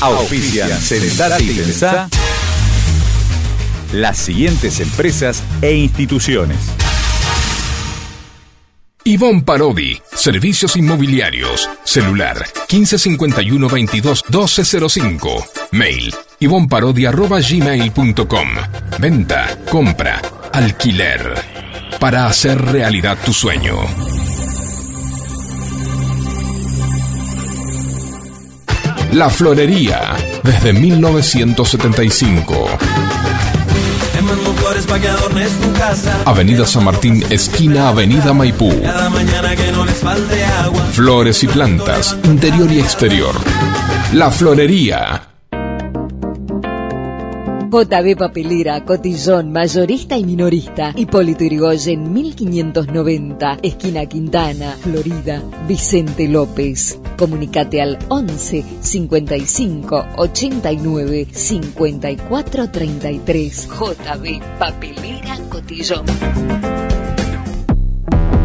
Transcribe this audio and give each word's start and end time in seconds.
Auspician 0.00 0.80
Sentate 0.80 1.44
y 1.44 1.54
Pensá 1.54 2.08
las 3.92 4.18
siguientes 4.18 4.80
empresas 4.80 5.42
e 5.62 5.74
instituciones. 5.74 6.58
Ivonne 9.04 9.42
Parodi, 9.42 10.00
Servicios 10.14 10.76
Inmobiliarios, 10.76 11.70
celular 11.84 12.36
1551 12.70 13.68
22 13.68 14.24
1205, 14.28 15.44
mail 15.72 16.14
ivonparodi.gmail.com, 16.38 18.48
venta, 18.98 19.58
compra, 19.70 20.20
alquiler, 20.52 21.34
para 21.98 22.26
hacer 22.26 22.60
realidad 22.60 23.16
tu 23.24 23.32
sueño. 23.32 23.78
La 29.12 29.28
Florería, 29.28 30.14
desde 30.44 30.72
1975. 30.72 32.68
Avenida 36.24 36.64
San 36.64 36.84
Martín, 36.84 37.24
esquina 37.28 37.88
Avenida 37.88 38.32
Maipú. 38.32 38.72
Flores 40.92 41.42
y 41.42 41.48
plantas, 41.48 42.16
interior 42.24 42.70
y 42.70 42.78
exterior. 42.78 43.34
La 44.12 44.30
Florería. 44.30 45.29
JB 47.70 48.16
Papelera, 48.16 48.84
Cotillón, 48.84 49.52
Mayorista 49.52 50.16
y 50.16 50.24
Minorista. 50.24 50.92
Hipólito 50.96 51.44
Yrigoyen, 51.44 52.12
1590, 52.12 53.58
esquina 53.62 54.06
Quintana, 54.06 54.76
Florida. 54.80 55.40
Vicente 55.68 56.26
López. 56.26 56.98
Comunicate 57.16 57.80
al 57.80 57.96
11 58.08 58.64
55 58.80 60.06
89 60.16 61.28
54 61.30 62.70
33. 62.70 63.68
JB 63.68 64.58
Papelera, 64.58 65.38
Cotillón. 65.48 66.06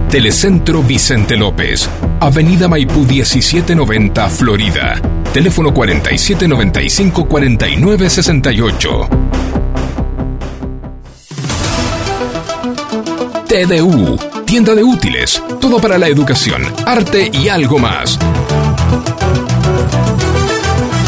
Telecentro 0.10 0.84
Vicente 0.84 1.36
López, 1.36 1.90
Avenida 2.20 2.68
Maipú 2.68 3.02
1790, 3.02 4.30
Florida. 4.30 5.25
Teléfono 5.36 5.74
4795 5.74 7.28
4968. 7.28 9.10
TDU, 13.46 14.18
tienda 14.46 14.74
de 14.74 14.82
útiles, 14.82 15.44
todo 15.60 15.82
para 15.82 15.98
la 15.98 16.08
educación, 16.08 16.64
arte 16.86 17.30
y 17.34 17.50
algo 17.50 17.78
más. 17.78 18.18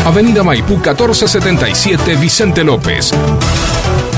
Avenida 0.06 0.44
Maipú 0.44 0.74
1477 0.74 2.18
Vicente 2.18 2.66
López. 2.66 3.14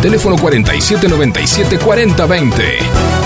Teléfono 0.01 0.37
4797 0.37 1.77
4020. 1.77 3.18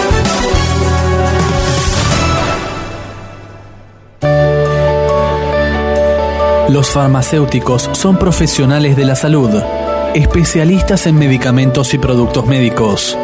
Los 6.69 6.89
farmacéuticos 6.89 7.89
son 7.91 8.17
profesionales 8.17 8.95
de 8.95 9.05
la 9.05 9.15
salud, 9.15 9.51
especialistas 10.15 11.05
en 11.07 11.17
medicamentos 11.17 11.93
y 11.93 11.97
productos 11.97 12.45
médicos. 12.45 13.17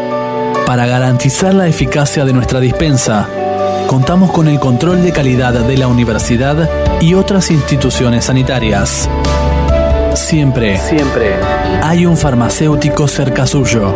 Para 0.66 0.86
garantizar 0.86 1.54
la 1.54 1.68
eficacia 1.68 2.26
de 2.26 2.34
nuestra 2.34 2.59
dispensa, 2.59 3.28
contamos 3.88 4.31
con 4.31 4.48
el 4.50 4.59
control 4.59 5.02
de 5.04 5.14
calidad 5.14 5.54
de 5.54 5.78
la 5.78 5.88
universidad 5.88 6.70
y 7.00 7.14
otras 7.14 7.50
instituciones 7.50 8.26
sanitarias. 8.26 9.09
Siempre, 10.16 10.78
siempre 10.78 11.36
hay 11.81 12.06
un 12.06 12.18
farmacéutico 12.18 13.08
cerca 13.08 13.48
suyo. 13.48 13.96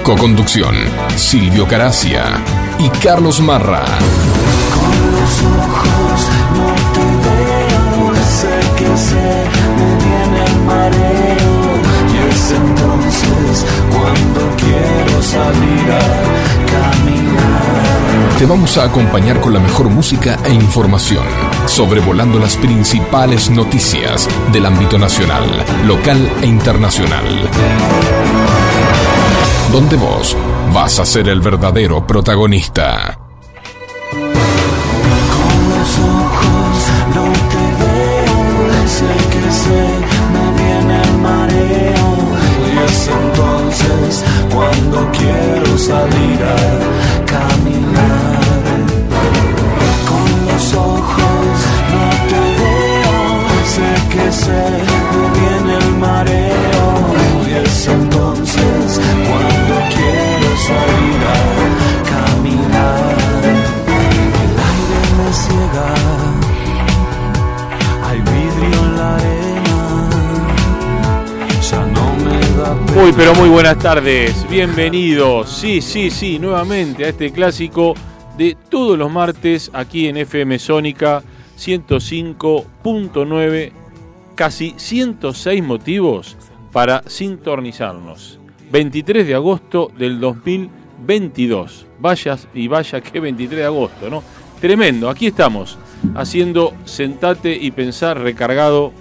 Coconducción. 0.03 0.75
Silvio 1.15 1.69
Caracia 1.69 2.25
y 2.79 2.89
Carlos 2.99 3.41
Marra. 3.41 3.85
Con 3.85 5.13
los 5.13 5.43
ojos 5.43 6.29
no 6.57 6.75
te 6.93 8.21
sé 8.25 8.61
que 8.77 8.97
sé, 8.97 9.45
me 9.77 9.89
viene 10.05 10.45
el 10.47 10.57
mareo. 10.63 11.55
Y 12.13 12.17
es 12.29 12.51
entonces 12.51 13.65
cuando 13.91 14.41
quiero 14.57 15.23
salir 15.23 15.93
a 15.93 16.01
caminar. 16.73 17.81
Te 18.39 18.47
vamos 18.47 18.79
a 18.79 18.85
acompañar 18.85 19.41
con 19.41 19.53
la 19.53 19.61
mejor 19.61 19.91
música 19.91 20.39
e 20.45 20.53
información, 20.53 21.27
sobrevolando 21.67 22.39
las 22.39 22.57
principales 22.57 23.51
noticias 23.51 24.29
del 24.53 24.67
ámbito 24.67 24.99
nacional, 24.99 25.45
local 25.87 26.31
e 26.43 26.47
internacional. 26.47 27.25
Donde 29.73 29.97
vos 29.97 30.37
vas 30.73 30.99
a 30.99 31.07
ser 31.07 31.29
el 31.29 31.41
verdadero 31.41 32.07
protagonista. 32.07 33.20
Pero 73.21 73.35
muy 73.35 73.51
buenas 73.51 73.79
tardes, 73.79 74.49
bienvenidos, 74.49 75.51
sí, 75.51 75.83
sí, 75.83 76.11
sí, 76.11 76.39
nuevamente 76.39 77.05
a 77.05 77.11
este 77.11 77.31
clásico 77.31 77.93
de 78.39 78.57
todos 78.71 78.99
los 78.99 79.13
martes 79.13 79.71
aquí 79.75 80.09
en 80.09 80.17
FM 80.17 80.59
Sónica 80.59 81.23
105.9, 81.59 83.73
casi 84.35 84.73
106 84.75 85.63
motivos 85.63 86.39
para 86.73 87.03
sintonizarnos. 87.07 88.39
23 88.73 89.27
de 89.27 89.35
agosto 89.35 89.93
del 89.99 90.19
2022, 90.19 91.85
vayas 91.99 92.49
y 92.55 92.69
vaya 92.69 93.03
que 93.03 93.21
23 93.21 93.59
de 93.59 93.67
agosto, 93.67 94.09
¿no? 94.09 94.23
Tremendo, 94.63 95.11
aquí 95.11 95.27
estamos 95.27 95.77
haciendo 96.15 96.73
Sentate 96.87 97.55
y 97.55 97.71
Pensar 97.71 98.19
recargado 98.19 98.95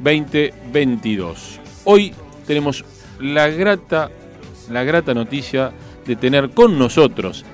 2022. 0.00 1.60
Hoy 1.84 2.12
tenemos 2.50 2.84
la 3.20 3.46
grata, 3.46 4.10
la 4.72 4.82
grata 4.82 5.14
noticia 5.14 5.70
de 6.04 6.16
tener 6.16 6.50
con 6.50 6.76
nosotros 6.76 7.44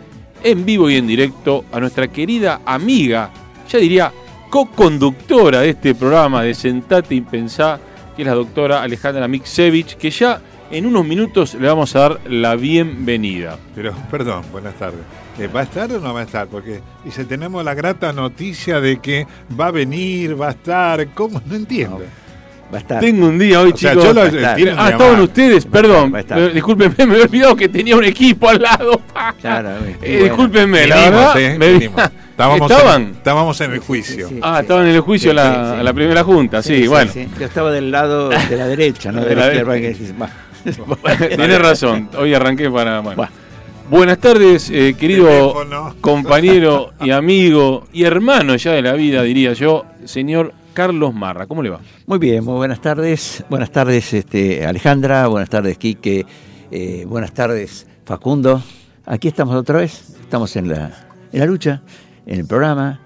en 0.43 0.65
vivo 0.65 0.89
y 0.89 0.97
en 0.97 1.07
directo 1.07 1.67
a 1.71 1.81
nuestra 1.81 2.09
querida 2.09 2.63
amiga, 2.65 3.31
ya 3.69 3.79
diría 3.79 4.11
co-conductora 4.49 5.61
de 5.61 5.69
este 5.69 5.95
programa 5.95 6.43
de 6.45 6.55
Sentate 6.55 7.15
y 7.15 7.21
Pensá, 7.21 7.79
que 8.17 8.23
es 8.23 8.27
la 8.27 8.33
doctora 8.33 8.81
Alejandra 8.81 9.29
Miksevich, 9.29 9.99
que 9.99 10.11
ya 10.11 10.41
en 10.71 10.87
unos 10.87 11.05
minutos 11.05 11.53
le 11.53 11.69
vamos 11.69 11.95
a 11.95 11.99
dar 11.99 12.21
la 12.31 12.57
bienvenida. 12.57 13.59
Pero, 13.75 13.93
perdón, 14.11 14.45
buenas 14.51 14.77
tardes. 14.77 15.01
Eh, 15.39 15.47
¿Va 15.47 15.61
a 15.61 15.65
estar 15.65 15.93
o 15.93 16.01
no 16.01 16.15
va 16.15 16.21
a 16.21 16.25
estar? 16.25 16.47
Porque 16.47 16.81
dice, 17.05 17.27
tenemos 17.27 17.63
la 17.63 17.75
grata 17.75 18.15
noticia 18.15 18.81
de 18.81 18.99
que 18.99 19.27
va 19.61 19.67
a 19.67 19.73
venir, 19.73 20.41
va 20.41 20.49
a 20.49 20.53
estar. 20.53 21.07
¿Cómo? 21.13 21.43
No 21.45 21.55
entiendo. 21.55 22.01
Va 22.73 22.79
a 22.79 22.81
estar. 22.81 23.01
Tengo 23.01 23.27
un 23.29 23.39
día 23.39 23.61
hoy, 23.61 23.71
O 23.73 23.77
sea, 23.77 23.91
chicos. 23.93 24.05
yo 24.07 24.13
lo- 24.13 24.21
va 24.23 24.27
a 24.27 24.31
estar. 24.31 24.57
tiene 24.57 24.73
un 24.73 24.79
Ah, 24.81 24.89
estaban 24.91 25.21
ustedes, 25.21 25.65
perdón. 25.67 26.13
va 26.13 26.19
a 26.19 26.21
estar. 26.21 26.39
eh, 26.39 26.51
Discúlpenme, 26.53 26.95
me 27.07 27.13
había 27.15 27.25
olvidado 27.25 27.57
que 27.57 27.69
tenía 27.69 27.97
un 27.97 28.05
equipo 28.05 28.49
al 28.49 28.61
lado. 28.63 29.01
Claro, 29.41 29.71
Eh, 30.03 30.21
discúlpenme, 30.25 30.87
la 30.87 30.97
verdad. 30.97 31.41
eh, 31.41 31.57
me-. 31.59 31.85
Estábamos 32.31 32.71
¿Estaban? 32.71 33.03
En, 33.03 33.09
estábamos 33.13 33.61
en 33.63 33.73
el 33.73 33.79
juicio. 33.79 34.29
Sí, 34.29 34.35
sí. 34.35 34.41
Ah, 34.43 34.59
estaban 34.61 34.87
en 34.89 34.95
el 34.95 35.01
juicio 35.01 35.31
Sí, 35.31 35.37
la, 35.37 35.45
sí, 35.45 35.51
sí. 35.75 35.81
a 35.81 35.83
la 35.85 35.93
primera 35.95 36.23
junta, 36.25 36.63
sí, 36.63 36.87
bueno. 36.87 37.11
Yo 37.15 37.47
estaba 37.47 37.71
del 37.71 37.91
lado 37.91 38.29
de 38.29 38.57
la 38.57 38.67
derecha, 38.67 39.11
no 39.13 39.23
de, 39.23 39.29
De 39.31 39.37
la 39.37 39.47
la 39.65 39.79
izquierda. 39.79 40.31
Tienes 41.29 41.59
razón, 41.61 42.11
hoy 42.19 42.35
arranqué 42.35 42.71
para... 42.71 43.01
bueno. 43.01 43.29
Buenas 43.89 44.19
tardes, 44.19 44.69
eh, 44.71 44.95
querido 44.99 45.29
Teléfono. 45.29 45.95
compañero 46.01 46.93
y 47.01 47.11
amigo 47.13 47.85
y 47.93 48.03
hermano 48.03 48.57
ya 48.57 48.73
de 48.73 48.83
la 48.83 48.93
vida, 48.95 49.23
diría 49.23 49.53
yo, 49.53 49.85
señor 50.05 50.53
Carlos 50.77 51.15
Marra. 51.15 51.47
¿Cómo 51.47 51.63
le 51.63 51.71
va? 51.71 51.81
Muy 52.07 52.19
bien, 52.19 52.45
muy 52.45 52.57
buenas 52.57 52.83
tardes. 52.83 53.43
Buenas 53.49 53.71
tardes, 53.71 54.13
este, 54.13 54.67
Alejandra. 54.67 55.27
Buenas 55.27 55.49
tardes, 55.49 55.79
Quique. 55.79 56.27
eh, 56.71 57.07
buenas 57.09 57.33
tardes, 57.33 57.87
Facundo. 58.05 58.63
Aquí 59.07 59.27
estamos 59.27 59.57
otra 59.57 59.79
vez. 59.79 60.11
Estamos 60.21 60.55
en 60.55 60.69
la, 60.69 60.93
en 61.33 61.41
la 61.41 61.47
lucha, 61.47 61.81
en 62.27 62.41
el 62.41 62.47
programa. 62.47 63.01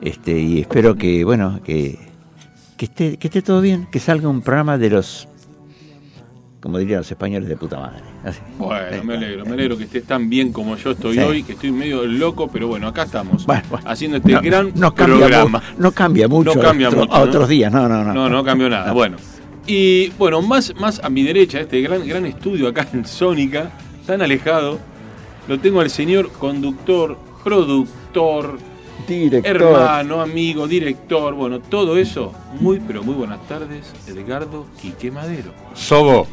Este, 0.00 0.40
y 0.40 0.60
espero 0.62 0.96
que, 0.96 1.22
bueno, 1.22 1.60
que, 1.62 1.98
que, 2.78 2.86
esté, 2.86 3.18
que 3.18 3.26
esté 3.28 3.42
todo 3.42 3.60
bien. 3.60 3.86
Que 3.92 4.00
salga 4.00 4.26
un 4.26 4.40
programa 4.40 4.78
de 4.78 4.88
los, 4.88 5.28
como 6.62 6.78
dirían 6.78 7.00
los 7.00 7.10
españoles, 7.10 7.50
de 7.50 7.56
puta 7.58 7.78
madre. 7.78 8.02
Así. 8.24 8.38
Bueno, 8.58 9.02
me 9.04 9.14
alegro, 9.14 9.46
me 9.46 9.52
alegro 9.52 9.78
que 9.78 9.84
estés 9.84 10.04
tan 10.04 10.28
bien 10.28 10.52
como 10.52 10.76
yo 10.76 10.90
estoy 10.90 11.14
Sí. 11.14 11.20
hoy, 11.20 11.42
que 11.42 11.52
estoy 11.52 11.70
medio 11.72 12.04
loco, 12.04 12.48
pero 12.48 12.68
bueno, 12.68 12.88
acá 12.88 13.04
estamos, 13.04 13.46
Bueno, 13.46 13.62
bueno. 13.70 13.88
haciendo 13.88 14.18
este 14.18 14.32
No, 14.32 14.40
gran 14.42 14.72
no 14.74 14.94
cambia, 14.94 15.16
programa. 15.18 15.62
no 15.78 15.92
cambia 15.92 16.28
mucho, 16.28 16.54
No 16.54 16.60
cambia 16.60 16.86
a, 16.88 16.90
otro- 16.90 17.00
mucho, 17.00 17.14
a 17.14 17.18
¿no? 17.18 17.24
otros 17.24 17.48
días. 17.48 17.72
No, 17.72 17.88
no, 17.88 18.04
no. 18.04 18.12
No, 18.12 18.28
no 18.28 18.44
cambió 18.44 18.68
nada. 18.68 18.88
No. 18.88 18.94
Bueno, 18.94 19.16
y 19.66 20.08
bueno, 20.18 20.42
más, 20.42 20.74
más 20.78 21.00
a 21.02 21.08
mi 21.08 21.22
derecha, 21.22 21.60
este 21.60 21.80
gran, 21.80 22.06
gran 22.06 22.26
estudio 22.26 22.68
acá 22.68 22.86
en 22.92 23.06
Sónica, 23.06 23.70
tan 24.06 24.20
alejado, 24.20 24.78
lo 25.48 25.58
tengo 25.58 25.80
al 25.80 25.88
señor 25.88 26.30
conductor, 26.32 27.16
productor, 27.42 28.58
Director. 29.08 29.56
hermano, 29.56 30.20
amigo, 30.20 30.68
director, 30.68 31.34
bueno, 31.34 31.58
todo 31.60 31.96
eso. 31.96 32.32
Muy, 32.60 32.80
pero 32.86 33.02
muy 33.02 33.14
buenas 33.14 33.40
tardes, 33.48 33.92
Edgardo 34.06 34.66
Quique 34.80 35.10
Madero. 35.10 35.52
Sobo. 35.74 36.26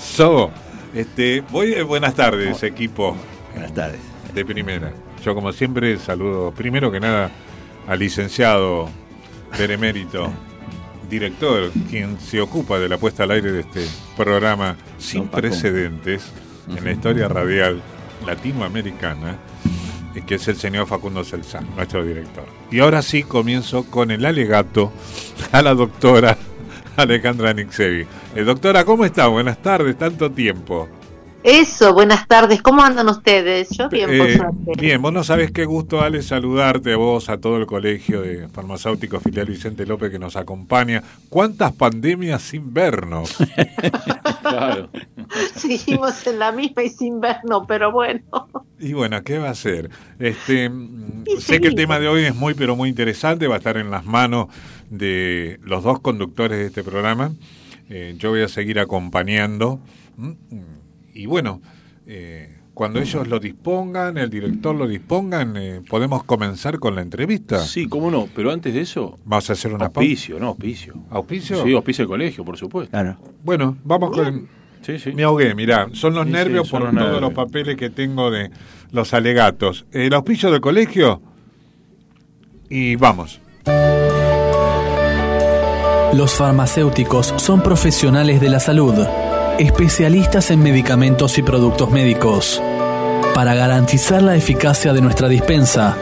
Sobo. 0.00 0.50
Este, 0.94 1.42
voy, 1.50 1.72
eh, 1.72 1.82
buenas 1.82 2.14
tardes, 2.14 2.62
equipo 2.62 3.16
Buenas 3.52 3.72
tardes. 3.72 4.00
de 4.34 4.44
primera. 4.44 4.92
Yo, 5.24 5.34
como 5.34 5.52
siempre, 5.52 5.96
saludo 5.98 6.52
primero 6.52 6.90
que 6.92 7.00
nada 7.00 7.30
al 7.86 7.98
licenciado 7.98 8.90
Benemérito, 9.58 10.30
director, 11.10 11.70
quien 11.88 12.20
se 12.20 12.40
ocupa 12.40 12.78
de 12.78 12.88
la 12.88 12.98
puesta 12.98 13.22
al 13.22 13.30
aire 13.30 13.52
de 13.52 13.60
este 13.60 13.86
programa 14.16 14.76
sin 14.98 15.28
precedentes 15.28 16.30
en 16.68 16.84
la 16.84 16.92
historia 16.92 17.28
radial 17.28 17.80
latinoamericana, 18.26 19.38
que 20.26 20.34
es 20.34 20.46
el 20.48 20.56
señor 20.56 20.86
Facundo 20.86 21.24
Celsan, 21.24 21.66
nuestro 21.74 22.04
director. 22.04 22.44
Y 22.70 22.80
ahora 22.80 23.00
sí 23.00 23.22
comienzo 23.22 23.84
con 23.84 24.10
el 24.10 24.26
alegato 24.26 24.92
a 25.52 25.62
la 25.62 25.74
doctora 25.74 26.36
Alejandra 26.96 27.52
Nixevi. 27.52 28.06
Eh, 28.34 28.42
doctora, 28.42 28.84
¿cómo 28.84 29.04
está? 29.04 29.26
Buenas 29.26 29.58
tardes, 29.62 29.96
tanto 29.96 30.30
tiempo. 30.30 30.88
Eso, 31.44 31.92
buenas 31.92 32.28
tardes. 32.28 32.62
¿Cómo 32.62 32.82
andan 32.84 33.08
ustedes? 33.08 33.70
Yo 33.76 33.88
bien, 33.88 34.06
por 34.16 34.28
Eh, 34.28 34.36
suerte. 34.36 34.72
bien, 34.80 35.02
vos 35.02 35.12
no 35.12 35.24
sabés 35.24 35.50
qué 35.50 35.64
gusto, 35.64 36.00
Ale, 36.00 36.22
saludarte 36.22 36.92
a 36.92 36.96
vos, 36.96 37.28
a 37.28 37.38
todo 37.38 37.56
el 37.56 37.66
colegio 37.66 38.22
de 38.22 38.48
farmacéuticos 38.48 39.22
filial 39.24 39.46
Vicente 39.46 39.84
López 39.84 40.12
que 40.12 40.20
nos 40.20 40.36
acompaña. 40.36 41.02
¿Cuántas 41.28 41.72
pandemias 41.72 42.42
sin 42.42 42.72
vernos? 42.72 43.36
Claro. 44.42 44.90
Seguimos 45.54 46.26
en 46.26 46.38
la 46.40 46.52
misma 46.52 46.82
y 46.82 46.90
sin 46.90 47.20
vernos, 47.20 47.62
pero 47.66 47.90
bueno. 47.90 48.20
Y 48.78 48.92
bueno, 48.92 49.22
¿qué 49.22 49.38
va 49.38 49.48
a 49.50 49.54
ser? 49.54 49.88
Este, 50.18 50.68
mm, 50.68 51.24
sé 51.38 51.58
que 51.60 51.68
el 51.68 51.74
tema 51.74 51.98
de 51.98 52.08
hoy 52.08 52.24
es 52.24 52.34
muy, 52.34 52.52
pero 52.52 52.76
muy 52.76 52.90
interesante, 52.90 53.46
va 53.46 53.54
a 53.54 53.58
estar 53.58 53.78
en 53.78 53.90
las 53.90 54.04
manos 54.04 54.48
de 54.90 55.58
los 55.62 55.82
dos 55.84 56.00
conductores 56.00 56.58
de 56.58 56.66
este 56.66 56.82
programa. 56.82 57.32
Eh, 57.88 58.14
yo 58.18 58.28
voy 58.30 58.42
a 58.42 58.48
seguir 58.48 58.78
acompañando. 58.78 59.80
Mm, 60.16 60.32
Y 61.14 61.26
bueno, 61.26 61.60
eh, 62.06 62.58
cuando 62.74 63.00
ellos 63.00 63.26
lo 63.28 63.38
dispongan, 63.38 64.16
el 64.18 64.30
director 64.30 64.74
lo 64.74 64.86
dispongan, 64.88 65.56
eh, 65.56 65.80
podemos 65.88 66.24
comenzar 66.24 66.78
con 66.78 66.94
la 66.94 67.02
entrevista. 67.02 67.58
Sí, 67.60 67.86
cómo 67.86 68.10
no, 68.10 68.28
pero 68.34 68.50
antes 68.50 68.72
de 68.72 68.80
eso, 68.80 69.18
Vamos 69.24 69.50
a 69.50 69.52
hacer 69.52 69.70
una 69.72 69.90
pausa. 69.90 70.00
auspicio, 70.00 70.38
no, 70.40 70.48
auspicio. 70.48 70.94
¿Auspicio? 71.10 71.62
Sí, 71.64 71.74
auspicio 71.74 72.02
del 72.04 72.08
colegio, 72.08 72.44
por 72.44 72.56
supuesto. 72.56 72.90
Claro. 72.90 73.18
Bueno, 73.44 73.76
vamos 73.84 74.10
con... 74.16 74.48
Sí, 74.80 74.98
sí. 74.98 75.12
Me 75.12 75.22
ahogué, 75.22 75.54
mirá, 75.54 75.88
son 75.92 76.14
los 76.14 76.24
Sí, 76.24 76.30
sí, 76.30 76.36
nervios 76.36 76.66
son 76.68 76.80
por 76.80 76.88
los 76.88 76.94
todos 76.98 77.12
nervios. 77.12 77.20
los 77.20 77.32
papeles 77.34 77.76
que 77.76 77.90
tengo 77.90 78.30
de 78.32 78.50
los 78.90 79.14
alegatos. 79.14 79.86
El 79.92 80.12
auspicio 80.14 80.50
del 80.50 80.60
colegio 80.60 81.22
y 82.68 82.96
vamos. 82.96 83.40
Los 86.14 86.34
farmacéuticos 86.34 87.32
son 87.36 87.62
profesionales 87.62 88.40
de 88.40 88.48
la 88.50 88.60
salud, 88.60 88.94
especialistas 89.62 90.50
en 90.50 90.60
medicamentos 90.60 91.38
y 91.38 91.42
productos 91.42 91.90
médicos. 91.90 92.60
Para 93.32 93.54
garantizar 93.54 94.20
la 94.22 94.34
eficacia 94.34 94.92
de 94.92 95.00
nuestra 95.00 95.28
dispensa, 95.28 95.96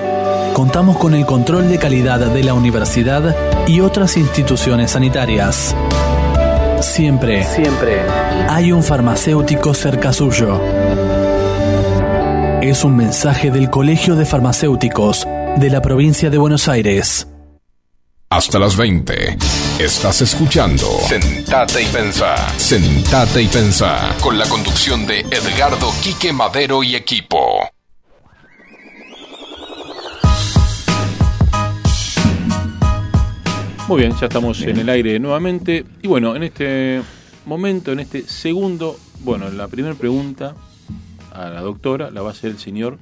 contamos 0.54 0.96
con 0.96 1.14
el 1.14 1.26
control 1.26 1.68
de 1.68 1.78
calidad 1.78 2.20
de 2.20 2.42
la 2.42 2.54
universidad 2.54 3.36
y 3.66 3.80
otras 3.80 4.16
instituciones 4.16 4.92
sanitarias. 4.92 5.76
Siempre, 6.80 7.44
siempre 7.44 8.00
hay 8.48 8.72
un 8.72 8.82
farmacéutico 8.82 9.74
cerca 9.74 10.12
suyo. 10.14 10.58
Es 12.62 12.82
un 12.82 12.96
mensaje 12.96 13.50
del 13.50 13.68
Colegio 13.68 14.16
de 14.16 14.24
Farmacéuticos 14.24 15.28
de 15.56 15.70
la 15.70 15.82
provincia 15.82 16.30
de 16.30 16.38
Buenos 16.38 16.66
Aires. 16.68 17.26
Hasta 18.32 18.60
las 18.60 18.76
20. 18.76 19.38
Estás 19.80 20.22
escuchando 20.22 20.86
Sentate 21.00 21.82
y 21.82 21.86
Pensá. 21.86 22.36
Sentate 22.56 23.42
y 23.42 23.48
Pensá. 23.48 24.14
Con 24.22 24.38
la 24.38 24.48
conducción 24.48 25.04
de 25.04 25.18
Edgardo 25.22 25.90
Quique 26.00 26.32
Madero 26.32 26.84
y 26.84 26.94
equipo. 26.94 27.58
Muy 33.88 33.98
bien, 33.98 34.12
ya 34.16 34.26
estamos 34.26 34.62
en 34.62 34.78
el 34.78 34.88
aire 34.90 35.18
nuevamente. 35.18 35.84
Y 36.00 36.06
bueno, 36.06 36.36
en 36.36 36.44
este 36.44 37.02
momento, 37.46 37.90
en 37.90 37.98
este 37.98 38.22
segundo, 38.22 38.96
bueno, 39.24 39.50
la 39.50 39.66
primera 39.66 39.96
pregunta 39.96 40.54
a 41.32 41.48
la 41.48 41.62
doctora 41.62 42.12
la 42.12 42.22
va 42.22 42.28
a 42.28 42.32
hacer 42.32 42.52
el 42.52 42.60
señor, 42.60 42.96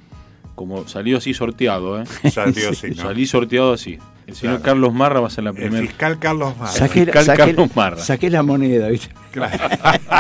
como 0.55 0.89
salió 0.89 1.19
así 1.19 1.35
sorteado, 1.35 2.01
¿eh? 2.01 2.07
Salió 2.33 2.71
así, 2.71 2.89
¿no? 2.97 3.03
Salí 3.03 3.27
sorteado 3.27 3.75
así. 3.75 3.99
El 4.29 4.35
señor 4.37 4.57
Claro. 4.57 4.63
Carlos 4.63 4.93
Marra 4.95 5.21
va 5.21 5.27
a 5.29 5.31
ser 5.31 5.45
la 5.45 5.51
El 5.51 5.57
primera. 5.57 5.81
fiscal 5.87 6.19
Carlos 6.19 6.55
Mar. 6.59 6.69
Saqué, 6.69 7.05
fiscal 7.07 7.25
saqué- 7.25 7.37
Carlos 7.39 7.71
Marra. 7.75 7.97
saqué 7.97 8.29
la 8.31 8.43
moneda, 8.43 8.89
¿viste? 8.89 9.09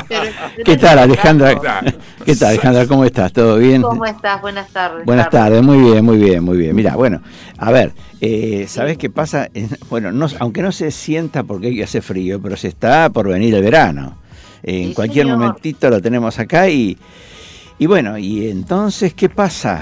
Pero- 0.08 0.22
¿Qué 0.64 0.76
tal, 0.78 0.98
Alejandra? 0.98 1.58
Claro. 1.58 1.92
¿Qué 2.24 2.34
tal, 2.34 2.48
Alejandra? 2.50 2.86
¿Cómo 2.86 3.04
estás? 3.04 3.32
¿Todo 3.34 3.58
bien? 3.58 3.82
¿Cómo 3.82 4.06
estás? 4.06 4.40
Buenas 4.40 4.68
tardes. 4.70 5.04
Buenas 5.04 5.28
tardes, 5.28 5.62
muy 5.62 5.78
bien, 5.78 6.04
muy 6.04 6.16
bien, 6.16 6.42
muy 6.42 6.56
bien. 6.56 6.74
Mira, 6.74 6.96
bueno, 6.96 7.20
a 7.58 7.70
ver, 7.70 7.92
eh, 8.22 8.64
¿sabés 8.66 8.96
qué 8.96 9.10
pasa? 9.10 9.48
Eh, 9.52 9.68
Bueno, 9.90 10.10
no, 10.10 10.26
aunque 10.40 10.62
no 10.62 10.72
se 10.72 10.90
sienta 10.90 11.42
porque 11.42 11.82
hace 11.84 12.00
frío, 12.00 12.40
pero 12.40 12.56
se 12.56 12.68
está 12.68 13.10
por 13.10 13.28
venir 13.28 13.54
el 13.54 13.62
verano. 13.62 14.16
En 14.62 14.88
Sí, 14.88 14.94
cualquier 14.94 15.26
señor. 15.26 15.38
momentito 15.38 15.90
lo 15.90 16.00
tenemos 16.00 16.38
acá 16.38 16.68
y, 16.68 16.96
y 17.80 17.86
bueno, 17.86 18.18
y 18.18 18.48
entonces, 18.48 19.14
¿qué 19.14 19.28
pasa? 19.28 19.80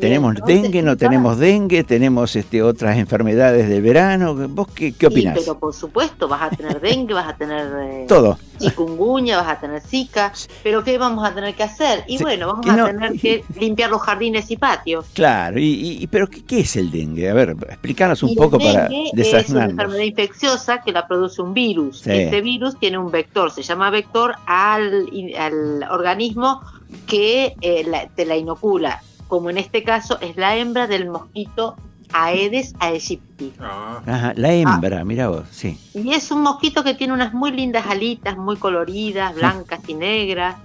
¿Tenemos 0.00 0.34
entonces, 0.34 0.62
dengue, 0.62 0.82
no 0.82 0.92
¿qué 0.92 0.96
tenemos 0.96 1.38
dengue? 1.38 1.84
¿Tenemos 1.84 2.34
este, 2.34 2.62
otras 2.62 2.96
enfermedades 2.96 3.68
del 3.68 3.80
verano? 3.82 4.34
¿Vos 4.48 4.66
qué, 4.74 4.92
qué 4.92 5.06
Sí, 5.06 5.12
opinás? 5.12 5.38
pero 5.38 5.58
por 5.58 5.72
supuesto, 5.72 6.26
vas 6.26 6.42
a 6.42 6.50
tener 6.50 6.80
dengue, 6.80 7.14
vas 7.14 7.28
a 7.28 7.36
tener 7.36 7.66
eh, 7.80 8.04
Todo. 8.08 8.38
chikungunya, 8.58 9.36
vas 9.36 9.48
a 9.56 9.60
tener 9.60 9.80
zika, 9.80 10.32
pero 10.64 10.82
¿qué 10.82 10.98
vamos 10.98 11.24
a 11.28 11.32
tener 11.32 11.54
que 11.54 11.62
hacer? 11.62 12.02
Y 12.08 12.18
Sí, 12.18 12.24
bueno, 12.24 12.48
vamos 12.48 12.68
a 12.68 12.86
tener 12.86 13.12
que 13.20 13.44
limpiar 13.60 13.90
los 13.90 14.02
jardines 14.02 14.50
y 14.50 14.56
patios. 14.56 15.06
Claro, 15.14 15.60
y, 15.60 15.98
y- 16.02 16.06
pero 16.08 16.28
¿qué, 16.28 16.44
qué 16.44 16.60
es 16.60 16.74
el 16.76 16.90
dengue? 16.90 17.30
A 17.30 17.34
ver, 17.34 17.56
explícanos 17.68 18.22
un 18.24 18.34
poco 18.34 18.58
para 18.58 18.88
dengue 18.88 19.04
es 19.04 19.12
una 19.12 19.22
desasnarnos. 19.22 19.70
enfermedad 19.70 20.02
infecciosa 20.04 20.82
que 20.82 20.90
la 20.92 21.06
produce 21.06 21.40
un 21.40 21.54
virus. 21.54 22.00
Sí. 22.00 22.10
Este 22.10 22.40
virus 22.40 22.78
tiene 22.80 22.98
un 22.98 23.10
vector, 23.12 23.52
se 23.52 23.62
llama 23.62 23.90
vector 23.90 24.34
al, 24.46 25.06
al 25.38 25.84
organismo 25.90 26.60
que 27.06 27.54
eh, 27.60 27.84
la- 27.86 28.08
te 28.08 28.24
la 28.24 28.36
inocula, 28.36 29.02
como 29.28 29.50
en 29.50 29.58
este 29.58 29.82
caso 29.84 30.18
es 30.20 30.36
la 30.36 30.56
hembra 30.56 30.86
del 30.86 31.08
mosquito 31.08 31.76
Aedes 32.12 32.74
aegypti. 32.80 33.52
Ah, 33.60 34.00
Ajá, 34.06 34.32
la 34.34 34.50
hembra, 34.52 35.04
mira 35.04 35.28
vos, 35.28 35.42
sí. 35.50 35.78
Y 35.92 36.14
es 36.14 36.30
un 36.30 36.40
mosquito 36.40 36.82
que 36.82 36.94
tiene 36.94 37.12
unas 37.12 37.34
muy 37.34 37.50
lindas 37.52 37.86
alitas, 37.86 38.36
muy 38.38 38.56
coloridas, 38.56 39.34
blancas 39.34 39.80
y 39.86 39.92
negras. 39.92 40.56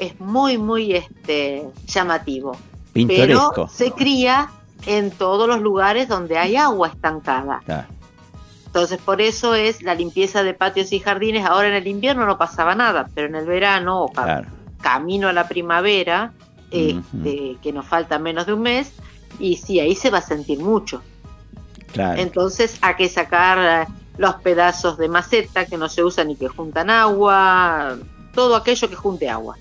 Es 0.00 0.18
muy, 0.18 0.58
muy 0.58 0.94
este, 0.94 1.62
llamativo. 1.86 2.56
Pintoresco. 2.92 3.52
Pero 3.54 3.68
se 3.68 3.92
cría 3.92 4.50
en 4.86 5.12
todos 5.12 5.46
los 5.46 5.60
lugares 5.60 6.08
donde 6.08 6.38
hay 6.38 6.56
agua 6.56 6.88
estancada. 6.88 7.60
Claro. 7.64 7.86
Entonces, 8.66 8.98
por 8.98 9.20
eso 9.20 9.54
es 9.54 9.82
la 9.82 9.94
limpieza 9.94 10.42
de 10.42 10.54
patios 10.54 10.92
y 10.92 10.98
jardines. 10.98 11.44
Ahora 11.46 11.68
en 11.68 11.74
el 11.74 11.86
invierno 11.86 12.26
no 12.26 12.36
pasaba 12.38 12.74
nada, 12.74 13.08
pero 13.14 13.28
en 13.28 13.36
el 13.36 13.46
verano 13.46 14.02
o 14.04 14.08
Claro. 14.12 14.48
Camino 14.82 15.28
a 15.28 15.32
la 15.32 15.48
primavera, 15.48 16.32
este, 16.70 17.56
que 17.62 17.72
nos 17.72 17.86
falta 17.86 18.18
menos 18.18 18.46
de 18.46 18.52
un 18.54 18.62
mes, 18.62 18.92
y 19.38 19.56
sí, 19.56 19.80
ahí 19.80 19.94
se 19.94 20.10
va 20.10 20.18
a 20.18 20.22
sentir 20.22 20.58
mucho. 20.60 21.02
Claro. 21.92 22.20
Entonces 22.20 22.78
hay 22.82 22.94
que 22.94 23.08
sacar 23.08 23.86
eh, 23.88 23.92
los 24.18 24.36
pedazos 24.36 24.96
de 24.98 25.08
maceta 25.08 25.66
que 25.66 25.76
no 25.76 25.88
se 25.88 26.04
usan 26.04 26.30
y 26.30 26.36
que 26.36 26.48
juntan 26.48 26.90
agua, 26.90 27.96
todo 28.34 28.54
aquello 28.56 28.88
que 28.88 28.94
junte 28.96 29.28
agua. 29.28 29.56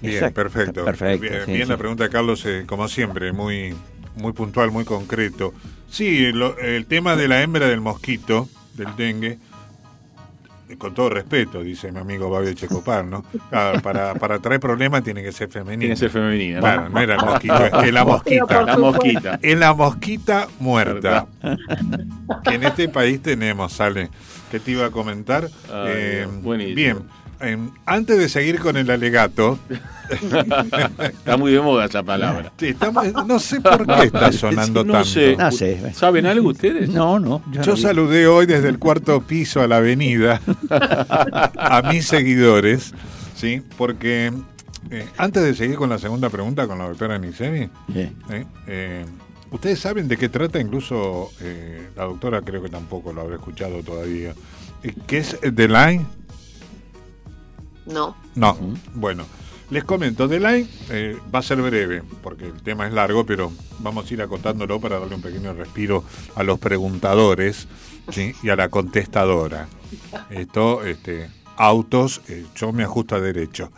Bien, 0.00 0.14
Exacto, 0.14 0.34
perfecto. 0.34 0.84
perfecto, 0.84 1.20
Bien, 1.22 1.44
sí, 1.46 1.52
bien 1.52 1.64
sí. 1.66 1.70
la 1.70 1.76
pregunta 1.76 2.04
de 2.04 2.10
Carlos, 2.10 2.44
eh, 2.46 2.64
como 2.66 2.88
siempre, 2.88 3.32
muy, 3.32 3.74
muy 4.16 4.32
puntual, 4.32 4.72
muy 4.72 4.84
concreto. 4.84 5.54
Sí, 5.88 6.32
lo- 6.32 6.58
el 6.58 6.86
tema 6.86 7.14
de 7.14 7.28
la 7.28 7.42
hembra 7.42 7.68
del 7.68 7.80
mosquito, 7.80 8.48
del 8.74 8.96
dengue, 8.96 9.38
con 10.78 10.94
todo 10.94 11.10
respeto, 11.10 11.62
dice 11.62 11.90
mi 11.92 11.98
amigo 12.00 12.28
Babio 12.30 12.52
Checopar, 12.54 13.04
¿no? 13.04 13.24
Claro, 13.50 13.80
para, 13.80 14.14
para 14.14 14.38
traer 14.38 14.60
problemas 14.60 15.02
tiene 15.02 15.22
que 15.22 15.32
ser 15.32 15.48
femenino. 15.48 15.80
Tiene 15.80 15.94
que 15.94 15.98
ser 16.00 16.10
femenina, 16.10 16.56
¿no? 16.56 16.60
Claro, 16.62 16.88
no 16.88 17.00
era 17.00 17.14
el 17.16 17.20
mosquito, 17.24 17.64
es 17.82 17.92
la 17.92 18.04
mosquita. 18.04 18.62
La 18.64 18.76
mosquita. 18.76 19.38
Es 19.42 19.58
la 19.58 19.74
mosquita 19.74 20.48
muerta. 20.60 21.26
que 22.44 22.54
en 22.54 22.64
este 22.64 22.88
país 22.88 23.20
tenemos, 23.22 23.72
sale. 23.72 24.10
¿Qué 24.50 24.60
te 24.60 24.72
iba 24.72 24.86
a 24.86 24.90
comentar? 24.90 25.48
Ay, 25.72 25.92
Eh, 25.94 26.26
bien, 26.74 26.98
antes 27.86 28.18
de 28.18 28.28
seguir 28.28 28.58
con 28.60 28.76
el 28.76 28.90
alegato, 28.90 29.58
Está 31.00 31.36
muy 31.36 31.52
de 31.52 31.60
moda 31.60 31.86
esa 31.86 32.02
palabra. 32.02 32.52
Sí, 32.58 32.74
no 33.26 33.38
sé 33.38 33.60
por 33.60 33.86
qué 33.86 34.04
está 34.04 34.32
sonando 34.32 34.84
no 34.84 34.92
tanto. 34.92 35.08
Sé. 35.08 35.36
No 35.36 35.50
sé. 35.52 35.92
¿Saben 35.94 36.26
algo 36.26 36.50
ustedes? 36.50 36.88
No, 36.90 37.18
no. 37.18 37.42
yo 37.62 37.76
saludé 37.76 38.26
hoy 38.26 38.46
desde 38.46 38.68
el 38.68 38.78
cuarto 38.78 39.20
piso 39.22 39.60
a 39.60 39.66
la 39.68 39.76
avenida 39.78 40.40
a 40.70 41.82
mis 41.90 42.06
seguidores, 42.06 42.92
¿sí? 43.34 43.62
Porque 43.78 44.32
eh, 44.90 45.06
antes 45.16 45.42
de 45.42 45.54
seguir 45.54 45.76
con 45.76 45.88
la 45.90 45.98
segunda 45.98 46.28
pregunta 46.30 46.66
con 46.66 46.78
la 46.78 46.88
doctora 46.88 47.18
Nisemi, 47.18 47.68
Sí. 47.92 48.10
¿eh? 48.30 48.44
Eh, 48.66 49.04
ustedes 49.50 49.78
saben 49.78 50.08
de 50.08 50.16
qué 50.16 50.28
trata, 50.28 50.58
incluso 50.60 51.30
eh, 51.40 51.88
la 51.96 52.04
doctora 52.04 52.42
creo 52.42 52.62
que 52.62 52.68
tampoco 52.68 53.12
lo 53.12 53.22
habrá 53.22 53.36
escuchado 53.36 53.82
todavía. 53.82 54.34
¿Qué 55.06 55.18
es 55.18 55.38
The 55.40 55.68
Line? 55.68 56.06
No. 57.86 58.16
No, 58.34 58.56
bueno, 58.94 59.24
les 59.70 59.84
comento, 59.84 60.28
The 60.28 60.38
Line 60.38 60.68
eh, 60.90 61.16
va 61.34 61.38
a 61.38 61.42
ser 61.42 61.62
breve, 61.62 62.02
porque 62.22 62.44
el 62.46 62.62
tema 62.62 62.86
es 62.86 62.92
largo, 62.92 63.24
pero 63.24 63.50
vamos 63.78 64.10
a 64.10 64.14
ir 64.14 64.20
acotándolo 64.20 64.78
para 64.80 64.98
darle 64.98 65.14
un 65.14 65.22
pequeño 65.22 65.54
respiro 65.54 66.04
a 66.34 66.42
los 66.42 66.58
preguntadores 66.58 67.68
¿sí? 68.10 68.34
y 68.42 68.50
a 68.50 68.56
la 68.56 68.68
contestadora. 68.68 69.68
Esto, 70.28 70.84
este, 70.84 71.30
autos, 71.56 72.20
eh, 72.28 72.44
yo 72.54 72.72
me 72.72 72.84
ajusto 72.84 73.14
a 73.14 73.20
derecho. 73.20 73.70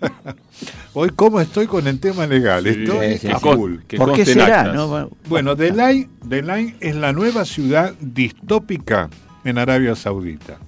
Hoy, 0.94 1.10
¿cómo 1.10 1.40
estoy 1.40 1.66
con 1.66 1.86
el 1.86 2.00
tema 2.00 2.26
legal? 2.26 2.66
Estoy 2.66 3.18
sí, 3.18 3.28
a 3.28 3.38
sí. 3.38 3.44
full. 3.44 3.76
Que 3.86 3.98
¿Por 3.98 4.14
qué 4.14 4.24
será? 4.24 4.72
no? 4.72 4.88
Bueno, 4.88 5.10
Bueno, 5.28 5.56
The 5.56 5.70
Line, 5.70 6.08
The 6.28 6.42
Line 6.42 6.76
es 6.80 6.96
la 6.96 7.12
nueva 7.12 7.44
ciudad 7.44 7.94
distópica 8.00 9.10
en 9.44 9.58
Arabia 9.58 9.94
Saudita. 9.94 10.58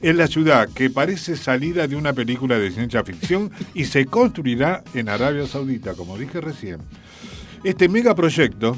Es 0.00 0.14
la 0.14 0.26
ciudad 0.26 0.68
que 0.68 0.90
parece 0.90 1.36
salida 1.36 1.86
de 1.86 1.96
una 1.96 2.12
película 2.12 2.58
de 2.58 2.70
ciencia 2.70 3.02
ficción 3.02 3.50
y 3.74 3.86
se 3.86 4.06
construirá 4.06 4.84
en 4.94 5.08
Arabia 5.08 5.46
Saudita, 5.46 5.94
como 5.94 6.18
dije 6.18 6.40
recién. 6.40 6.80
Este 7.64 7.88
megaproyecto 7.88 8.76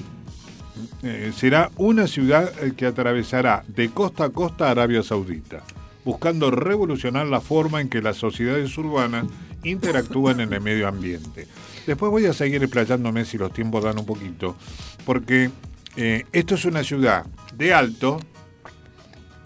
eh, 1.02 1.32
será 1.36 1.70
una 1.76 2.06
ciudad 2.06 2.52
eh, 2.62 2.72
que 2.76 2.86
atravesará 2.86 3.64
de 3.66 3.90
costa 3.90 4.24
a 4.24 4.30
costa 4.30 4.70
Arabia 4.70 5.02
Saudita, 5.02 5.62
buscando 6.04 6.50
revolucionar 6.50 7.26
la 7.26 7.40
forma 7.40 7.80
en 7.80 7.88
que 7.88 8.00
las 8.00 8.16
sociedades 8.16 8.76
urbanas 8.78 9.26
interactúan 9.64 10.40
en 10.40 10.52
el 10.52 10.60
medio 10.60 10.88
ambiente. 10.88 11.48
Después 11.86 12.10
voy 12.10 12.26
a 12.26 12.32
seguir 12.32 12.62
explayándome 12.62 13.24
si 13.24 13.38
los 13.38 13.52
tiempos 13.52 13.82
dan 13.82 13.98
un 13.98 14.06
poquito, 14.06 14.56
porque 15.04 15.50
eh, 15.96 16.24
esto 16.32 16.54
es 16.54 16.64
una 16.64 16.84
ciudad 16.84 17.26
de 17.56 17.74
alto 17.74 18.20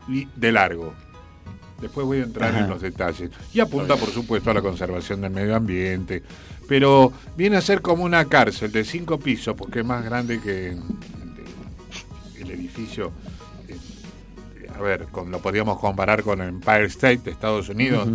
y 0.08 0.26
de 0.36 0.52
largo. 0.52 0.94
Después 1.82 2.06
voy 2.06 2.20
a 2.20 2.22
entrar 2.22 2.50
Ajá. 2.50 2.60
en 2.64 2.70
los 2.70 2.80
detalles. 2.80 3.30
Y 3.52 3.60
apunta, 3.60 3.96
por 3.96 4.08
supuesto, 4.10 4.50
a 4.50 4.54
la 4.54 4.62
conservación 4.62 5.20
del 5.20 5.32
medio 5.32 5.54
ambiente. 5.56 6.22
Pero 6.68 7.12
viene 7.36 7.56
a 7.56 7.60
ser 7.60 7.82
como 7.82 8.04
una 8.04 8.24
cárcel 8.26 8.72
de 8.72 8.84
cinco 8.84 9.18
pisos, 9.18 9.54
porque 9.56 9.80
es 9.80 9.84
más 9.84 10.02
grande 10.04 10.40
que 10.40 10.76
el 12.40 12.50
edificio. 12.50 13.12
eh, 13.68 13.76
A 14.74 14.80
ver, 14.80 15.06
con, 15.10 15.30
lo 15.30 15.40
podríamos 15.40 15.78
comparar 15.78 16.22
con 16.22 16.40
el 16.40 16.48
Empire 16.48 16.84
State 16.86 17.18
de 17.24 17.30
Estados 17.32 17.68
Unidos, 17.68 18.08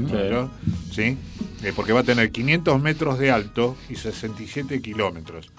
Sí. 0.91 1.17
Eh, 1.63 1.73
porque 1.75 1.91
va 1.91 2.01
a 2.01 2.03
tener 2.03 2.31
500 2.31 2.79
metros 2.81 3.17
de 3.19 3.31
alto 3.31 3.75
y 3.89 3.95
67 3.95 4.79
kilómetros 4.81 5.51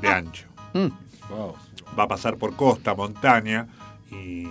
de 0.00 0.08
ancho 0.08 0.46
mm, 0.72 0.86
Wow. 1.30 1.54
va 1.98 2.04
a 2.04 2.08
pasar 2.08 2.36
por 2.36 2.54
costa, 2.56 2.94
montaña 2.94 3.68
y. 4.10 4.48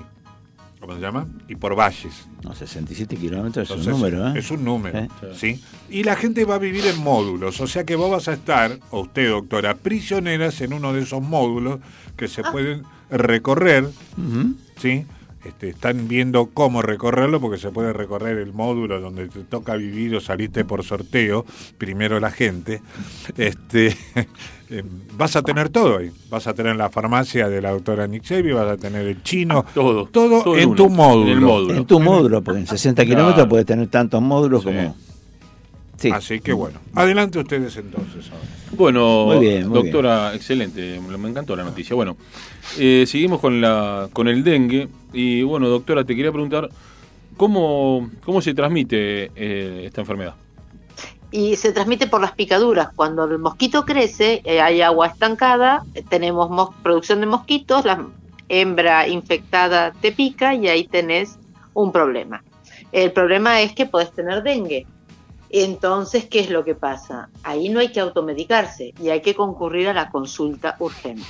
¿Cómo 0.79 0.93
se 0.95 1.01
llama? 1.01 1.27
Y 1.47 1.55
por 1.55 1.75
valles. 1.75 2.27
no, 2.43 2.53
67 2.53 3.15
kilómetros 3.17 3.65
es 3.65 3.71
Entonces, 3.77 3.93
un 3.93 3.99
número, 3.99 4.27
¿eh? 4.35 4.39
Es 4.39 4.51
un 4.51 4.63
número, 4.63 5.07
Sí. 5.33 5.55
¿sí? 5.55 5.63
Y 5.89 6.03
la 6.03 6.15
gente 6.15 6.45
va 6.45 6.55
a 6.55 6.59
vivir 6.59 6.85
en 6.85 7.01
módulos, 7.03 7.59
o 7.61 7.67
sea 7.67 7.83
que 7.83 7.95
vos 7.95 8.11
vas 8.11 8.27
a 8.27 8.33
estar, 8.33 8.77
o 8.91 9.01
usted, 9.01 9.29
doctora, 9.29 9.75
prisioneras 9.75 10.61
en 10.61 10.73
uno 10.73 10.93
de 10.93 11.01
esos 11.01 11.21
módulos 11.21 11.79
que 12.15 12.27
se 12.27 12.43
pueden 12.43 12.83
recorrer. 13.09 13.89
¿sí? 14.79 15.05
Este, 15.47 15.69
están 15.69 16.07
viendo 16.07 16.47
cómo 16.53 16.81
recorrerlo 16.81 17.39
porque 17.39 17.57
se 17.57 17.69
puede 17.69 17.93
recorrer 17.93 18.37
el 18.37 18.53
módulo 18.53 18.99
donde 18.99 19.27
te 19.29 19.39
toca 19.41 19.75
vivir 19.75 20.15
o 20.15 20.19
saliste 20.19 20.65
por 20.65 20.83
sorteo, 20.83 21.45
primero 21.77 22.19
la 22.19 22.31
gente. 22.31 22.81
Este, 23.37 23.87
eh, 24.69 24.83
vas 25.15 25.35
a 25.35 25.41
tener 25.41 25.69
todo 25.69 25.99
ahí. 25.99 26.11
Vas 26.29 26.47
a 26.47 26.53
tener 26.53 26.75
la 26.75 26.89
farmacia 26.89 27.47
de 27.47 27.61
la 27.61 27.71
doctora 27.71 28.07
Nixevi, 28.07 28.51
vas 28.51 28.67
a 28.71 28.77
tener 28.77 29.07
el 29.07 29.23
chino, 29.23 29.63
Todo. 29.73 30.05
todo, 30.07 30.43
todo 30.43 30.57
en 30.57 30.67
uno, 30.69 30.75
tu 30.75 30.89
módulo. 30.89 31.31
En 31.31 31.37
el 31.37 31.41
módulo. 31.41 31.73
En 31.75 31.85
tu 31.85 31.99
módulo, 31.99 32.41
porque 32.43 32.59
en 32.61 32.67
60 32.67 33.03
kilómetros 33.05 33.33
Claro. 33.35 33.49
puedes 33.49 33.65
tener 33.65 33.87
tantos 33.87 34.21
módulos 34.21 34.61
Sí. 34.63 34.65
como. 34.67 34.95
Sí. 35.97 36.11
Así 36.11 36.39
que 36.41 36.53
bueno, 36.53 36.79
adelante 36.93 37.39
ustedes 37.39 37.75
entonces. 37.77 38.29
ahora. 38.31 38.43
Bueno, 38.71 39.25
Muy 39.25 39.39
bien, 39.39 39.67
muy 39.67 39.81
doctora, 39.81 40.35
excelente, 40.35 40.99
me 40.99 41.17
me 41.17 41.29
encantó 41.29 41.55
la 41.55 41.63
noticia. 41.63 41.95
Bueno, 41.95 42.15
eh, 42.77 43.05
seguimos 43.07 43.39
con 43.39 43.59
la 43.61 44.07
con 44.13 44.27
el 44.27 44.43
dengue 44.43 44.87
y 45.13 45.41
bueno, 45.41 45.67
doctora, 45.69 46.03
te 46.03 46.15
quería 46.15 46.31
preguntar 46.31 46.69
cómo 47.35 48.09
cómo 48.23 48.41
se 48.41 48.53
transmite 48.53 49.31
eh, 49.35 49.83
esta 49.85 50.01
enfermedad. 50.01 50.35
Y 51.31 51.55
se 51.57 51.73
transmite 51.73 52.07
por 52.07 52.21
las 52.21 52.31
picaduras. 52.33 52.89
Cuando 52.95 53.25
el 53.25 53.37
mosquito 53.39 53.83
crece, 53.83 54.41
eh, 54.45 54.61
hay 54.61 54.81
agua 54.81 55.07
estancada, 55.07 55.83
eh, 55.93 56.03
tenemos 56.07 56.49
mos- 56.49 56.73
producción 56.83 57.19
de 57.19 57.25
mosquitos, 57.25 57.83
la 57.85 58.05
hembra 58.49 59.07
infectada 59.09 59.91
te 59.99 60.11
pica 60.13 60.55
y 60.55 60.67
ahí 60.69 60.87
tenés 60.87 61.37
un 61.73 61.91
problema. 61.91 62.43
El 62.93 63.11
problema 63.11 63.61
es 63.61 63.73
que 63.73 63.85
podés 63.85 64.13
tener 64.13 64.41
dengue. 64.43 64.85
Entonces, 65.49 66.25
¿qué 66.25 66.39
es 66.41 66.49
lo 66.49 66.63
que 66.63 66.75
pasa? 66.75 67.29
Ahí 67.43 67.69
no 67.69 67.79
hay 67.79 67.91
que 67.91 67.99
automedicarse 67.99 68.93
y 69.01 69.09
hay 69.09 69.21
que 69.21 69.33
concurrir 69.33 69.87
a 69.87 69.93
la 69.93 70.09
consulta 70.09 70.75
urgente. 70.79 71.23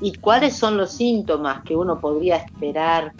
¿Y 0.00 0.14
cuáles 0.14 0.56
son 0.56 0.76
los 0.76 0.92
síntomas 0.92 1.62
que 1.62 1.74
uno 1.74 2.00
podría 2.00 2.36
esperar? 2.36 3.12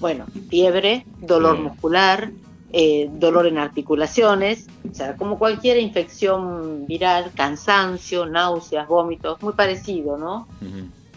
Bueno, 0.00 0.26
fiebre, 0.48 1.04
dolor 1.20 1.56
Sí. 1.56 1.62
muscular, 1.62 2.30
eh, 2.72 3.10
dolor 3.12 3.46
en 3.46 3.58
articulaciones, 3.58 4.66
o 4.90 4.94
sea, 4.94 5.16
como 5.16 5.38
cualquier 5.38 5.78
infección 5.78 6.86
viral, 6.86 7.32
cansancio, 7.34 8.26
náuseas, 8.26 8.86
vómitos, 8.86 9.42
muy 9.42 9.54
parecido, 9.54 10.16
¿no? 10.18 10.46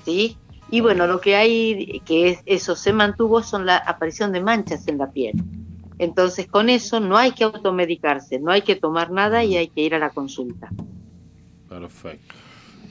¿Sí? 0.05 0.37
Y 0.69 0.79
bueno, 0.81 1.05
lo 1.07 1.19
que 1.19 1.35
hay, 1.35 2.01
que 2.05 2.29
es, 2.29 2.39
eso 2.45 2.75
se 2.75 2.93
mantuvo, 2.93 3.43
son 3.43 3.65
la 3.65 3.77
aparición 3.77 4.31
de 4.31 4.41
manchas 4.41 4.87
en 4.87 4.97
la 4.97 5.11
piel. 5.11 5.33
Entonces, 6.01 6.47
con 6.47 6.69
eso 6.69 6.99
no 6.99 7.15
hay 7.15 7.31
que 7.31 7.43
automedicarse, 7.43 8.39
no 8.39 8.51
hay 8.51 8.63
que 8.63 8.75
tomar 8.75 9.11
nada 9.11 9.43
y 9.43 9.55
hay 9.55 9.67
que 9.67 9.81
ir 9.81 9.93
a 9.93 9.99
la 9.99 10.09
consulta. 10.09 10.67
Perfecto. 11.69 12.35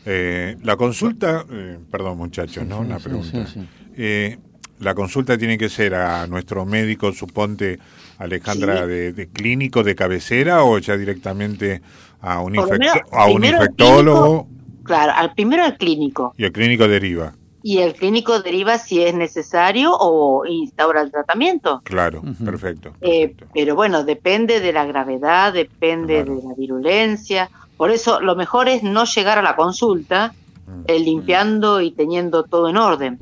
Eh, 0.06 0.56
la 0.62 0.76
consulta, 0.76 1.44
eh, 1.50 1.78
perdón 1.90 2.16
muchachos, 2.18 2.64
¿no? 2.66 2.80
Una 2.80 2.98
pregunta. 2.98 3.46
sí, 3.46 3.52
sí. 3.60 3.68
Eh, 3.96 4.38
la 4.78 4.94
consulta 4.94 5.36
tiene 5.36 5.58
que 5.58 5.68
ser 5.68 5.94
a 5.94 6.26
nuestro 6.28 6.64
médico, 6.64 7.12
suponte 7.12 7.78
Alejandra, 8.18 8.82
Sí. 8.84 8.88
de, 8.88 9.12
de 9.12 9.28
clínico 9.28 9.82
de 9.82 9.94
cabecera 9.96 10.62
o 10.62 10.78
ya 10.78 10.96
directamente 10.96 11.82
a 12.20 12.40
un, 12.40 12.56
a 12.58 13.26
un 13.26 13.44
infectólogo 13.44 14.48
Claro, 14.84 15.12
al 15.14 15.34
primero 15.34 15.64
al 15.64 15.76
clínico. 15.76 16.32
y 16.38 16.44
el 16.44 16.52
clínico 16.52 16.86
deriva. 16.88 17.34
Y 17.62 17.78
el 17.78 17.94
clínico 17.94 18.40
deriva 18.40 18.78
si 18.78 19.02
es 19.02 19.14
necesario 19.14 19.92
o 19.98 20.46
instaura 20.46 21.02
el 21.02 21.10
tratamiento. 21.10 21.82
Claro, 21.84 22.22
perfecto. 22.44 22.92
Eh, 23.00 23.34
pero 23.52 23.74
bueno, 23.74 24.02
depende 24.04 24.60
de 24.60 24.72
la 24.72 24.86
gravedad, 24.86 25.52
depende 25.52 26.22
Claro. 26.24 26.36
de 26.40 26.48
la 26.48 26.54
virulencia. 26.54 27.50
Por 27.76 27.90
eso 27.90 28.20
lo 28.20 28.34
mejor 28.36 28.68
es 28.68 28.82
no 28.82 29.04
llegar 29.04 29.38
a 29.38 29.42
la 29.42 29.56
consulta 29.56 30.32
Mm. 30.66 30.82
eh, 30.86 30.98
limpiando 31.00 31.80
y 31.80 31.90
teniendo 31.90 32.44
todo 32.44 32.68
en 32.68 32.76
orden. 32.76 33.18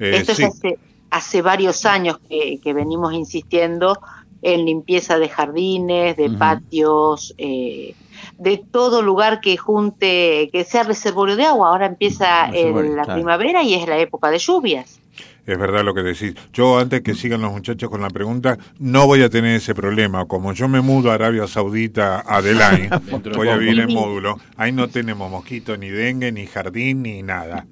Eh, 0.00 0.12
Esto 0.16 0.34
sí. 0.34 0.42
es 0.42 0.48
hace, 0.54 0.78
hace 1.10 1.40
varios 1.42 1.86
años 1.86 2.18
que, 2.28 2.58
que 2.62 2.72
venimos 2.72 3.12
insistiendo 3.14 3.98
en 4.42 4.64
limpieza 4.64 5.18
de 5.18 5.28
jardines, 5.28 6.16
de 6.16 6.30
patios, 6.30 7.34
eh, 7.38 7.94
de 8.38 8.58
todo 8.70 9.02
lugar 9.02 9.40
que 9.40 9.56
junte, 9.56 10.48
que 10.52 10.64
sea 10.64 10.82
reservorio 10.82 11.36
de 11.36 11.44
agua. 11.44 11.68
Ahora 11.68 11.86
empieza 11.86 12.46
el- 12.50 12.96
la 12.96 13.02
claro. 13.02 13.14
primavera 13.14 13.62
y 13.62 13.74
es 13.74 13.86
la 13.88 13.98
época 13.98 14.30
de 14.30 14.38
lluvias. 14.38 15.00
Es 15.46 15.58
verdad 15.58 15.82
lo 15.82 15.94
que 15.94 16.02
decís. 16.02 16.34
Yo, 16.52 16.78
antes 16.78 17.00
que 17.00 17.14
sigan 17.14 17.40
los 17.40 17.50
muchachos 17.50 17.88
con 17.88 18.02
la 18.02 18.10
pregunta, 18.10 18.58
no 18.78 19.06
voy 19.06 19.22
a 19.22 19.30
tener 19.30 19.56
ese 19.56 19.74
problema. 19.74 20.26
Como 20.26 20.52
yo 20.52 20.68
me 20.68 20.82
mudo 20.82 21.10
a 21.10 21.14
Arabia 21.14 21.46
Saudita, 21.46 22.22
a 22.26 22.42
Delay, 22.42 22.90
Dentro 23.10 23.32
de 23.32 23.36
voy 23.38 23.48
a 23.48 23.56
vivir 23.56 23.80
en 23.80 23.94
módulo. 23.94 24.36
Ahí 24.58 24.72
no 24.72 24.88
tenemos 24.88 25.30
mosquito, 25.30 25.76
ni 25.78 25.88
dengue, 25.88 26.30
ni 26.32 26.46
jardín, 26.46 27.02
ni 27.02 27.22
nada. 27.22 27.66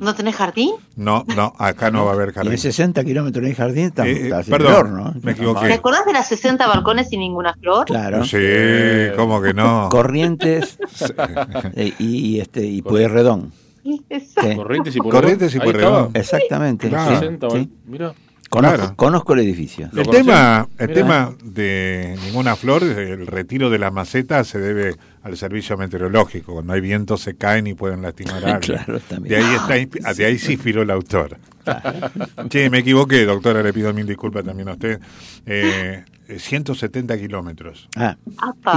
¿No 0.00 0.14
tenés 0.14 0.36
jardín? 0.36 0.72
No, 0.96 1.24
no, 1.36 1.52
acá 1.58 1.90
no 1.90 2.04
va 2.04 2.12
a 2.12 2.14
haber 2.14 2.30
Y 2.30 2.32
jardín. 2.32 2.52
en 2.52 2.58
60 2.58 3.04
kilómetros 3.04 3.44
de 3.44 3.54
jardín 3.54 3.84
está, 3.86 4.06
Eh, 4.06 4.12
eh, 4.12 4.24
está 4.28 4.42
perdón, 4.42 4.70
el 4.72 4.76
horno. 4.76 5.14
me 5.22 5.32
equivoqué. 5.32 5.66
¿Te 5.66 5.74
acordás 5.74 6.04
de 6.06 6.12
las 6.12 6.28
60 6.28 6.66
balcones 6.66 7.08
sin 7.08 7.20
ninguna 7.20 7.54
flor? 7.54 7.86
Claro. 7.86 8.24
Sí, 8.24 8.36
¿cómo 9.16 9.40
que 9.42 9.54
no? 9.54 9.88
Corrientes 9.90 10.78
eh, 11.74 11.92
y, 11.98 12.04
y, 12.36 12.40
este 12.40 12.64
y 12.66 12.82
Pueyrredón. 12.82 13.52
Exacto. 14.10 14.50
Sí. 14.50 14.56
Corrientes 14.56 14.96
y 14.96 14.98
por 14.98 15.10
Corrientes 15.12 15.54
y 15.54 15.58
Pueyrredón. 15.60 16.10
Exactamente. 16.14 16.88
Claro. 16.88 17.10
sí, 17.14 17.16
60, 17.20 17.50
sí. 17.50 17.70
Mira. 17.86 18.12
Conozco, 18.50 18.76
Claro. 18.78 18.92
conozco 18.96 19.34
el 19.34 19.40
edificio. 19.40 19.90
¿Lo 19.92 20.00
El 20.00 20.08
tema, 20.08 20.66
el 20.78 20.92
tema 20.94 21.34
de 21.44 22.16
ninguna 22.24 22.56
flor, 22.56 22.82
el 22.82 23.26
retiro 23.26 23.68
de 23.68 23.78
la 23.78 23.90
maceta 23.90 24.42
se 24.42 24.58
debe 24.58 24.96
al 25.28 25.36
servicio 25.36 25.76
meteorológico. 25.76 26.54
Cuando 26.54 26.72
hay 26.72 26.80
viento 26.80 27.16
se 27.16 27.36
caen 27.36 27.66
y 27.66 27.74
pueden 27.74 28.02
lastimar 28.02 28.44
a 28.44 28.54
alguien. 28.56 28.78
Claro, 28.78 29.00
también. 29.00 29.40
De 29.40 29.44
ahí 29.46 29.54
está, 29.54 29.78
inspi- 29.78 30.14
de 30.16 30.24
ahí 30.26 30.38
sí 30.38 30.52
inspiró 30.54 30.82
el 30.82 30.90
autor. 30.90 31.36
Che, 32.48 32.70
me 32.70 32.78
equivoqué, 32.78 33.24
doctora, 33.24 33.62
le 33.62 33.72
pido 33.72 33.92
mil 33.92 34.06
disculpas 34.06 34.44
también 34.44 34.68
a 34.68 34.72
usted. 34.72 35.00
Eh, 35.46 36.04
170 36.36 37.16
kilómetros. 37.18 37.88
Ah, 37.96 38.16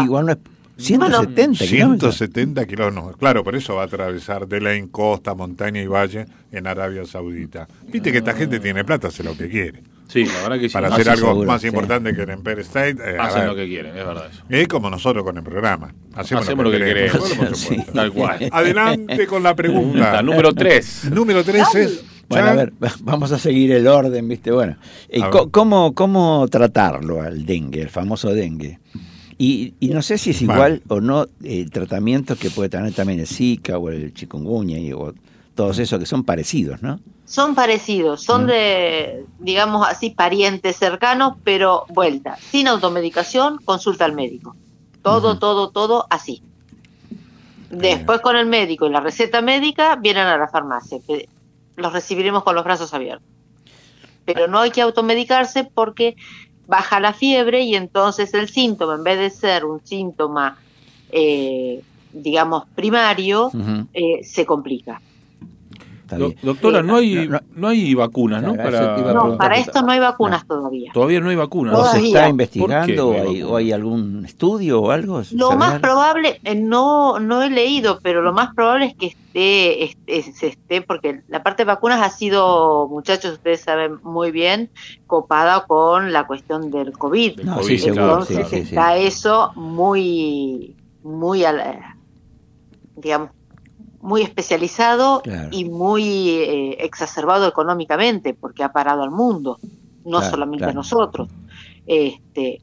igual 0.04 0.26
no 0.28 0.32
es 0.34 0.38
170 0.78 1.66
kilómetros. 1.66 2.16
170 2.18 2.66
kilómetros. 2.66 3.18
Claro, 3.18 3.44
por 3.44 3.56
eso 3.56 3.76
va 3.76 3.84
a 3.84 3.86
atravesar 3.86 4.48
de 4.48 4.60
la 4.62 4.72
costa, 4.90 5.36
montaña 5.36 5.82
y 5.82 5.88
valle 5.88 6.26
en 6.52 6.66
Arabia 6.68 7.06
Saudita. 7.06 7.68
Viste 7.88 8.12
que 8.12 8.18
esta 8.20 8.34
gente 8.34 8.60
tiene 8.60 8.84
plata, 8.84 9.10
hace 9.10 9.24
lo 9.24 9.38
que 9.38 9.48
quiere. 9.50 9.84
Sí, 10.12 10.26
la 10.26 10.42
verdad 10.44 10.60
que 10.60 10.68
sí. 10.68 10.74
Para 10.74 10.88
Ah, 10.90 10.94
hacer 10.94 11.06
sí, 11.06 11.10
algo 11.12 11.28
seguro, 11.28 11.48
más 11.48 11.62
sí. 11.62 11.68
importante 11.68 12.14
que 12.14 12.24
el 12.24 12.30
Empire 12.32 12.62
State. 12.62 12.98
eh, 13.04 13.18
Hacen 13.20 13.48
lo 13.48 13.56
que 13.56 13.66
quieren, 13.68 13.96
es 13.98 14.06
verdad 14.06 14.28
eso. 14.32 14.44
Es 14.50 14.68
como 14.68 14.90
nosotros 14.90 15.24
con 15.24 15.38
el 15.38 15.44
programa. 15.44 15.94
Hacemos, 16.16 16.44
Hacemos 16.44 16.66
lo 16.66 16.72
que 16.72 16.80
queremos. 16.80 17.34
Tal 17.94 18.12
cual. 18.12 18.40
Adelante 18.52 19.26
con 19.28 19.42
la 19.44 19.56
Pregunta 19.56 20.22
número 20.22 20.54
3. 20.54 21.06
Número 21.14 21.44
3 21.44 21.76
es. 21.76 22.04
Bueno, 22.28 22.48
a 22.48 22.54
ver, 22.54 22.74
vamos 23.02 23.32
a 23.32 23.38
seguir 23.40 23.72
el 23.74 23.88
orden, 23.88 24.28
¿viste? 24.28 24.52
Bueno, 24.52 24.78
eh. 25.10 25.22
¿cómo, 25.52 25.94
¿cómo 25.94 26.46
tratarlo 26.50 27.22
al 27.22 27.46
dengue, 27.46 27.82
el 27.82 27.90
famoso 27.90 28.34
dengue? 28.34 28.80
Y, 29.38 29.74
y 29.80 29.88
no 29.90 30.02
sé 30.02 30.18
si 30.18 30.30
es 30.32 30.46
Vale. 30.46 30.54
igual 30.58 30.82
o 30.88 31.02
no 31.02 31.26
el 31.44 31.70
tratamiento 31.72 32.36
que 32.36 32.50
puede 32.52 32.70
tener 32.70 32.94
también 32.94 33.20
el 33.20 33.28
Zika 33.28 33.78
o 33.78 33.90
el 33.90 34.14
chikungunya 34.14 34.78
y, 34.78 34.94
o 34.94 35.14
todos 35.56 35.80
esos 35.80 36.00
que 36.00 36.06
son 36.06 36.24
parecidos, 36.24 36.82
¿no? 36.82 37.00
Son 37.32 37.56
parecidos, 37.56 38.22
son 38.22 38.46
de, 38.46 39.26
digamos 39.40 39.88
así, 39.88 40.10
parientes 40.10 40.76
cercanos, 40.76 41.36
pero 41.46 41.86
vuelta. 41.88 42.36
Sin 42.36 42.68
automedicación, 42.68 43.60
consulta 43.64 44.04
al 44.04 44.12
médico. 44.12 44.54
Todo, 45.02 45.40
todo, 45.40 45.70
todo 45.70 46.08
así. 46.10 46.42
Después 47.70 48.20
con 48.20 48.36
el 48.36 48.48
médico 48.48 48.86
y 48.86 48.90
la 48.90 49.00
receta 49.00 49.42
médica, 49.42 49.96
vienen 49.96 50.28
a 50.28 50.38
la 50.38 50.50
farmacia. 50.50 51.00
que 51.08 51.30
Los 51.78 51.94
recibiremos 51.94 52.44
con 52.44 52.54
los 52.54 52.66
brazos 52.66 52.94
abiertos. 52.94 53.30
Pero 54.26 54.50
no 54.50 54.60
hay 54.60 54.72
que 54.72 54.82
automedicarse 54.82 55.64
porque 55.64 56.18
baja 56.68 57.00
la 57.00 57.14
fiebre 57.14 57.62
y 57.62 57.76
entonces 57.76 58.34
el 58.34 58.50
síntoma, 58.50 58.96
en 58.96 59.06
vez 59.06 59.20
de 59.20 59.30
ser 59.30 59.64
un 59.64 59.80
síntoma, 59.86 60.58
eh, 61.14 61.82
digamos, 62.12 62.66
primario, 62.76 63.52
eh, 63.94 64.22
se 64.22 64.46
complica. 64.46 65.00
Está 66.16 66.18
Do- 66.18 66.28
bien. 66.28 66.40
doctora, 66.42 66.82
no 66.84 66.96
hay, 66.98 67.16
No, 67.28 67.32
no. 67.34 67.40
no 67.56 67.68
hay 67.70 67.94
vacunas, 67.94 68.44
¿no? 68.44 68.56
Para... 68.56 68.98
No, 69.14 69.38
para 69.38 69.56
esto 69.58 69.82
no 69.82 69.92
hay 69.92 70.00
vacunas 70.00 70.46
todavía. 70.46 70.92
Todavía 70.94 71.20
no 71.22 71.30
hay 71.30 71.36
vacunas. 71.36 71.74
¿O 71.74 71.78
se 71.84 71.90
Todavía. 71.90 72.08
está 72.10 72.22
¿Por 72.22 72.30
investigando 72.30 73.10
o 73.10 73.14
hay 73.14 73.20
hay, 73.28 73.44
o 73.44 73.56
hay 73.56 73.72
algún 73.72 74.26
estudio 74.26 74.82
o 74.82 74.92
algo? 74.92 75.22
Lo 75.32 75.48
¿Sabe 75.48 75.60
más 75.60 75.80
probable, 75.80 76.40
eh, 76.44 76.56
no, 76.56 77.20
no 77.20 77.42
he 77.44 77.50
leído, 77.50 78.00
pero 78.02 78.22
lo 78.22 78.34
más 78.34 78.54
probable 78.54 78.86
es 78.88 78.96
que 78.96 79.08
esté, 79.08 79.84
esté, 79.86 80.34
se 80.34 80.48
esté, 80.48 80.82
porque 80.82 81.22
la 81.28 81.42
parte 81.44 81.64
de 81.64 81.68
vacunas 81.68 82.02
ha 82.02 82.10
sido, 82.10 82.88
muchachos, 82.90 83.34
ustedes 83.34 83.62
saben 83.62 84.00
muy 84.04 84.32
bien, 84.32 84.70
copada 85.08 85.66
con 85.68 86.12
la 86.12 86.28
cuestión 86.28 86.70
del 86.72 86.92
COVID. 86.92 87.42
No, 87.42 87.56
COVID, 87.56 87.68
sí, 87.68 87.78
seguro, 87.78 88.04
Entonces 88.20 88.48
sí, 88.50 88.56
sí, 88.58 88.66
sí. 88.66 88.76
está 88.76 88.98
eso 88.98 89.52
muy, 89.56 90.76
muy, 91.04 91.46
al- 91.46 91.62
digamos, 92.98 93.30
muy 94.02 94.22
especializado 94.22 95.22
Claro. 95.24 95.50
y 95.52 95.66
muy 95.66 96.30
eh, 96.30 96.78
exacerbado 96.84 97.48
económicamente, 97.48 98.34
porque 98.34 98.64
ha 98.64 98.72
parado 98.72 99.04
al 99.04 99.12
mundo, 99.12 99.60
no 100.06 100.18
Claro, 100.20 100.30
solamente 100.32 100.58
claro. 100.64 100.72
a 100.72 100.76
nosotros. 100.76 101.30
Este, 101.88 102.62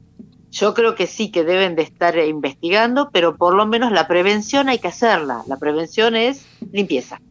yo 0.51 0.73
creo 0.73 0.95
que 0.95 1.07
sí 1.07 1.31
que 1.31 1.43
deben 1.43 1.75
de 1.75 1.83
estar 1.83 2.17
investigando, 2.17 3.09
pero 3.11 3.35
por 3.35 3.53
lo 3.53 3.65
menos 3.65 3.91
la 3.91 4.07
prevención 4.07 4.69
hay 4.69 4.79
que 4.79 4.87
hacerla. 4.87 5.43
La 5.47 5.57
prevención 5.57 6.15
es 6.15 6.45
limpieza. 6.71 7.21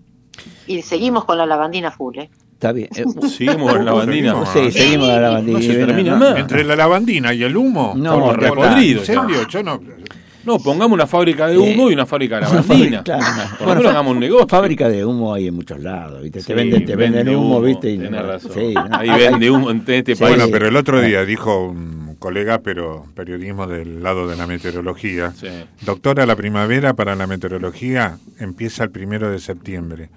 Y 0.67 0.83
seguimos 0.83 1.25
con 1.25 1.39
la 1.39 1.47
lavandina 1.47 1.91
full, 1.91 2.19
¿eh? 2.19 2.31
Está 2.53 2.73
bien. 2.73 2.89
Eh, 2.95 3.05
Seguimos 3.29 3.75
en 3.75 3.85
la. 3.85 4.05
Seguimos. 4.05 4.49
sí, 4.51 4.71
seguimos 4.73 5.09
a 5.11 5.21
la 5.21 5.31
bandina. 5.31 5.59
No 5.59 5.65
se 5.65 5.75
termina 5.75 6.11
No, 6.13 6.19
más. 6.31 6.39
Entre 6.39 6.65
la 6.65 6.77
lavandina 6.77 7.33
y 7.35 7.43
el 7.43 7.57
humo. 7.57 7.95
No, 7.97 8.21
con 8.21 8.37
podrido 8.37 9.01
incendio, 9.01 9.47
yo 9.49 9.63
no. 9.63 9.81
No, 10.49 10.59
pongamos 10.59 10.95
una 10.95 11.07
fábrica 11.07 11.47
de 11.47 11.55
Eh, 11.55 11.59
humo 11.59 11.91
y 11.91 11.93
una 11.95 12.07
fábrica 12.07 12.37
de 12.37 12.41
lavandina. 12.43 12.65
fábrica, 12.65 13.03
claro. 13.05 13.25
Por 13.25 13.61
lo 13.61 13.67
Bueno, 13.67 13.81
menos 13.81 13.91
hagamos 13.93 14.13
un 14.15 14.21
negocio. 14.21 14.49
Fábrica 14.49 14.89
de 14.89 15.05
humo 15.05 15.35
hay 15.35 15.47
en 15.49 15.55
muchos 15.55 15.79
lados, 15.81 16.23
¿viste? 16.23 16.41
Sí, 16.41 16.47
te 16.47 16.55
venden, 16.55 16.85
te 16.87 16.97
venden 16.97 17.27
vende 17.27 17.37
humo, 17.37 17.61
¿viste? 17.61 17.91
Y 17.91 17.99
no- 17.99 18.23
razón. 18.23 18.51
sí, 18.55 18.73
no. 18.75 18.89
Ahí 18.99 19.11
vende 19.11 19.51
humo 19.51 19.71
en 19.71 19.85
este 19.87 20.15
Sí. 20.17 20.23
país. 20.23 20.37
Bueno, 20.37 20.51
pero 20.51 20.67
el 20.67 20.77
otro 20.77 21.01
día 21.03 21.25
dijo 21.27 21.69
un 21.69 22.17
colega, 22.19 22.61
pero 22.61 23.05
periodismo 23.15 23.67
del 23.67 24.03
lado 24.03 24.27
de 24.27 24.37
la 24.37 24.47
meteorología. 24.47 25.33
Sí. 25.33 25.49
Doctora, 25.85 26.25
la 26.25 26.35
primavera 26.35 26.95
para 26.95 27.15
la 27.15 27.27
meteorología 27.27 28.17
empieza 28.41 28.85
el 28.85 28.91
primero 28.91 29.31
de 29.31 29.39
septiembre. 29.41 30.09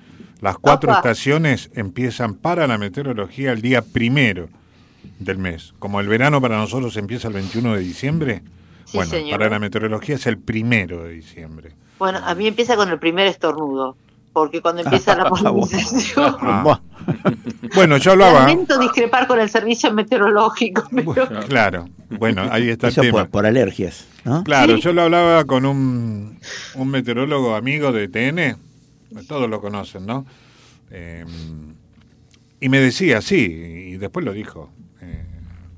Las 0.42 0.58
cuatro 0.58 0.90
Opa. 0.92 1.00
estaciones 1.00 1.70
empiezan 1.76 2.36
para 2.36 2.66
la 2.68 2.78
meteorología 2.78 3.52
el 3.52 3.62
día 3.62 3.82
primero 3.82 4.48
del 5.20 5.38
mes. 5.38 5.74
Como 5.78 6.00
el 6.00 6.08
verano 6.08 6.40
para 6.42 6.58
nosotros 6.58 6.96
empieza 6.98 7.28
el 7.28 7.34
21 7.36 7.76
de 7.76 7.82
diciembre, 7.82 8.42
Sí, 8.92 8.98
bueno, 8.98 9.12
señor. 9.12 9.38
para 9.40 9.50
la 9.50 9.60
meteorología 9.60 10.16
es 10.16 10.28
el 10.28 10.38
primero 10.38 11.04
de 11.04 11.14
diciembre. 11.14 11.72
Bueno, 12.00 12.20
a 12.24 12.36
mí 12.36 12.48
empieza 12.48 12.76
con 12.76 12.90
el 12.90 13.00
primer 13.00 13.28
estornudo, 13.28 13.96
porque 14.34 14.62
cuando 14.62 14.82
empieza 14.82 15.16
la 15.16 15.30
polinización... 15.30 16.36
Ah. 16.42 16.82
Bueno, 17.74 17.98
yo 18.00 18.12
hablaba. 18.12 18.42
Lamento 18.42 18.78
discrepar 18.78 19.26
con 19.28 19.40
el 19.40 19.50
servicio 19.50 19.92
meteorológico, 19.92 20.84
pero 20.94 21.14
Claro, 21.48 21.90
bueno, 22.10 22.48
ahí 22.52 22.70
está 22.70 22.88
el 22.88 22.92
Eso 22.94 23.02
tema. 23.02 23.20
por, 23.24 23.30
por 23.30 23.46
alergias, 23.48 24.06
¿no? 24.24 24.44
Claro, 24.44 24.76
Sí. 24.76 24.82
yo 24.82 24.94
lo 24.94 25.02
hablaba 25.04 25.44
con 25.46 25.66
un, 25.66 26.40
un 26.76 26.88
meteorólogo 26.90 27.56
amigo 27.56 27.92
de 27.92 28.08
TN, 28.08 28.58
todos 29.28 29.50
lo 29.50 29.62
conocen, 29.62 30.06
¿no? 30.06 30.26
Eh, 30.92 31.26
y 32.60 32.70
me 32.70 32.80
decía, 32.80 33.22
sí, 33.22 33.36
y 33.94 33.98
después 33.98 34.24
lo 34.26 34.34
dijo, 34.34 34.70
eh, 34.70 34.91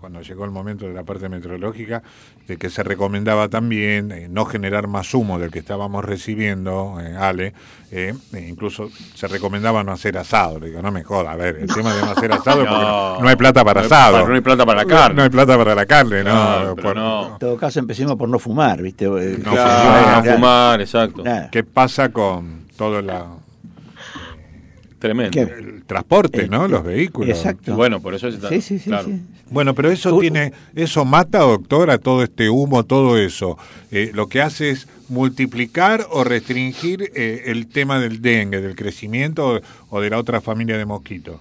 cuando 0.03 0.21
llegó 0.21 0.43
el 0.43 0.51
momento 0.51 0.85
de 0.85 0.93
la 0.93 1.03
parte 1.03 1.29
meteorológica, 1.29 2.03
de 2.45 2.57
que 2.57 2.69
se 2.69 2.83
recomendaba 2.83 3.47
también 3.47 4.11
eh, 4.11 4.27
no 4.29 4.43
generar 4.43 4.85
más 4.89 5.13
humo 5.13 5.39
del 5.39 5.49
que 5.49 5.59
estábamos 5.59 6.03
recibiendo, 6.03 6.97
eh, 6.99 7.15
Ale, 7.15 7.53
eh, 7.89 8.13
e 8.33 8.39
incluso 8.49 8.89
se 9.15 9.29
recomendaba 9.29 9.81
no 9.81 9.93
hacer 9.93 10.17
asado. 10.17 10.59
Le 10.59 10.67
digo, 10.67 10.81
no 10.81 10.91
me 10.91 11.05
joda, 11.05 11.31
a 11.31 11.35
ver, 11.37 11.55
el 11.55 11.73
tema 11.73 11.93
de 11.95 12.01
no 12.01 12.11
hacer 12.11 12.33
asado 12.33 12.63
es 12.63 12.67
porque 12.67 12.83
no, 12.83 13.19
no 13.21 13.29
hay 13.29 13.35
plata 13.37 13.63
para 13.63 13.79
no 13.79 13.85
hay- 13.85 13.91
asado. 13.93 14.27
no 14.27 14.35
hay 14.35 14.41
plata 14.41 14.65
para 14.65 14.83
la 14.83 14.85
carne. 14.89 15.15
No 15.15 15.23
hay 15.23 15.29
plata 15.29 15.57
para 15.57 15.73
la 15.73 15.85
carne, 15.85 16.21
¿no? 16.25 16.59
Pero 16.59 16.75
Por- 16.75 16.95
no. 16.97 17.27
En 17.31 17.37
todo 17.39 17.55
caso, 17.55 17.79
empecemos 17.79 18.17
por 18.17 18.27
no 18.27 18.39
fumar, 18.39 18.81
¿viste? 18.81 19.05
Eh, 19.05 19.37
No 19.41 19.51
Claro, 19.51 19.83
fumar, 19.83 20.25
no 20.25 20.33
fumar, 20.33 20.81
exacto. 20.81 21.23
Nada. 21.23 21.49
¿Qué 21.49 21.63
pasa 21.63 22.09
con 22.09 22.63
todo 22.75 23.01
la, 23.01 23.25
Tremendo. 25.03 25.31
¿Qué? 25.31 25.41
el 25.41 25.83
transporte, 25.85 26.43
Eh, 26.43 26.47
no? 26.49 26.65
eh, 26.65 26.69
Los 26.69 26.83
vehículos. 26.85 27.37
Exacto. 27.37 27.75
Bueno, 27.75 27.99
por 28.01 28.15
eso 28.15 28.29
está. 28.29 28.47
Sí, 28.47 28.61
sí, 28.61 28.79
sí. 28.79 28.85
claro. 28.89 29.07
sí. 29.09 29.19
Bueno, 29.51 29.75
pero 29.75 29.91
eso 29.91 30.15
Uh, 30.15 30.19
tiene, 30.21 30.53
eso 30.75 31.03
mata, 31.03 31.39
doctora, 31.39 31.97
todo 31.97 32.23
este 32.23 32.49
humo, 32.49 32.85
todo 32.85 33.17
eso. 33.17 33.57
Eh, 33.91 34.11
lo 34.13 34.27
que 34.27 34.41
hace 34.41 34.69
es 34.69 34.87
multiplicar 35.09 36.07
o 36.09 36.23
restringir 36.23 37.11
eh, 37.15 37.43
el 37.47 37.67
tema 37.67 37.99
del 37.99 38.21
dengue, 38.21 38.61
del 38.61 38.75
crecimiento 38.77 39.55
o, 39.55 39.59
o 39.89 39.99
de 40.01 40.09
la 40.09 40.17
otra 40.19 40.39
familia 40.39 40.77
de 40.77 40.85
mosquitos. 40.85 41.35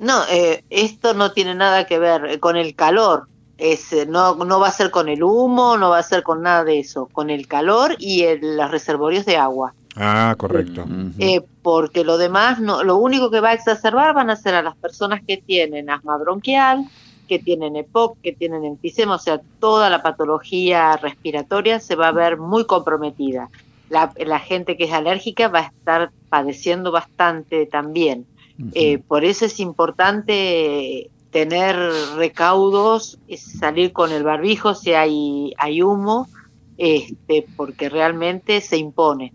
no, 0.00 0.22
eh, 0.30 0.64
esto 0.70 1.14
no 1.14 1.30
tiene 1.32 1.54
nada 1.54 1.86
que 1.86 1.98
ver 2.00 2.40
con 2.40 2.56
el 2.56 2.74
calor. 2.74 3.28
Es, 3.58 3.88
no, 4.08 4.34
no 4.36 4.60
va 4.60 4.68
a 4.68 4.72
ser 4.72 4.90
con 4.90 5.08
el 5.08 5.22
humo, 5.22 5.76
no 5.76 5.90
va 5.90 5.98
a 5.98 6.02
ser 6.02 6.22
con 6.24 6.42
nada 6.42 6.64
de 6.64 6.80
eso, 6.80 7.08
con 7.12 7.30
el 7.30 7.46
calor 7.46 7.94
y 7.98 8.22
el- 8.22 8.56
los 8.56 8.70
reservorios 8.70 9.24
de 9.24 9.36
agua. 9.36 9.74
Ah, 10.00 10.34
correcto. 10.38 10.86
Eh, 11.18 11.40
porque 11.62 12.04
lo 12.04 12.18
demás, 12.18 12.60
no, 12.60 12.84
lo 12.84 12.96
único 12.98 13.30
que 13.30 13.40
va 13.40 13.50
a 13.50 13.54
exacerbar 13.54 14.14
van 14.14 14.30
a 14.30 14.36
ser 14.36 14.54
a 14.54 14.62
las 14.62 14.76
personas 14.76 15.22
que 15.26 15.38
tienen 15.38 15.90
asma 15.90 16.16
bronquial, 16.18 16.84
que 17.26 17.40
tienen 17.40 17.74
EPOC, 17.74 18.20
que 18.22 18.32
tienen 18.32 18.64
enfisema, 18.64 19.16
o 19.16 19.18
sea, 19.18 19.40
toda 19.58 19.90
la 19.90 20.00
patología 20.00 20.96
respiratoria 20.96 21.80
se 21.80 21.96
va 21.96 22.08
a 22.08 22.12
ver 22.12 22.38
muy 22.38 22.64
comprometida. 22.64 23.50
La, 23.90 24.12
la 24.24 24.38
gente 24.38 24.76
que 24.76 24.84
es 24.84 24.92
alérgica 24.92 25.48
va 25.48 25.60
a 25.60 25.66
estar 25.66 26.10
padeciendo 26.28 26.92
bastante 26.92 27.66
también. 27.66 28.26
Eh, 28.74 28.98
por 28.98 29.24
eso 29.24 29.44
es 29.44 29.60
importante 29.60 31.10
tener 31.30 31.76
recaudos, 32.16 33.18
salir 33.36 33.92
con 33.92 34.10
el 34.10 34.24
barbijo 34.24 34.74
si 34.74 34.94
hay, 34.94 35.54
hay 35.58 35.82
humo, 35.82 36.28
este, 36.76 37.46
porque 37.56 37.88
realmente 37.88 38.60
se 38.60 38.76
impone. 38.76 39.32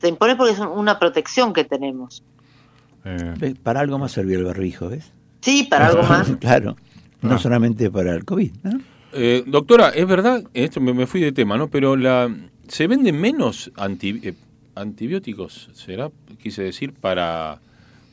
Se 0.00 0.08
impone 0.08 0.36
porque 0.36 0.52
es 0.52 0.58
un- 0.58 0.68
una 0.68 0.98
protección 0.98 1.52
que 1.52 1.64
tenemos. 1.64 2.22
Eh, 3.04 3.34
Ve, 3.38 3.54
Para 3.54 3.80
algo 3.80 3.98
más 3.98 4.12
sirvió 4.12 4.38
el 4.38 4.44
barbijo, 4.44 4.88
¿ves? 4.88 5.12
Sí, 5.40 5.64
para 5.70 5.86
algo 5.88 6.02
más. 6.02 6.28
claro, 6.40 6.76
no 7.22 7.34
Ah. 7.34 7.38
solamente 7.38 7.90
para 7.90 8.14
el 8.14 8.24
COVID, 8.24 8.52
¿no? 8.64 8.80
Eh, 9.12 9.44
doctora, 9.46 9.90
es 9.90 10.06
verdad, 10.06 10.42
esto 10.52 10.80
me, 10.80 10.92
me 10.92 11.06
fui 11.06 11.20
de 11.20 11.32
tema, 11.32 11.56
¿no? 11.56 11.68
Pero 11.68 11.96
la 11.96 12.28
se 12.68 12.86
venden 12.86 13.18
menos 13.20 13.70
anti- 13.76 14.20
eh, 14.22 14.34
antibióticos, 14.74 15.70
¿será? 15.72 16.10
Quise 16.42 16.62
decir, 16.64 16.92
para, 16.92 17.60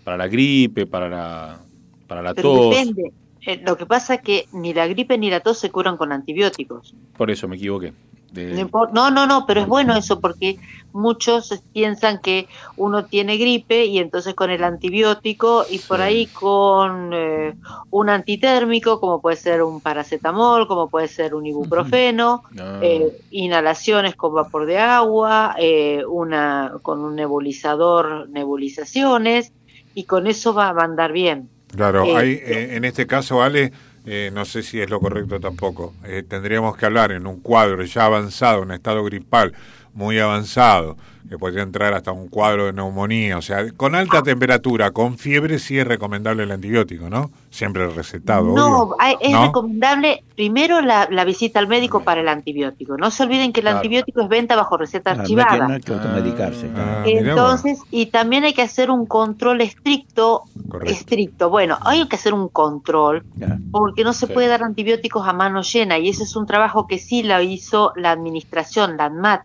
para 0.04 0.18
la 0.18 0.28
gripe, 0.28 0.86
para 0.86 1.10
la, 1.10 1.60
para 2.08 2.22
la 2.22 2.34
Pero 2.34 2.54
tos. 2.54 2.70
depende. 2.76 3.12
Eh, 3.46 3.62
lo 3.66 3.76
que 3.78 3.86
pasa 3.86 4.14
es 4.16 4.22
que 4.22 4.46
ni 4.54 4.74
la 4.74 4.88
gripe 4.88 5.18
ni 5.18 5.30
la 5.30 5.42
tos 5.42 5.60
se 5.60 5.70
curan 5.70 5.98
con 5.98 6.12
antibióticos. 6.14 6.96
Por 7.18 7.30
eso 7.32 7.48
me 7.50 7.58
equivoqué. 7.58 7.92
De- 8.34 8.68
No, 8.94 9.12
no, 9.12 9.28
no, 9.28 9.46
pero 9.46 9.62
es 9.62 9.68
bueno 9.68 9.96
eso 9.96 10.20
porque 10.20 10.58
muchos 10.92 11.62
piensan 11.72 12.20
que 12.20 12.48
uno 12.78 13.06
tiene 13.06 13.38
gripe 13.38 13.86
y 13.86 14.00
entonces 14.00 14.34
con 14.34 14.50
el 14.50 14.64
antibiótico 14.64 15.66
y 15.70 15.78
por 15.80 16.02
ahí 16.02 16.26
con 16.28 17.12
eh, 17.14 17.54
un 17.92 18.10
antitérmico, 18.10 19.00
como 19.00 19.22
puede 19.22 19.38
ser 19.38 19.62
un 19.62 19.82
paracetamol, 19.82 20.68
como 20.68 20.90
puede 20.90 21.08
ser 21.08 21.36
un 21.36 21.46
ibuprofeno, 21.46 22.44
Ah, 22.60 22.80
eh, 22.82 23.12
inhalaciones 23.30 24.16
con 24.16 24.34
vapor 24.34 24.66
de 24.66 24.80
agua, 24.80 25.56
eh, 25.60 26.04
una 26.08 26.74
con 26.82 27.02
un 27.02 27.16
nebulizador, 27.16 28.30
nebulizaciones 28.30 29.52
y 29.94 30.06
con 30.06 30.26
eso 30.26 30.54
va, 30.54 30.70
a 30.70 30.84
andar 30.84 31.12
bien. 31.12 31.50
Claro, 31.76 32.04
hay, 32.16 32.40
en 32.44 32.84
este 32.86 33.06
caso, 33.08 33.42
Ale, 33.42 33.74
eh, 34.06 34.32
no 34.34 34.46
sé 34.46 34.64
si 34.64 34.82
es 34.82 34.90
lo 34.90 35.00
correcto 35.00 35.40
tampoco. 35.40 35.94
Eh, 36.04 36.24
tendríamos 36.28 36.76
que 36.76 36.86
hablar 36.86 37.12
en 37.12 37.26
un 37.26 37.40
cuadro 37.40 37.84
ya 37.84 38.06
avanzado, 38.06 38.62
un 38.62 38.72
estado 38.72 39.04
gripal 39.04 39.54
muy 39.94 40.20
avanzado, 40.20 40.98
que 41.30 41.38
podría 41.38 41.64
entrar 41.64 41.94
hasta 41.94 42.12
un 42.12 42.28
cuadro 42.28 42.66
de 42.66 42.74
neumonía. 42.74 43.38
O 43.38 43.42
sea, 43.42 43.72
con 43.72 43.96
alta 43.96 44.22
temperatura, 44.24 44.92
con 44.92 45.18
fiebre, 45.18 45.58
sí 45.60 45.80
es 45.80 45.88
recomendable 45.88 46.44
el 46.44 46.52
antibiótico, 46.52 47.10
¿no? 47.10 47.32
Siempre 47.50 47.88
recetado. 47.90 48.54
No, 48.56 48.82
obvio. 48.82 48.96
hay- 49.00 49.16
es 49.20 49.32
¿No? 49.32 49.46
recomendable 49.46 50.24
primero 50.36 50.82
la, 50.82 51.08
la 51.12 51.24
visita 51.26 51.60
al 51.60 51.68
médico 51.68 52.04
para 52.04 52.22
el 52.22 52.28
antibiótico. 52.28 52.98
No 52.98 53.10
se 53.12 53.24
olviden 53.24 53.54
que 53.54 53.60
el 53.62 53.66
Claro. 53.66 53.78
antibiótico 53.78 54.22
es 54.22 54.30
venta 54.30 54.56
bajo 54.56 54.78
receta 54.78 55.14
Claro, 55.14 55.18
no 55.18 55.24
hay 55.24 55.36
que, 55.36 55.42
archivada. 55.42 55.68
no 55.68 55.74
hay 55.76 55.82
que 55.82 55.94
automedicarse. 55.94 56.70
Ah. 56.76 57.04
Entonces, 57.06 57.80
y 57.92 58.08
también 58.08 58.44
hay 58.44 58.54
que 58.54 58.62
hacer 58.64 58.90
un 58.92 59.06
control 59.06 59.62
estricto, 59.62 60.44
Correcto. 60.70 60.94
estricto. 60.94 61.50
Bueno, 61.50 61.78
hay 61.82 62.08
que 62.08 62.16
hacer 62.16 62.34
un 62.34 62.50
control 62.50 63.24
Claro. 63.38 63.58
porque 63.72 64.04
no 64.04 64.14
se 64.14 64.28
Sí. 64.28 64.34
puede 64.34 64.48
dar 64.48 64.64
antibióticos 64.64 65.28
a 65.28 65.34
mano 65.34 65.62
llena 65.62 65.98
y 66.00 66.10
ese 66.10 66.24
es 66.24 66.36
un 66.36 66.46
trabajo 66.48 66.88
que 66.88 66.98
sí 67.00 67.24
lo 67.24 67.40
hizo 67.42 67.94
la 67.96 68.12
administración, 68.12 68.98
la 68.98 69.06
ANMAT, 69.06 69.42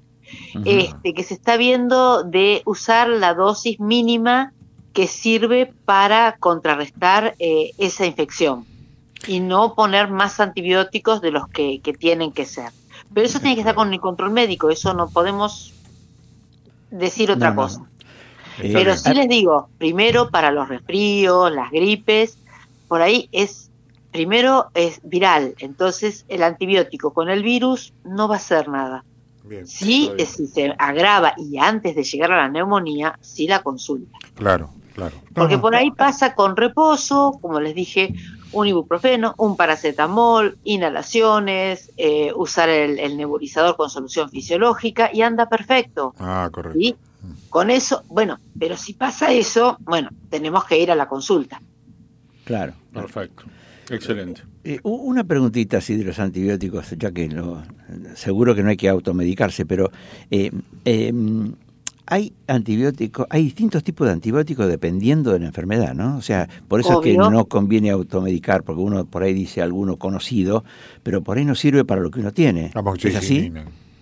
este, 0.65 1.15
que 1.15 1.23
se 1.23 1.35
está 1.35 1.57
viendo 1.57 2.23
de 2.23 2.63
usar 2.65 3.09
la 3.09 3.35
dosis 3.35 3.81
mínima 3.81 4.53
que 4.93 5.07
sirve 5.07 5.73
para 5.85 6.37
contrarrestar 6.39 7.35
eh, 7.39 7.73
esa 7.79 8.07
infección 8.07 8.67
y 9.27 9.41
no 9.41 9.75
poner 9.75 10.09
más 10.09 10.41
antibióticos 10.41 11.21
de 11.21 11.31
los 11.31 11.49
que, 11.49 11.81
que 11.81 11.93
tienen 11.93 12.33
que 12.33 12.45
ser. 12.45 12.71
Pero 13.15 13.27
eso 13.27 13.41
tiene 13.41 13.55
que 13.55 13.61
estar 13.61 13.75
con 13.75 13.93
el 13.93 14.01
control 14.01 14.31
médico, 14.31 14.71
eso 14.71 14.95
no 14.95 15.09
podemos 15.09 15.73
decir 16.91 17.31
otra 17.31 17.51
No, 17.51 17.55
no. 17.57 17.63
cosa. 17.63 17.83
Eh, 18.59 18.71
Pero 18.73 18.97
sí 18.97 19.15
les 19.15 19.29
digo, 19.29 19.69
primero 19.79 20.31
para 20.31 20.51
los 20.51 20.69
resfríos, 20.69 21.53
las 21.53 21.71
gripes, 21.71 22.39
por 22.89 23.03
ahí 23.03 23.29
es, 23.31 23.71
primero 24.11 24.67
es 24.75 25.01
viral, 25.05 25.55
entonces 25.59 26.25
el 26.29 26.43
antibiótico 26.43 27.13
con 27.13 27.29
el 27.29 27.43
virus 27.43 27.93
no 28.05 28.27
va 28.27 28.35
a 28.35 28.39
hacer 28.39 28.69
nada. 28.69 29.05
Bien, 29.49 29.67
si 29.67 30.47
se 30.47 30.75
agrava 30.79 31.35
y 31.37 31.59
antes 31.59 31.97
de 31.97 32.05
llegar 32.05 32.33
a 32.33 32.37
la 32.37 32.49
neumonía, 32.49 33.19
sí 33.21 33.47
la 33.49 33.63
consulta. 33.63 34.19
claro, 34.35 34.71
claro. 34.95 35.17
Porque 35.35 35.57
No, 35.57 35.63
por 35.63 35.75
ahí 35.75 35.91
pasa 35.91 36.35
con 36.35 36.57
reposo, 36.57 37.39
como 37.41 37.61
les 37.61 37.75
dije, 37.75 38.15
un 38.53 38.67
ibuprofeno, 38.67 39.35
un 39.39 39.57
paracetamol, 39.57 40.59
inhalaciones, 40.65 41.93
eh, 41.97 42.33
usar 42.35 42.69
el, 42.69 42.99
el 42.99 43.17
nebulizador 43.17 43.77
con 43.77 43.91
solución 43.91 44.31
fisiológica 44.31 45.11
y 45.13 45.23
anda 45.23 45.49
perfecto. 45.49 46.15
Ah, 46.19 46.49
correcto. 46.53 46.79
¿sí? 46.79 46.97
Con 47.51 47.71
eso, 47.71 48.05
bueno, 48.09 48.39
pero 48.59 48.77
si 48.77 48.95
pasa 48.95 49.33
eso, 49.33 49.77
bueno, 49.81 50.11
tenemos 50.31 50.65
que 50.65 50.79
ir 50.79 50.91
a 50.91 50.95
la 50.95 51.09
consulta. 51.09 51.61
Claro. 52.45 52.75
Perfecto. 52.93 53.45
Excelente. 53.91 54.43
Eh, 54.65 54.81
una 54.83 55.25
preguntita 55.25 55.79
así 55.79 55.97
de 55.97 56.05
los 56.05 56.19
antibióticos, 56.19 56.95
ya 56.99 57.11
que 57.13 57.29
lo, 57.29 57.63
seguro 58.15 58.55
que 58.55 58.63
no 58.63 58.71
hay 58.71 58.77
que 58.77 58.89
automedicarse, 58.89 59.65
pero 59.67 59.91
eh, 60.31 60.51
eh, 60.85 61.13
hay 62.07 62.33
antibióticos, 62.47 63.27
hay 63.31 63.45
distintos 63.45 63.83
tipos 63.83 64.07
de 64.07 64.15
antibióticos 64.15 64.67
dependiendo 64.67 65.33
de 65.33 65.41
la 65.41 65.47
enfermedad, 65.47 65.95
¿no? 65.95 66.17
O 66.17 66.23
sea, 66.23 66.49
por 66.67 66.81
eso 66.81 67.01
es 67.01 67.05
que 67.05 67.17
no 67.17 67.47
conviene 67.47 67.91
automedicar, 67.91 68.63
porque 68.63 68.83
uno 68.83 69.05
por 69.05 69.23
ahí 69.23 69.35
dice 69.35 69.63
alguno 69.63 69.97
conocido, 69.97 70.65
pero 71.03 71.23
por 71.23 71.39
ahí 71.39 71.45
no 71.45 71.55
sirve 71.55 71.85
para 71.85 72.01
lo 72.01 72.11
que 72.11 72.21
uno 72.21 72.33
tiene. 72.33 72.71
¿Es 73.03 73.17
así? 73.17 73.53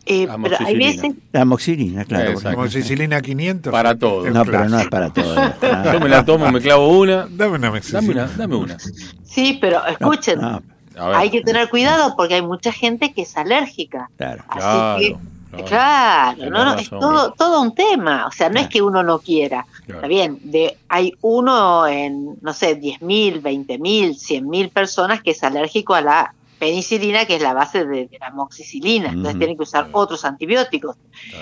Amoxicilina. 0.06 0.34
Eh, 0.34 0.38
pero 0.42 0.56
hay 0.66 0.76
veces, 0.76 1.14
La 1.32 1.40
amoxicilina, 1.42 2.04
claro. 2.04 2.24
por 2.24 2.30
Exacto. 2.34 2.48
ejemplo. 2.48 2.62
Amoxicilina 2.62 3.20
500. 3.22 3.72
Para 3.72 3.98
todo. 3.98 4.30
No, 4.30 4.44
pero 4.44 4.68
no 4.68 4.78
es 4.78 4.88
para 4.88 5.10
todo. 5.10 5.34
Ah, 5.62 5.90
Yo 5.92 6.00
me 6.00 6.08
la 6.08 6.24
tomo, 6.24 6.50
me 6.50 6.60
clavo 6.60 6.88
una. 6.98 7.26
Dame 7.30 7.48
una 7.56 7.58
Dame 7.58 7.66
amoxicilina. 7.68 8.24
una, 8.24 8.32
dame 8.36 8.56
una. 8.56 8.76
sí, 9.24 9.58
pero 9.60 9.84
escuchen, 9.86 10.40
no, 10.40 10.62
hay 10.96 11.30
que 11.30 11.42
tener 11.42 11.68
cuidado 11.68 12.14
porque 12.16 12.34
hay 12.34 12.42
mucha 12.42 12.72
gente 12.72 13.12
que 13.12 13.22
es 13.22 13.36
alérgica. 13.36 14.08
claro. 14.16 14.44
Así 14.48 15.16
Claro, 15.64 16.36
que, 16.36 16.42
claro. 16.42 16.50
no, 16.50 16.64
no, 16.66 16.74
es 16.74 16.90
todo, 16.90 17.32
todo 17.32 17.62
un 17.62 17.74
tema. 17.74 18.26
O 18.26 18.32
sea, 18.32 18.50
no 18.50 18.60
es 18.60 18.68
que 18.68 18.82
uno 18.82 19.02
no 19.02 19.20
quiera. 19.20 19.64
Claro. 19.86 20.00
Está 20.00 20.06
bien, 20.08 20.38
de, 20.42 20.76
hay 20.88 21.14
uno 21.22 21.86
en, 21.86 22.36
no 22.42 22.52
sé, 22.52 22.78
10.000, 22.78 23.40
20.000, 23.40 24.10
100.000 24.16 24.70
personas 24.70 25.22
que 25.22 25.30
es 25.30 25.42
alérgico 25.42 25.94
a 25.94 26.02
la 26.02 26.34
penicilina, 26.58 27.24
que 27.26 27.36
es 27.36 27.42
la 27.42 27.54
base 27.54 27.84
de, 27.84 28.06
de 28.06 28.18
la 28.18 28.28
amoxicilina. 28.28 29.08
Entonces 29.08 29.32
Ujú. 29.32 29.38
tienen 29.38 29.56
que 29.56 29.62
usar 29.64 29.88
otros 29.92 30.24
antibióticos. 30.24 30.96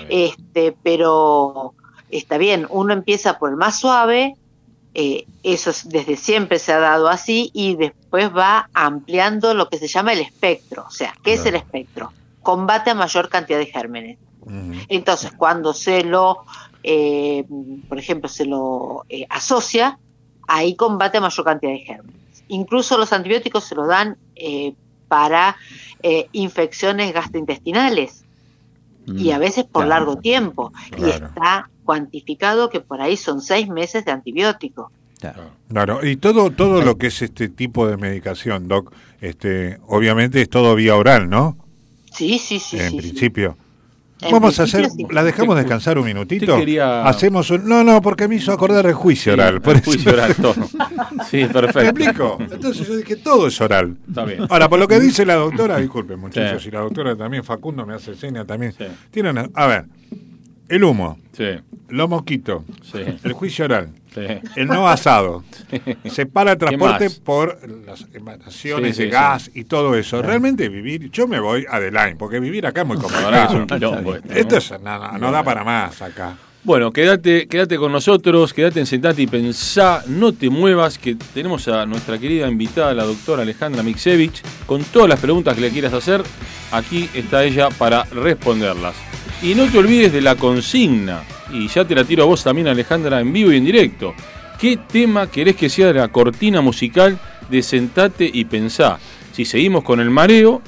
Este, 0.09 0.75
pero 0.83 1.73
está 2.09 2.37
bien, 2.37 2.67
uno 2.69 2.93
empieza 2.93 3.37
por 3.39 3.49
el 3.49 3.55
más 3.55 3.79
suave, 3.79 4.35
eh, 4.93 5.25
eso 5.43 5.69
es- 5.71 5.89
desde 5.89 6.15
siempre 6.15 6.59
se 6.59 6.71
ha 6.73 6.79
dado 6.79 7.09
así, 7.09 7.49
y 7.53 7.75
después 7.75 8.29
va 8.35 8.69
ampliando 8.73 9.53
lo 9.53 9.67
que 9.69 9.77
se 9.77 9.87
llama 9.87 10.13
el 10.13 10.19
espectro. 10.19 10.85
O 10.87 10.91
sea, 10.91 11.13
¿qué 11.23 11.33
es 11.33 11.45
el 11.45 11.55
espectro? 11.55 12.11
Combate 12.41 12.91
a 12.91 12.95
mayor 12.95 13.29
cantidad 13.29 13.57
de 13.59 13.65
gérmenes. 13.65 14.17
Entonces, 14.89 15.31
cuando 15.35 15.73
se 15.73 16.03
lo, 16.03 16.43
eh, 16.83 17.43
por 17.89 17.97
ejemplo, 17.97 18.29
se 18.29 18.45
lo 18.45 19.03
eh, 19.09 19.25
asocia, 19.29 19.97
ahí 20.47 20.75
combate 20.75 21.17
a 21.17 21.21
mayor 21.21 21.43
cantidad 21.43 21.71
de 21.71 21.79
gérmenes. 21.79 22.21
Incluso 22.47 22.97
los 22.99 23.11
antibióticos 23.11 23.63
se 23.63 23.73
los 23.73 23.87
dan 23.87 24.17
eh, 24.35 24.75
para 25.07 25.55
eh, 26.03 26.27
infecciones 26.31 27.13
gastrointestinales 27.13 28.23
y 29.07 29.31
a 29.31 29.37
veces 29.37 29.63
por 29.65 29.85
Claro. 29.85 29.89
largo 29.89 30.17
tiempo. 30.17 30.73
Y 30.97 31.09
está 31.09 31.69
cuantificado 31.83 32.69
que 32.69 32.79
por 32.79 33.01
ahí 33.01 33.17
son 33.17 33.41
seis 33.41 33.67
meses 33.67 34.03
de 34.05 34.11
antibiótico. 34.11 34.91
claro. 35.19 35.43
Claro, 35.69 36.05
y 36.05 36.15
todo 36.17 36.51
todo 36.51 36.81
lo 36.81 36.97
que 36.97 37.07
es 37.07 37.21
este 37.21 37.49
tipo 37.49 37.87
de 37.87 37.97
medicación, 37.97 38.67
Doc, 38.67 38.93
este, 39.21 39.79
obviamente 39.87 40.41
es 40.41 40.49
todo 40.49 40.75
vía 40.75 40.95
oral, 40.95 41.29
¿no? 41.29 41.57
Sí, 42.11 42.37
sí, 42.39 42.59
sí. 42.59 42.77
en 42.79 42.89
sí, 42.89 42.89
sí. 42.91 42.97
principio. 42.97 43.57
En 43.59 43.64
Vamos 44.31 44.59
a 44.59 44.63
hacer, 44.63 44.89
sí. 44.89 45.05
la 45.11 45.23
dejamos 45.23 45.55
descansar 45.57 45.97
un 45.99 46.05
minutito. 46.05 46.57
Quería- 46.57 47.05
Hacemos 47.05 47.49
un, 47.51 47.67
no, 47.67 47.83
no, 47.83 48.01
porque 48.01 48.27
me 48.27 48.35
hizo 48.35 48.51
acordar 48.53 48.85
el 48.85 48.93
juicio 48.93 49.33
Sí, 49.33 49.39
oral. 49.39 49.61
por 49.61 49.73
el 49.75 49.81
eso- 49.81 49.91
juicio 49.91 50.13
oral, 50.13 50.35
todo. 50.35 50.53
Sí, 51.29 51.37
¿Me 51.37 51.47
perfecto. 51.49 51.79
explico? 51.89 52.37
Entonces 52.39 52.87
yo 52.87 52.95
dije, 52.97 53.17
todo 53.17 53.47
es 53.47 53.59
oral. 53.61 53.97
Está 54.07 54.23
bien. 54.25 54.45
Ahora, 54.49 54.69
por 54.69 54.79
lo 54.79 54.87
que 54.87 54.99
dice 54.99 55.25
la 55.25 55.35
doctora, 55.35 55.77
disculpen 55.79 56.19
muchachos, 56.19 56.63
Sí. 56.63 56.69
y 56.69 56.71
la 56.71 56.79
doctora 56.79 57.15
también, 57.15 57.43
Facundo 57.43 57.85
me 57.85 57.93
hace 57.93 58.15
seña 58.15 58.45
también. 58.45 58.71
Sí. 58.71 58.85
Tienen, 59.11 59.51
a 59.53 59.67
ver, 59.67 59.85
el 60.69 60.83
humo, 60.83 61.17
Sí, 61.33 61.45
los 61.89 62.09
mosquitos, 62.09 62.63
sí, 62.83 62.99
el 63.23 63.33
juicio 63.33 63.65
oral, 63.65 63.89
sí. 63.93 64.04
El 64.55 64.67
no 64.67 64.87
asado, 64.87 65.43
se 66.05 66.25
para 66.25 66.53
el 66.53 66.57
transporte 66.57 67.09
por 67.09 67.59
las 67.85 68.05
emanaciones 68.13 68.95
Sí, 68.95 69.03
sí, 69.03 69.03
de 69.03 69.09
gas 69.09 69.51
y 69.53 69.63
todo 69.65 69.95
eso. 69.95 70.21
Realmente 70.21 70.69
vivir, 70.69 71.09
yo 71.11 71.27
me 71.27 71.39
voy 71.39 71.65
a 71.69 71.79
Line, 71.79 72.15
porque 72.17 72.39
vivir 72.39 72.65
acá 72.65 72.81
es 72.81 72.87
muy 72.87 72.97
complicado. 72.97 73.65
esto, 73.65 74.01
¿no? 74.01 74.15
Esto 74.33 74.57
es- 74.57 74.71
no, 74.81 75.17
no 75.17 75.31
da 75.31 75.43
para 75.43 75.63
más 75.63 76.01
acá. 76.01 76.35
Bueno, 76.63 76.91
quédate, 76.91 77.47
quédate 77.47 77.77
con 77.77 77.91
nosotros, 77.91 78.51
quédate 78.51 78.79
en 78.79 78.87
Sentate 78.87 79.21
y 79.21 79.27
Pensá, 79.27 80.03
no 80.07 80.33
te 80.33 80.49
muevas, 80.49 80.97
que 80.97 81.13
tenemos 81.31 81.67
a 81.67 81.85
nuestra 81.85 82.17
querida 82.17 82.47
invitada, 82.47 82.91
la 82.95 83.03
doctora 83.03 83.43
Alejandra 83.43 83.83
Miksevich, 83.83 84.41
con 84.65 84.83
todas 84.85 85.07
las 85.07 85.19
preguntas 85.19 85.53
que 85.53 85.61
le 85.61 85.69
quieras 85.69 85.93
hacer, 85.93 86.23
aquí 86.71 87.07
está 87.13 87.43
ella 87.43 87.69
para 87.69 88.05
responderlas. 88.05 88.95
Y 89.43 89.53
no 89.53 89.65
te 89.67 89.77
olvides 89.77 90.11
de 90.11 90.21
la 90.21 90.33
consigna, 90.33 91.21
y 91.51 91.67
ya 91.67 91.85
te 91.85 91.95
la 91.95 92.03
tiro 92.03 92.23
a 92.23 92.25
vos 92.25 92.43
también, 92.43 92.67
Alejandra, 92.67 93.19
en 93.19 93.31
vivo 93.31 93.51
y 93.51 93.57
en 93.57 93.65
directo. 93.65 94.13
¿Qué 94.59 94.77
tema 94.77 95.29
querés 95.29 95.55
que 95.55 95.69
sea 95.69 95.91
la 95.91 96.07
cortina 96.07 96.61
musical 96.61 97.19
de 97.49 97.61
Sentate 97.61 98.29
y 98.31 98.45
Pensá? 98.45 98.97
Si 99.31 99.45
seguimos 99.45 99.83
con 99.83 99.99
el 99.99 100.09
mareo 100.09 100.61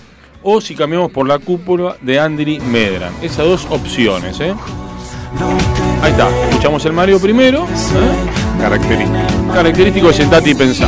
o 0.43 0.61
si 0.61 0.75
cambiamos 0.75 1.11
por 1.11 1.27
la 1.27 1.39
cúpula 1.39 1.95
de 2.01 2.19
Andri 2.19 2.59
Medran. 2.59 3.13
Esas 3.21 3.45
dos 3.45 3.67
opciones, 3.69 4.39
¿eh? 4.39 4.53
Ahí 6.01 6.11
está, 6.11 6.29
escuchamos 6.49 6.85
el 6.85 6.93
mareo 6.93 7.19
primero. 7.19 7.63
¿eh? 7.65 8.59
Característico. 8.59 9.53
Característico 9.53 10.07
de 10.07 10.13
Sentate 10.13 10.49
y 10.51 10.55
Pensá. 10.55 10.87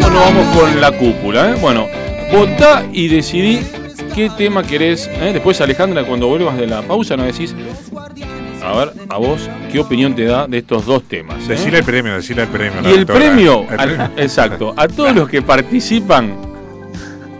Bueno, 0.00 0.20
vamos 0.20 0.56
con 0.56 0.80
la 0.80 0.92
cúpula, 0.92 1.50
¿eh? 1.50 1.54
Bueno, 1.60 1.86
votá 2.32 2.84
y 2.92 3.08
decidí 3.08 3.60
qué 4.14 4.30
tema 4.36 4.62
querés. 4.62 5.08
¿eh? 5.12 5.30
Después, 5.32 5.60
Alejandra, 5.60 6.04
cuando 6.04 6.28
vuelvas 6.28 6.56
de 6.56 6.66
la 6.66 6.82
pausa, 6.82 7.16
nos 7.16 7.26
decís, 7.26 7.54
a 8.64 8.72
ver, 8.76 8.92
a 9.08 9.16
vos, 9.18 9.48
qué 9.70 9.80
opinión 9.80 10.14
te 10.14 10.24
da 10.24 10.46
de 10.46 10.58
estos 10.58 10.86
dos 10.86 11.02
temas. 11.04 11.42
¿eh? 11.44 11.48
Decirle 11.48 11.78
el 11.78 11.84
premio, 11.84 12.14
decirle 12.14 12.42
el 12.42 12.48
premio. 12.48 12.80
Y 12.90 12.92
el 12.94 13.06
premio, 13.06 13.66
El 13.70 13.80
al- 13.80 13.88
premio. 13.96 14.10
exacto, 14.16 14.74
a 14.76 14.86
todos 14.88 15.14
los 15.14 15.28
que 15.28 15.42
participan, 15.42 16.34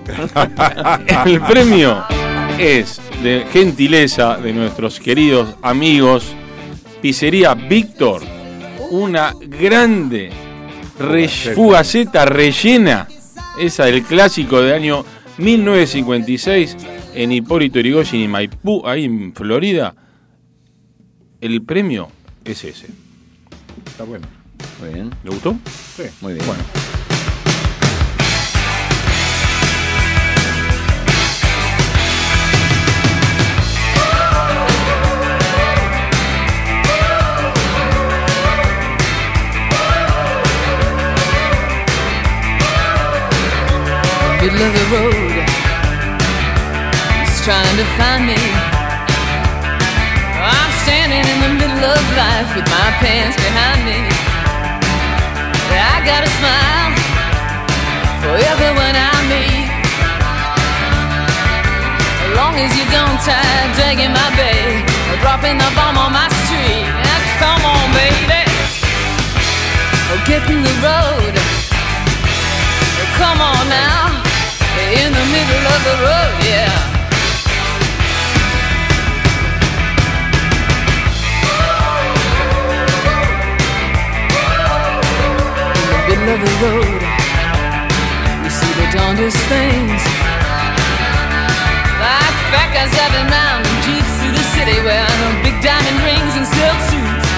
el 1.27 1.41
premio 1.43 2.03
es 2.59 3.01
de 3.23 3.47
gentileza 3.53 4.37
de 4.37 4.53
nuestros 4.53 4.99
queridos 5.01 5.55
amigos 5.63 6.35
Pizzería 7.01 7.55
Víctor, 7.55 8.23
una 8.91 9.33
grande 9.41 10.31
re- 10.99 11.29
Fugaceta. 11.29 11.55
fugaceta 11.55 12.25
rellena, 12.27 13.09
esa 13.59 13.85
del 13.87 14.03
clásico 14.03 14.61
de 14.61 14.75
año 14.75 15.05
1956 15.43 16.77
en 17.15 17.33
Hipólito 17.33 17.81
Yrigoyen 17.81 18.21
y 18.21 18.29
Maipú, 18.29 18.87
ahí 18.87 19.05
en 19.05 19.35
Florida. 19.35 19.95
El 21.41 21.63
premio 21.63 22.09
es 22.45 22.63
ese. 22.63 22.87
Está 23.87 24.05
bueno. 24.05 24.27
Muy 24.81 24.95
bien, 24.95 25.11
¿Le 25.25 25.31
gustó? 25.31 25.57
Sí. 25.97 26.05
muy 26.21 26.35
bien. 26.35 26.47
Bueno. 26.47 26.63
middle 44.43 44.67
of 44.67 44.75
the 44.75 44.97
road. 44.97 45.32
Trying 47.43 47.77
to 47.77 47.85
find 47.99 48.23
me. 48.23 48.39
I'm 50.39 50.73
standing 50.87 51.27
in 51.27 51.39
the 51.43 51.53
middle 51.59 51.91
of 51.91 52.05
life 52.15 52.55
with 52.55 52.63
my 52.71 52.89
pants 53.03 53.35
behind 53.35 53.83
me. 53.83 53.99
I 55.75 55.99
got 56.07 56.23
a 56.23 56.31
smile 56.39 56.95
for 58.23 58.39
everyone 58.39 58.95
I 58.95 59.11
meet. 59.27 59.75
As 62.23 62.31
long 62.39 62.55
as 62.63 62.71
you 62.79 62.87
don't 62.95 63.19
tie 63.27 63.75
dragging 63.75 64.15
my 64.15 64.31
bag 64.39 64.87
or 65.11 65.19
dropping 65.19 65.59
the 65.59 65.67
bomb 65.75 65.99
on 65.99 66.15
my 66.15 66.31
street. 66.47 66.87
Come 67.43 67.67
on, 67.67 67.91
baby. 67.91 68.47
Oh, 70.15 70.23
get 70.31 70.47
in 70.47 70.63
the 70.63 70.77
road. 70.79 71.35
Come 73.19 73.43
on 73.43 73.67
now, 73.67 74.23
in 74.95 75.11
the 75.11 75.27
middle 75.35 75.65
of 75.75 75.81
the 75.91 75.97
road, 76.07 76.39
yeah. 76.47 76.92
Middle 86.27 86.55
road, 86.63 87.03
you 88.43 88.51
see 88.51 88.73
the 88.79 88.87
darndest 88.95 89.39
things. 89.51 90.03
Like 91.99 92.37
fat 92.51 92.71
guys 92.71 92.91
driving 92.95 93.27
round 93.27 93.63
in 93.67 93.77
jeeps 93.83 94.13
through 94.23 94.35
the 94.35 94.47
city 94.55 94.79
wearing 94.87 95.35
big 95.43 95.57
diamond 95.63 95.99
rings 96.07 96.35
and 96.39 96.47
silk 96.47 96.79
suits. 96.91 97.29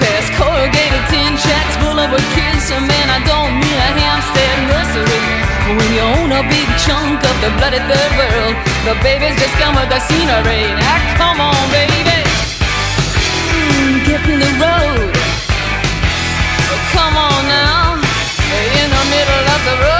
Past 0.00 0.28
corrugated 0.36 1.04
tin 1.08 1.32
shacks 1.40 1.76
full 1.80 1.96
of 1.96 2.12
kids. 2.36 2.68
So 2.68 2.76
man, 2.76 3.08
I 3.08 3.20
don't 3.24 3.56
mean 3.56 3.78
a 3.80 3.90
Hampstead 3.96 4.56
nursery. 4.68 5.24
But 5.64 5.74
when 5.80 5.90
you 5.96 6.04
own 6.04 6.28
a 6.32 6.44
big 6.52 6.68
chunk 6.84 7.20
of 7.24 7.36
the 7.40 7.50
bloody 7.56 7.80
third 7.88 8.12
world, 8.20 8.54
the 8.84 8.94
babies 9.00 9.36
just 9.40 9.56
come 9.56 9.72
with 9.72 9.88
the 9.88 10.00
scenery. 10.04 10.68
Now 10.76 11.00
come 11.16 11.40
on, 11.40 11.64
baby, 11.72 12.20
mm, 13.56 14.04
get 14.04 14.20
in 14.28 14.40
the 14.40 14.52
road. 14.60 15.16
Oh, 16.68 16.80
come 16.92 17.16
on 17.16 17.40
now, 17.48 17.87
in 18.58 18.90
the 18.90 19.04
middle 19.14 19.44
of 19.54 19.60
the 19.64 19.76
road, 19.82 19.97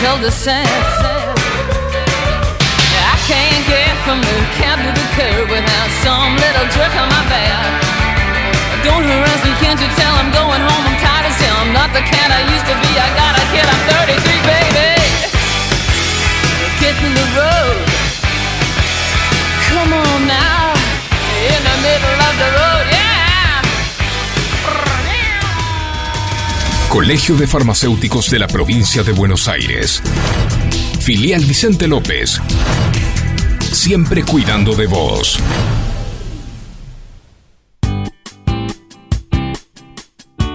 private 0.00 0.20
cul-de-sac. 0.20 0.66
I 2.96 3.16
can't 3.28 3.64
get 3.68 3.92
from 4.04 4.20
the 4.20 4.36
cab 4.56 4.78
to 4.80 4.90
the 4.92 5.06
curb 5.16 5.48
without 5.48 5.90
some 6.02 6.36
little 6.36 6.66
jerk 6.72 6.92
on 6.96 7.08
my 7.08 7.24
back. 7.28 7.84
Don't 8.84 9.04
harass 9.04 9.44
me, 9.44 9.52
can't 9.60 9.80
you 9.80 9.88
tell 9.96 10.14
I'm 10.16 10.32
going 10.32 10.60
home? 10.60 10.84
I'm 10.88 10.98
tired 11.00 11.26
as 11.26 11.36
hell. 11.40 11.56
I'm 11.60 11.72
not 11.72 11.92
the 11.92 12.00
cat 12.00 12.32
I 12.32 12.42
used 12.48 12.66
to 12.66 12.76
be. 12.80 12.90
I 12.96 13.08
got 13.12 13.36
a 13.36 13.44
kid, 13.52 13.66
I'm 13.68 13.82
33, 14.08 14.40
baby. 14.48 14.88
Get 16.80 16.96
in 16.96 17.12
the 17.14 17.26
road. 17.36 17.84
Come 19.68 19.92
on 19.92 20.26
now, 20.26 20.49
Colegio 26.90 27.36
de 27.36 27.46
Farmacéuticos 27.46 28.28
de 28.30 28.40
la 28.40 28.48
Provincia 28.48 29.04
de 29.04 29.12
Buenos 29.12 29.46
Aires. 29.46 30.02
Filial 30.98 31.44
Vicente 31.44 31.86
López. 31.86 32.40
Siempre 33.60 34.24
cuidando 34.24 34.74
de 34.74 34.88
vos. 34.88 35.38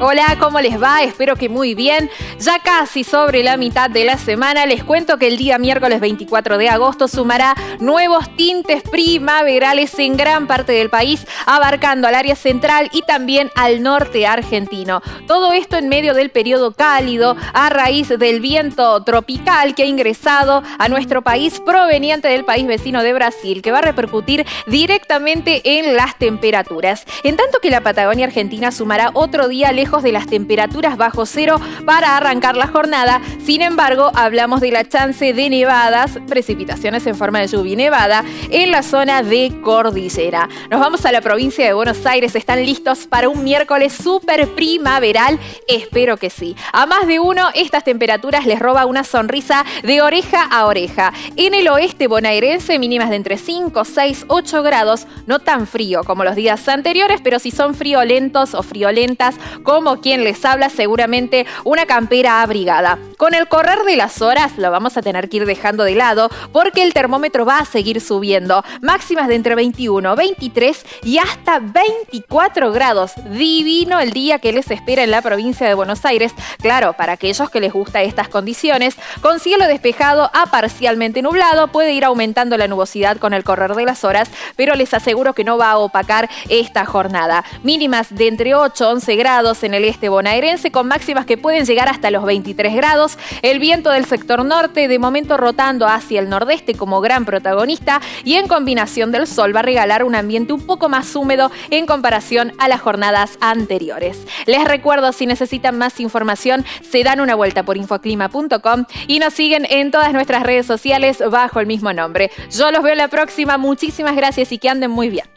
Hola, 0.01 0.35
¿cómo 0.37 0.59
les 0.59 0.79
va? 0.79 1.03
Espero 1.03 1.37
que 1.37 1.47
muy 1.47 1.73
bien. 1.73 2.09
Ya 2.39 2.59
casi 2.59 3.05
sobre 3.05 3.43
la 3.43 3.55
mitad 3.55 3.89
de 3.89 4.03
la 4.03 4.17
semana 4.17 4.65
les 4.65 4.83
cuento 4.83 5.17
que 5.17 5.27
el 5.27 5.37
día 5.37 5.57
miércoles 5.57 6.01
24 6.01 6.57
de 6.57 6.67
agosto 6.67 7.07
sumará 7.07 7.55
nuevos 7.79 8.29
tintes 8.35 8.83
primaverales 8.83 9.97
en 9.99 10.17
gran 10.17 10.45
parte 10.45 10.73
del 10.73 10.89
país, 10.89 11.25
abarcando 11.45 12.09
al 12.09 12.15
área 12.15 12.35
central 12.35 12.89
y 12.91 13.03
también 13.03 13.51
al 13.55 13.81
norte 13.81 14.27
argentino. 14.27 15.01
Todo 15.27 15.53
esto 15.53 15.77
en 15.77 15.87
medio 15.87 16.13
del 16.13 16.29
periodo 16.29 16.73
cálido 16.73 17.37
a 17.53 17.69
raíz 17.69 18.09
del 18.09 18.41
viento 18.41 19.01
tropical 19.03 19.73
que 19.73 19.83
ha 19.83 19.87
ingresado 19.87 20.61
a 20.77 20.89
nuestro 20.89 21.21
país 21.21 21.61
proveniente 21.65 22.27
del 22.27 22.43
país 22.43 22.67
vecino 22.67 23.01
de 23.01 23.13
Brasil, 23.13 23.61
que 23.61 23.71
va 23.71 23.77
a 23.77 23.83
repercutir 23.83 24.45
directamente 24.67 25.79
en 25.79 25.95
las 25.95 26.17
temperaturas. 26.17 27.05
En 27.23 27.37
tanto 27.37 27.59
que 27.61 27.69
la 27.69 27.79
Patagonia 27.79 28.25
Argentina 28.25 28.73
sumará 28.73 29.11
otro 29.13 29.47
día 29.47 29.71
lejos 29.71 30.03
de 30.03 30.11
las 30.11 30.27
temperaturas 30.27 30.97
bajo 30.97 31.25
cero 31.25 31.61
para 31.85 32.24
arrancar 32.25 32.57
la 32.57 32.67
jornada. 32.67 33.21
Sin 33.43 33.61
embargo, 33.61 34.11
hablamos 34.15 34.59
de 34.59 34.71
la 34.71 34.83
chance 34.83 35.31
de 35.31 35.49
nevadas, 35.49 36.17
precipitaciones 36.27 37.05
en 37.05 37.15
forma 37.15 37.39
de 37.39 37.47
lluvia 37.47 37.73
y 37.73 37.75
nevada 37.75 38.23
en 38.49 38.71
la 38.71 38.81
zona 38.81 39.21
de 39.21 39.51
cordillera. 39.61 40.49
Nos 40.71 40.79
vamos 40.79 41.05
a 41.05 41.11
la 41.11 41.21
provincia 41.21 41.65
de 41.65 41.73
Buenos 41.73 42.03
Aires. 42.05 42.35
¿Están 42.35 42.65
listos 42.65 43.05
para 43.05 43.29
un 43.29 43.43
miércoles 43.43 43.93
súper 43.93 44.47
primaveral? 44.55 45.39
Espero 45.67 46.17
que 46.17 46.31
sí. 46.31 46.55
A 46.73 46.87
más 46.87 47.05
de 47.05 47.19
uno, 47.19 47.49
estas 47.53 47.83
temperaturas 47.83 48.47
les 48.47 48.57
roba 48.57 48.87
una 48.87 49.03
sonrisa 49.03 49.63
de 49.83 50.01
oreja 50.01 50.41
a 50.43 50.65
oreja. 50.65 51.13
En 51.35 51.53
el 51.53 51.67
oeste 51.67 52.07
bonaerense, 52.07 52.79
mínimas 52.79 53.11
de 53.11 53.17
entre 53.17 53.37
5, 53.37 53.85
6, 53.85 54.25
8 54.29 54.63
grados, 54.63 55.05
no 55.27 55.37
tan 55.37 55.67
frío 55.67 56.03
como 56.03 56.23
los 56.23 56.35
días 56.35 56.67
anteriores, 56.67 57.21
pero 57.23 57.37
si 57.37 57.51
son 57.51 57.75
friolentos 57.75 58.55
o 58.55 58.63
friolentas, 58.63 59.35
como 59.61 60.01
quien 60.01 60.23
les 60.23 60.43
habla, 60.43 60.69
seguramente 60.69 61.45
una 61.63 61.85
campera 62.15 62.41
abrigada. 62.43 62.97
Con 63.17 63.33
el 63.33 63.47
correr 63.47 63.79
de 63.83 63.97
las 63.97 64.21
horas 64.21 64.57
lo 64.57 64.71
vamos 64.71 64.95
a 64.95 65.01
tener 65.01 65.27
que 65.27 65.37
ir 65.37 65.45
dejando 65.45 65.83
de 65.83 65.95
lado 65.95 66.29
porque 66.53 66.81
el 66.81 66.93
termómetro 66.93 67.45
va 67.45 67.59
a 67.59 67.65
seguir 67.65 67.99
subiendo. 67.99 68.63
Máximas 68.81 69.27
de 69.27 69.35
entre 69.35 69.55
21, 69.55 70.15
23 70.15 70.85
y 71.03 71.17
hasta 71.17 71.59
24 71.59 72.71
grados. 72.71 73.11
Divino 73.31 73.99
el 73.99 74.11
día 74.11 74.39
que 74.39 74.53
les 74.53 74.71
espera 74.71 75.03
en 75.03 75.11
la 75.11 75.21
provincia 75.21 75.67
de 75.67 75.73
Buenos 75.73 76.05
Aires. 76.05 76.33
Claro, 76.61 76.93
para 76.93 77.13
aquellos 77.13 77.49
que 77.49 77.59
les 77.59 77.73
gusta 77.73 78.01
estas 78.01 78.29
condiciones, 78.29 78.95
con 79.21 79.39
cielo 79.39 79.67
despejado 79.67 80.29
a 80.33 80.45
parcialmente 80.45 81.21
nublado, 81.21 81.67
puede 81.69 81.91
ir 81.91 82.05
aumentando 82.05 82.57
la 82.57 82.67
nubosidad 82.67 83.17
con 83.17 83.33
el 83.33 83.43
correr 83.43 83.75
de 83.75 83.85
las 83.85 84.05
horas, 84.05 84.29
pero 84.55 84.75
les 84.75 84.93
aseguro 84.93 85.33
que 85.33 85.43
no 85.43 85.57
va 85.57 85.71
a 85.71 85.77
opacar 85.79 86.29
esta 86.49 86.85
jornada. 86.85 87.43
Mínimas 87.63 88.15
de 88.15 88.27
entre 88.27 88.55
8, 88.55 88.89
11 88.89 89.15
grados 89.15 89.63
en 89.63 89.73
el 89.73 89.83
este 89.83 90.07
bonaerense, 90.09 90.71
con 90.71 90.87
máximas 90.87 91.25
que 91.25 91.37
pueden 91.37 91.65
llegar 91.65 91.89
hasta 91.89 92.04
los 92.11 92.23
23 92.25 92.75
grados. 92.75 93.17
El 93.41 93.59
viento 93.59 93.91
del 93.91 94.05
sector 94.05 94.43
norte, 94.45 94.87
de 94.87 94.99
momento 94.99 95.37
rotando 95.37 95.87
hacia 95.87 96.19
el 96.19 96.29
nordeste 96.29 96.75
como 96.75 97.01
gran 97.01 97.25
protagonista, 97.25 98.01
y 98.23 98.35
en 98.35 98.47
combinación 98.47 99.11
del 99.11 99.27
sol 99.27 99.55
va 99.55 99.59
a 99.59 99.63
regalar 99.63 100.03
un 100.03 100.15
ambiente 100.15 100.53
un 100.53 100.65
poco 100.65 100.89
más 100.89 101.15
húmedo 101.15 101.51
en 101.69 101.85
comparación 101.85 102.53
a 102.57 102.67
las 102.67 102.81
jornadas 102.81 103.37
anteriores. 103.41 104.25
Les 104.45 104.63
recuerdo, 104.65 105.11
si 105.11 105.25
necesitan 105.25 105.77
más 105.77 105.99
información, 105.99 106.65
se 106.81 107.03
dan 107.03 107.19
una 107.19 107.35
vuelta 107.35 107.63
por 107.63 107.77
infoclima.com 107.77 108.85
y 109.07 109.19
nos 109.19 109.33
siguen 109.33 109.67
en 109.69 109.91
todas 109.91 110.13
nuestras 110.13 110.43
redes 110.43 110.65
sociales 110.65 111.21
bajo 111.29 111.59
el 111.59 111.67
mismo 111.67 111.93
nombre. 111.93 112.31
Yo 112.51 112.71
los 112.71 112.83
veo 112.83 112.95
la 112.95 113.07
próxima, 113.07 113.57
muchísimas 113.57 114.15
gracias 114.15 114.51
y 114.51 114.57
que 114.57 114.69
anden 114.69 114.91
muy 114.91 115.09
bien. 115.09 115.34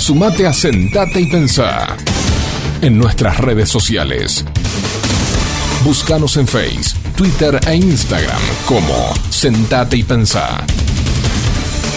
Sumate 0.00 0.46
a 0.46 0.52
Sentate 0.54 1.20
y 1.20 1.26
Pensá 1.26 1.94
en 2.80 2.96
nuestras 2.96 3.36
redes 3.36 3.68
sociales. 3.68 4.42
Búscanos 5.84 6.38
en 6.38 6.46
Face, 6.48 6.96
Twitter 7.14 7.60
e 7.66 7.76
Instagram 7.76 8.40
como 8.64 9.12
Sentate 9.28 9.98
y 9.98 10.02
Pensá. 10.02 10.64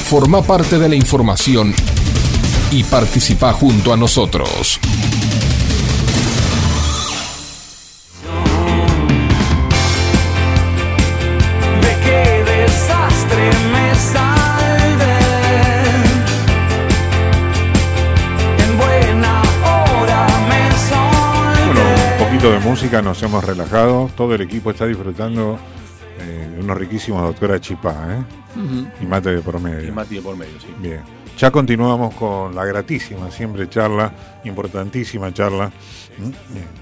Forma 0.06 0.42
parte 0.42 0.78
de 0.80 0.90
la 0.90 0.96
información 0.96 1.74
y 2.72 2.84
participa 2.84 3.54
junto 3.54 3.94
a 3.94 3.98
nosotros. 3.98 4.82
Música, 22.74 23.04
nos 23.04 23.22
hemos 23.22 23.44
relajado. 23.44 24.10
Todo 24.18 24.34
el 24.34 24.42
equipo 24.42 24.72
está 24.72 24.88
disfrutando 24.88 25.60
eh, 26.20 26.50
de 26.56 26.60
unos 26.60 26.76
riquísimos 26.76 27.22
doctora 27.22 27.62
Chipá, 27.62 27.94
¿eh? 28.10 28.24
Y 29.00 29.06
mate 29.06 29.30
de 29.30 29.42
promedio. 29.44 29.90
Y 29.90 29.92
Mati 29.92 30.16
de 30.16 30.22
por 30.24 30.36
medio, 30.36 30.60
sí. 30.60 30.70
Bien. 30.80 31.02
Ya 31.38 31.52
continuamos 31.52 32.16
con 32.16 32.56
la 32.56 32.66
gratísima, 32.66 33.30
siempre 33.30 33.70
charla, 33.70 34.12
importantísima 34.44 35.32
charla. 35.32 35.72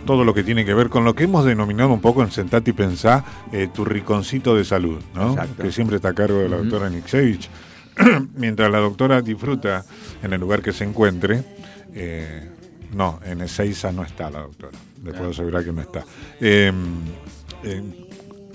Todo 0.06 0.24
lo 0.24 0.34
que 0.34 0.46
tiene 0.46 0.64
que 0.64 0.74
ver 0.74 0.88
con 0.88 1.04
lo 1.04 1.14
que 1.14 1.26
hemos 1.26 1.44
denominado 1.44 1.92
un 1.92 2.00
poco 2.00 2.24
en 2.24 2.32
Sentate 2.32 2.70
y 2.70 2.74
Pensá, 2.74 3.26
eh, 3.52 3.68
tu 3.68 3.84
riconcito 3.84 4.56
de 4.56 4.64
salud, 4.64 5.02
¿no? 5.14 5.32
Exacto. 5.32 5.62
Que 5.62 5.74
siempre 5.74 5.98
está 5.98 6.10
a 6.10 6.14
cargo 6.14 6.38
de 6.38 6.48
la 6.48 6.56
doctora 6.56 6.90
Nixevich. 6.90 7.50
Mientras 8.38 8.72
la 8.72 8.78
doctora 8.78 9.22
disfruta 9.22 9.84
en 10.24 10.32
el 10.32 10.40
lugar 10.40 10.62
que 10.62 10.72
se 10.72 10.86
encuentre, 10.86 11.44
eh, 11.94 12.50
no, 12.94 13.20
en 13.26 13.42
Ezeiza 13.42 13.92
no 13.92 14.04
está 14.04 14.30
la 14.30 14.40
doctora. 14.40 14.78
Le 15.04 15.14
puedo 15.14 15.32
asegurar 15.32 15.64
que 15.64 15.72
no 15.72 15.82
está. 15.82 16.06
Eh, 16.40 16.72
eh, 17.64 17.84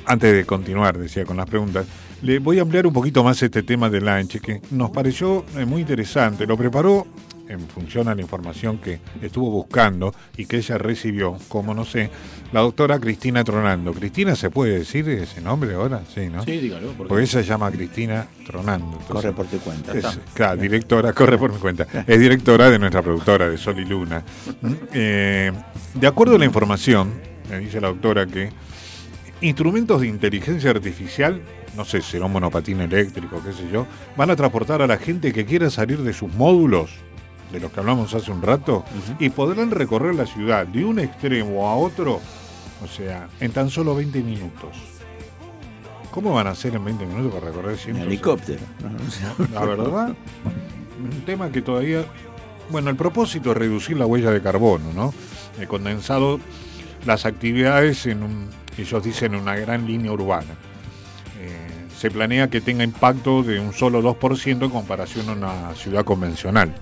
antes 0.06 0.32
de 0.34 0.44
continuar, 0.44 0.96
decía, 0.96 1.24
con 1.24 1.36
las 1.36 1.48
preguntas, 1.48 1.86
le 2.22 2.38
voy 2.38 2.58
a 2.58 2.62
ampliar 2.62 2.86
un 2.86 2.92
poquito 2.92 3.24
más 3.24 3.42
este 3.42 3.62
tema 3.62 3.90
del 3.90 4.04
lunch, 4.04 4.40
que 4.40 4.62
nos 4.70 4.90
pareció 4.90 5.44
eh, 5.56 5.64
muy 5.64 5.80
interesante. 5.82 6.46
Lo 6.46 6.56
preparó 6.56 7.06
en 7.48 7.60
función 7.68 8.08
a 8.08 8.14
la 8.14 8.20
información 8.22 8.78
que 8.78 8.98
estuvo 9.22 9.50
buscando 9.50 10.14
y 10.36 10.46
que 10.46 10.56
ella 10.58 10.78
recibió, 10.78 11.36
como 11.48 11.74
no 11.74 11.84
sé, 11.84 12.10
la 12.52 12.60
doctora 12.60 12.98
Cristina 12.98 13.44
Tronando. 13.44 13.92
Cristina, 13.92 14.34
¿se 14.36 14.50
puede 14.50 14.78
decir 14.78 15.08
ese 15.08 15.40
nombre 15.40 15.74
ahora? 15.74 16.02
Sí, 16.14 16.28
¿no? 16.28 16.42
Sí, 16.44 16.52
dígalo. 16.58 16.88
porque- 16.88 17.08
Porque 17.08 17.22
ella 17.24 17.32
se 17.32 17.44
llama 17.44 17.70
Cristina 17.70 18.26
Tronando. 18.46 18.98
entonces- 19.00 19.08
Corre 19.08 19.32
por 19.32 19.46
tu 19.46 19.58
cuenta. 19.58 19.92
es, 19.96 20.18
claro, 20.34 20.60
directora, 20.60 21.12
corre 21.12 21.38
por 21.38 21.52
mi 21.52 21.58
cuenta. 21.58 21.86
Es 22.06 22.18
directora 22.20 22.70
de 22.70 22.78
nuestra 22.78 23.02
productora 23.02 23.48
de 23.48 23.56
Sol 23.58 23.78
y 23.78 23.84
Luna. 23.84 24.22
Eh, 24.92 25.52
de 25.94 26.06
acuerdo 26.06 26.36
a 26.36 26.38
la 26.38 26.44
información, 26.44 27.12
me 27.50 27.58
dice 27.60 27.80
la 27.80 27.88
doctora 27.88 28.26
que 28.26 28.50
instrumentos 29.40 30.00
de 30.00 30.08
inteligencia 30.08 30.70
artificial, 30.70 31.40
no 31.76 31.84
sé, 31.84 32.00
será 32.00 32.24
un 32.26 32.32
monopatín 32.32 32.80
eléctrico, 32.80 33.40
qué 33.44 33.52
sé 33.52 33.68
yo, 33.70 33.86
van 34.16 34.30
a 34.30 34.36
transportar 34.36 34.80
a 34.82 34.86
la 34.86 34.96
gente 34.96 35.32
que 35.32 35.44
quiera 35.44 35.68
salir 35.70 35.98
de 35.98 36.12
sus 36.12 36.32
módulos, 36.34 36.90
de 37.52 37.60
los 37.60 37.72
que 37.72 37.80
hablamos 37.80 38.14
hace 38.14 38.30
un 38.30 38.42
rato, 38.42 38.84
y 39.18 39.30
podrán 39.30 39.70
recorrer 39.70 40.14
la 40.14 40.26
ciudad 40.26 40.66
de 40.66 40.84
un 40.84 40.98
extremo 40.98 41.68
a 41.68 41.76
otro, 41.76 42.20
o 42.82 42.86
sea, 42.86 43.28
en 43.40 43.52
tan 43.52 43.70
solo 43.70 43.94
20 43.94 44.22
minutos. 44.22 44.76
¿Cómo 46.10 46.32
van 46.32 46.46
a 46.46 46.50
hacer 46.50 46.74
en 46.74 46.84
20 46.84 47.04
minutos 47.04 47.34
para 47.34 47.46
recorrer 47.46 47.72
En 47.72 47.78
100 47.78 47.96
helicóptero. 47.98 48.60
No, 48.82 48.88
no 48.88 49.10
sé. 49.10 49.52
la 49.52 49.64
verdad, 49.66 50.14
un 50.98 51.20
tema 51.26 51.50
que 51.50 51.60
todavía. 51.60 52.06
Bueno, 52.70 52.88
el 52.88 52.96
propósito 52.96 53.50
es 53.52 53.56
reducir 53.58 53.98
la 53.98 54.06
huella 54.06 54.30
de 54.30 54.40
carbono, 54.40 54.92
¿no? 54.94 55.12
He 55.60 55.66
condensado 55.66 56.40
las 57.04 57.26
actividades 57.26 58.06
en 58.06 58.22
un, 58.22 58.48
ellos 58.78 59.04
dicen, 59.04 59.34
una 59.34 59.56
gran 59.56 59.86
línea 59.86 60.10
urbana. 60.10 60.54
Se 61.96 62.10
planea 62.10 62.48
que 62.48 62.60
tenga 62.60 62.84
impacto 62.84 63.42
de 63.42 63.58
un 63.58 63.72
solo 63.72 64.02
2% 64.02 64.64
en 64.64 64.70
comparación 64.70 65.28
a 65.28 65.32
una 65.32 65.74
ciudad 65.74 66.04
convencional. 66.04 66.74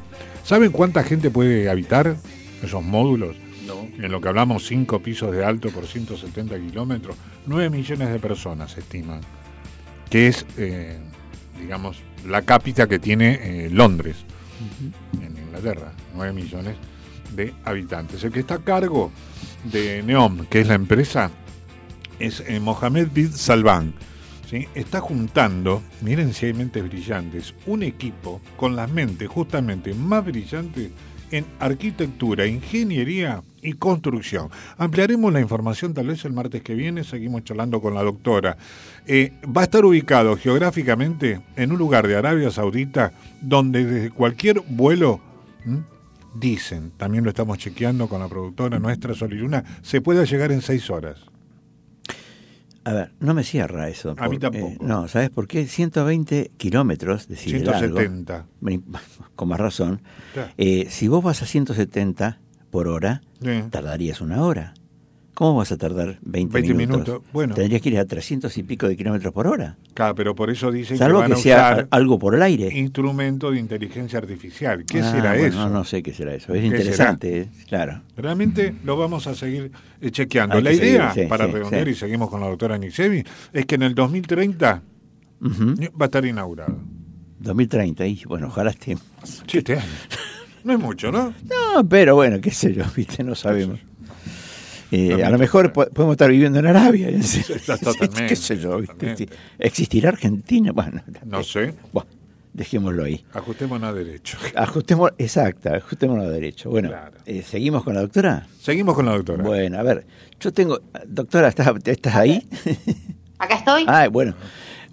¿Saben 0.43 0.73
cuánta 0.73 1.05
gente 1.05 1.31
puede 1.31 1.71
habitar 1.71 2.17
esos 2.63 2.83
módulos? 2.83 3.37
No. 3.67 3.89
En 3.97 4.11
lo 4.11 4.21
que 4.21 4.29
hablamos, 4.29 4.67
5 4.67 5.01
pisos 5.01 5.33
de 5.33 5.45
alto 5.45 5.71
por 5.71 5.87
170 5.87 6.59
kilómetros, 6.59 7.17
9 7.47 7.71
millones 7.71 8.11
de 8.11 8.19
personas 8.19 8.73
se 8.73 8.81
estiman, 8.81 9.21
que 10.11 10.27
es, 10.27 10.45
eh, 10.59 10.99
digamos, 11.59 12.03
la 12.27 12.43
cápita 12.43 12.89
que 12.89 12.99
tiene 12.99 13.39
eh, 13.67 13.71
Londres, 13.71 14.17
en 15.15 15.37
Inglaterra, 15.37 15.93
9 16.15 16.33
millones 16.33 16.77
de 17.35 17.55
habitantes. 17.65 18.23
El 18.25 18.33
que 18.33 18.41
está 18.41 18.57
a 18.57 18.65
cargo 18.65 19.11
de 19.65 20.03
Neom, 20.03 20.47
que 20.47 20.61
es 20.61 20.69
la 20.69 20.75
empresa, 20.75 21.31
es 22.19 22.43
eh, 22.47 22.61
Mohamed 22.61 23.09
bin 23.13 23.33
Salvan. 23.33 23.95
Está 24.75 25.01
juntando, 25.01 25.83
miren 26.01 26.33
si 26.33 26.47
hay 26.47 26.53
mentes 26.53 26.85
brillantes, 26.89 27.55
un 27.67 27.83
equipo 27.83 28.41
con 28.57 28.77
las 28.77 28.89
mentes 28.91 29.29
justamente 29.29 29.95
más 29.95 30.25
brillantes 30.25 30.91
en 31.33 31.45
arquitectura, 31.59 32.47
ingeniería 32.47 33.43
y 33.63 33.73
construcción. 33.73 34.51
Ampliaremos 34.79 35.33
la 35.33 35.41
información 35.41 35.93
tal 35.93 36.07
vez 36.07 36.25
el 36.25 36.33
martes 36.33 36.63
que 36.63 36.75
viene, 36.75 37.03
seguimos 37.03 37.43
charlando 37.43 37.81
con 37.81 37.95
la 37.95 38.05
doctora. 38.05 38.57
Eh, 39.07 39.33
va 39.45 39.63
a 39.63 39.65
estar 39.65 39.85
ubicado 39.85 40.37
geográficamente 40.37 41.41
en 41.57 41.73
un 41.73 41.79
lugar 41.79 42.07
de 42.07 42.15
Arabia 42.15 42.51
Saudita 42.53 43.13
donde 43.41 43.85
desde 43.85 44.11
cualquier 44.11 44.61
vuelo, 44.69 45.21
dicen, 46.33 46.93
también 46.97 47.25
lo 47.25 47.31
estamos 47.31 47.59
chequeando 47.59 48.09
con 48.09 48.21
la 48.21 48.29
productora 48.29 48.79
nuestra 48.79 49.15
Soliluna, 49.15 49.65
se 49.83 50.01
puede 50.01 50.25
llegar 50.27 50.53
en 50.53 50.63
seis 50.63 50.89
horas. 50.91 51.34
A 52.85 52.93
ver, 52.93 53.13
no 53.21 53.33
me 53.35 53.45
cierra 53.45 53.89
eso. 53.89 54.15
A 54.19 54.29
mí 54.29 54.39
por- 54.39 54.53
tampoco. 54.53 54.73
eh, 54.73 54.79
no, 54.83 55.09
¿sabes 55.09 55.31
por 55.31 55.49
qué? 55.49 55.67
120 55.67 56.51
kilómetros, 56.59 57.29
decir, 57.29 57.59
de 57.61 57.65
largo. 57.65 57.97
170. 57.99 58.47
Con 59.37 59.49
más 59.49 59.59
razón. 59.61 60.03
Claro. 60.35 60.51
Eh, 60.59 60.87
si 60.91 61.09
vos 61.09 61.25
vas 61.25 61.43
a 61.43 61.47
170 61.47 62.41
por 62.71 62.89
hora, 62.89 63.23
Sí. 63.43 63.63
tardarías 63.71 64.21
una 64.21 64.43
hora. 64.43 64.75
¿Cómo 65.35 65.57
vas 65.57 65.73
a 65.73 65.77
tardar 65.77 66.19
20, 66.23 66.53
20 66.55 66.75
minutos? 66.75 67.09
minutos, 67.09 67.23
bueno. 67.33 67.55
Tendrías 67.57 67.83
que 67.83 67.89
ir 67.89 67.99
a 67.99 68.05
300 68.05 68.57
y 68.57 68.63
pico 68.63 68.87
de 68.87 68.97
kilómetros 68.97 69.33
por 69.33 69.49
hora. 69.49 69.77
Claro, 69.93 70.15
pero 70.15 70.35
por 70.35 70.49
eso 70.49 70.71
dicen 70.71 70.97
Salvo 70.97 71.19
que 71.19 71.23
van 71.23 71.31
que 71.33 71.39
a 71.39 71.43
sea 71.43 71.57
usar 71.73 71.89
algo 71.91 72.19
por 72.21 72.35
el 72.37 72.43
aire. 72.43 72.69
instrumento 72.79 73.51
de 73.51 73.59
inteligencia 73.59 74.21
artificial. 74.21 74.85
¿Qué 74.85 75.01
Ah, 75.01 75.11
será 75.11 75.31
bueno, 75.33 75.47
eso? 75.47 75.57
No, 75.59 75.69
no 75.71 75.85
sé 75.85 76.03
qué 76.05 76.13
será 76.15 76.35
eso. 76.35 76.55
Es 76.55 76.61
¿Qué 76.61 76.67
interesante, 76.69 77.41
eh, 77.41 77.49
claro. 77.69 78.01
Realmente 78.17 78.75
lo 78.85 78.97
vamos 78.97 79.27
a 79.27 79.35
seguir 79.35 79.73
eh, 80.01 80.11
chequeando. 80.13 80.57
Hay 80.57 80.63
La 80.63 80.73
idea, 80.73 81.11
seguir, 81.11 81.25
sí, 81.25 81.29
para 81.29 81.47
sí, 81.47 81.53
redondear 81.53 81.85
sí. 81.87 81.91
y 81.91 81.95
seguimos 81.97 82.31
con 82.31 82.41
la 82.41 82.47
doctora 82.49 82.79
Nixevi, 82.79 83.25
es 83.53 83.67
que 83.67 83.75
en 83.75 83.83
el 83.83 83.95
2030 83.95 84.83
Ujú. 85.41 85.75
va 86.01 86.03
a 86.03 86.05
estar 86.05 86.25
inaugurado. 86.25 86.79
2030, 87.41 88.07
y 88.07 88.23
bueno, 88.27 88.47
ojalá 88.47 88.71
estemos. 88.71 89.03
Siete 89.47 89.75
años. 89.75 90.09
No 90.63 90.73
es 90.73 90.79
mucho, 90.79 91.13
¿no? 91.13 91.35
No, 91.75 91.87
pero 91.89 92.15
bueno, 92.15 92.41
qué 92.41 92.51
sé 92.53 92.73
yo, 92.73 92.85
viste, 92.97 93.23
no 93.25 93.35
sabemos. 93.35 93.81
Eh, 94.97 95.25
a 95.25 95.31
lo 95.31 95.39
mejor 95.39 95.73
po- 95.73 95.87
podemos 95.89 96.15
estar 96.15 96.31
viviendo 96.31 96.59
en 96.61 96.67
Arabia. 96.67 97.09
Totalmente, 97.67 98.27
qué 98.27 98.37
sé 98.37 98.59
yo, 98.59 98.79
¿viste? 98.79 98.95
totalmente. 98.95 99.29
¿Existirá 99.59 100.11
Argentina? 100.11 100.71
Bueno, 100.73 101.03
No 101.25 101.43
sé. 101.43 101.75
bueno, 101.93 102.09
dejémoslo 102.53 103.05
ahí. 103.05 103.25
Ajustémonos 103.33 103.91
a 103.91 103.93
derecho. 103.93 104.39
Ajustemos, 104.55 105.11
exacto, 105.19 105.75
ajustémoslo 105.75 106.23
a 106.25 106.29
derecho. 106.29 106.71
Bueno, 106.71 106.91
Claro. 106.91 107.17
eh, 107.27 107.43
¿seguimos 107.43 107.83
con 107.83 107.95
la 107.95 108.03
doctora? 108.03 108.47
Seguimos 108.61 108.95
con 108.95 109.07
la 109.07 109.13
doctora. 109.13 109.43
Bueno, 109.43 109.79
a 109.79 109.83
ver, 109.83 110.07
yo 110.39 110.53
tengo... 110.53 110.81
Doctora, 111.07 111.49
¿estás, 111.49 111.73
estás 111.87 112.15
ahí? 112.15 112.47
Acá 113.39 113.57
estoy. 113.57 113.85
Ah, 113.89 114.07
bueno. 114.09 114.35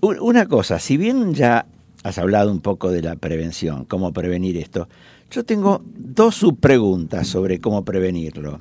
Un- 0.01 0.19
Una 0.19 0.47
cosa, 0.47 0.79
si 0.79 0.97
bien 0.97 1.35
ya 1.35 1.67
has 2.03 2.17
hablado 2.17 2.51
un 2.51 2.61
poco 2.61 2.89
de 2.89 3.03
la 3.03 3.15
prevención, 3.17 3.85
cómo 3.85 4.11
prevenir 4.11 4.57
esto, 4.57 4.89
yo 5.29 5.43
tengo 5.45 5.83
dos 5.95 6.35
subpreguntas 6.35 7.27
sobre 7.27 7.59
cómo 7.59 7.85
prevenirlo. 7.85 8.59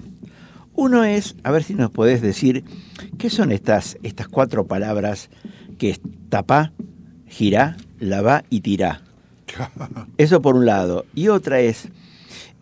Uno 0.74 1.04
es, 1.04 1.34
a 1.42 1.50
ver 1.50 1.62
si 1.62 1.74
nos 1.74 1.90
podés 1.90 2.22
decir, 2.22 2.64
¿qué 3.18 3.28
son 3.30 3.52
estas, 3.52 3.98
estas 4.02 4.28
cuatro 4.28 4.66
palabras 4.66 5.28
que 5.78 5.90
es 5.90 6.00
tapá, 6.28 6.72
girá, 7.28 7.76
lavá 7.98 8.44
y 8.50 8.60
tirá? 8.60 9.02
Eso 10.18 10.40
por 10.40 10.54
un 10.56 10.64
lado. 10.66 11.04
Y 11.14 11.28
otra 11.28 11.60
es, 11.60 11.88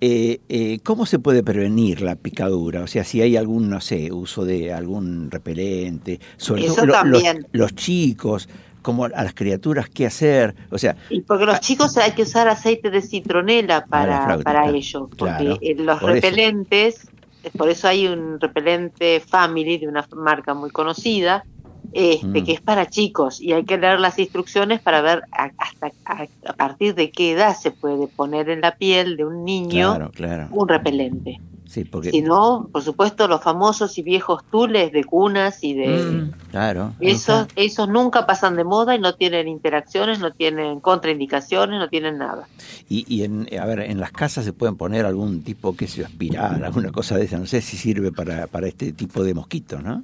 eh, 0.01 0.41
eh, 0.49 0.79
¿cómo 0.83 1.07
se 1.07 1.19
puede 1.19 1.43
prevenir 1.43 2.01
la 2.01 2.17
picadura? 2.17 2.83
O 2.83 2.87
sea, 2.87 3.05
si 3.05 3.21
hay 3.21 3.37
algún, 3.37 3.69
no 3.69 3.81
sé, 3.81 4.11
uso 4.11 4.45
de 4.45 4.73
algún 4.73 5.31
repelente, 5.31 6.19
sobre 6.39 6.65
Eso 6.65 6.77
todo 6.77 6.87
lo- 6.87 7.05
los, 7.05 7.23
también. 7.23 7.47
los 7.53 7.75
chicos, 7.75 8.49
como 8.83 9.05
a 9.05 9.09
las 9.11 9.35
criaturas, 9.35 9.89
¿qué 9.91 10.07
hacer? 10.07 10.55
O 10.71 10.79
sea, 10.79 10.97
Y 11.11 11.21
porque 11.21 11.45
los 11.45 11.61
chicos 11.61 11.97
hay 11.99 12.13
que 12.13 12.23
usar 12.23 12.49
aceite 12.49 12.91
de 12.91 13.03
citronela 13.03 13.81
la 13.81 13.87
para, 13.87 14.25
flauta, 14.25 14.45
para 14.45 14.63
claro. 14.63 14.77
ello. 14.77 15.09
Porque 15.09 15.17
Claro, 15.17 15.59
los 15.85 16.01
por 16.01 16.11
repelentes, 16.13 17.09
por 17.51 17.69
eso 17.69 17.89
hay 17.89 18.07
un 18.07 18.39
repelente 18.41 19.21
Family 19.27 19.79
de 19.79 19.89
una 19.89 20.07
marca 20.13 20.55
muy 20.55 20.71
conocida, 20.71 21.45
este, 21.93 22.27
Mm. 22.43 22.45
que 22.45 22.53
es 22.53 22.61
para 22.61 22.87
chicos 22.87 23.41
y 23.41 23.53
hay 23.53 23.65
que 23.65 23.79
leer 23.79 23.99
las 24.01 24.19
instrucciones 24.19 24.81
para 24.83 25.01
ver 25.01 25.23
a- 25.33 25.51
hasta 25.57 25.91
a, 26.05 26.27
a 26.47 26.53
partir 26.55 26.95
de 26.95 27.11
qué 27.11 27.33
edad 27.33 27.55
se 27.57 27.71
puede 27.71 28.09
poner 28.09 28.51
en 28.51 28.61
la 28.61 28.73
piel 28.73 29.17
de 29.17 29.25
un 29.25 29.45
niño 29.45 29.95
claro, 29.95 30.11
claro. 30.13 30.49
un 30.51 30.69
repelente. 30.69 31.39
Sí, 31.69 31.85
porque... 31.85 32.11
Si 32.11 32.23
no, 32.23 32.67
por 32.73 32.83
supuesto, 32.83 33.29
los 33.29 33.43
famosos 33.43 33.99
y 33.99 34.03
viejos 34.03 34.43
tules 34.51 34.91
de 34.91 35.05
cunas 35.05 35.63
y 35.63 35.75
de... 35.75 35.89
Mm, 35.89 36.31
claro. 36.51 36.95
Esos, 36.99 37.41
nunca- 37.41 37.53
esos 37.57 37.89
nunca 37.91 38.27
pasan 38.27 38.57
de 38.57 38.65
moda 38.65 38.95
y 38.95 38.99
no 38.99 39.15
tienen 39.15 39.49
interacciones, 39.49 40.19
no 40.19 40.33
tienen 40.33 40.81
contraindicaciones, 40.81 41.79
no 41.79 41.89
tienen 41.91 42.17
nada. 42.17 42.49
Y, 42.89 43.05
y 43.07 43.23
en, 43.25 43.47
a 43.61 43.67
ver, 43.67 43.81
en 43.81 44.01
las 44.01 44.13
casas 44.13 44.47
se 44.47 44.55
pueden 44.55 44.77
poner 44.77 45.05
algún 45.05 45.43
tipo, 45.43 45.77
qué 45.77 45.87
sé 45.87 45.99
yo, 45.99 46.05
espiral, 46.07 46.65
alguna 46.65 46.91
cosa 46.91 47.19
de 47.19 47.25
esa. 47.27 47.37
No 47.39 47.45
sé 47.45 47.61
si 47.61 47.77
sirve 47.77 48.13
para, 48.13 48.47
para 48.47 48.67
este 48.67 48.93
tipo 48.93 49.23
de 49.23 49.35
mosquitos, 49.35 49.83
¿no? 49.83 50.03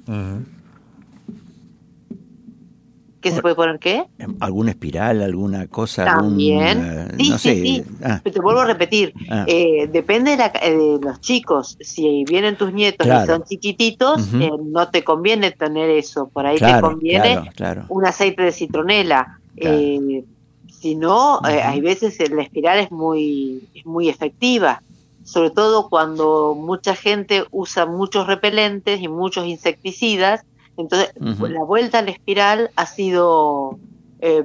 ¿Qué 3.25 3.31
se 3.31 3.41
puede 3.41 3.55
poner 3.55 3.79
qué? 3.79 4.05
Em, 4.19 4.35
¿Alguna 4.39 4.69
espiral, 4.69 5.23
alguna 5.23 5.65
cosa? 5.65 6.05
También. 6.05 6.77
algún, 6.79 7.17
Sí, 7.19 7.29
no 7.31 7.37
sí, 7.39 7.49
sé. 7.49 7.55
sí. 7.63 7.83
ah, 8.03 8.21
Te 8.23 8.39
vuelvo 8.39 8.59
a 8.61 8.65
repetir, 8.65 9.15
Ah. 9.31 9.45
eh, 9.47 9.89
depende 9.91 10.29
de, 10.29 10.37
la 10.37 10.49
de 10.49 10.99
los 11.01 11.19
chicos. 11.21 11.75
Si 11.81 12.23
vienen 12.25 12.55
tus 12.55 12.71
nietos 12.71 13.03
Claro. 13.07 13.23
y 13.23 13.27
son 13.27 13.43
chiquititos, 13.43 14.27
eh, 14.39 14.51
no 14.63 14.89
te 14.89 15.03
conviene 15.03 15.49
tener 15.49 15.89
eso. 15.89 16.27
Por 16.31 16.45
ahí 16.45 16.59
te 16.59 16.79
conviene 16.79 17.49
claro, 17.55 17.85
un 17.89 18.05
aceite 18.05 18.43
de 18.43 18.51
citronela. 18.51 19.39
Eh, 19.57 20.23
si 20.69 20.93
no, 20.93 21.39
eh, 21.49 21.63
hay 21.63 21.81
veces 21.81 22.19
la 22.29 22.43
espiral 22.43 22.77
es 22.77 22.91
muy, 22.91 23.63
es 23.73 23.87
muy 23.87 24.07
efectiva, 24.07 24.83
sobre 25.23 25.49
todo 25.49 25.89
cuando 25.89 26.53
mucha 26.55 26.93
gente 26.95 27.43
usa 27.49 27.87
muchos 27.87 28.27
repelentes 28.27 29.01
y 29.01 29.07
muchos 29.07 29.47
insecticidas. 29.47 30.41
Entonces, 30.77 31.13
la 31.19 31.63
vuelta 31.63 31.99
a 31.99 32.01
la 32.01 32.11
espiral 32.11 32.69
ha 32.75 32.85
sido 32.85 33.79
eh, 34.19 34.43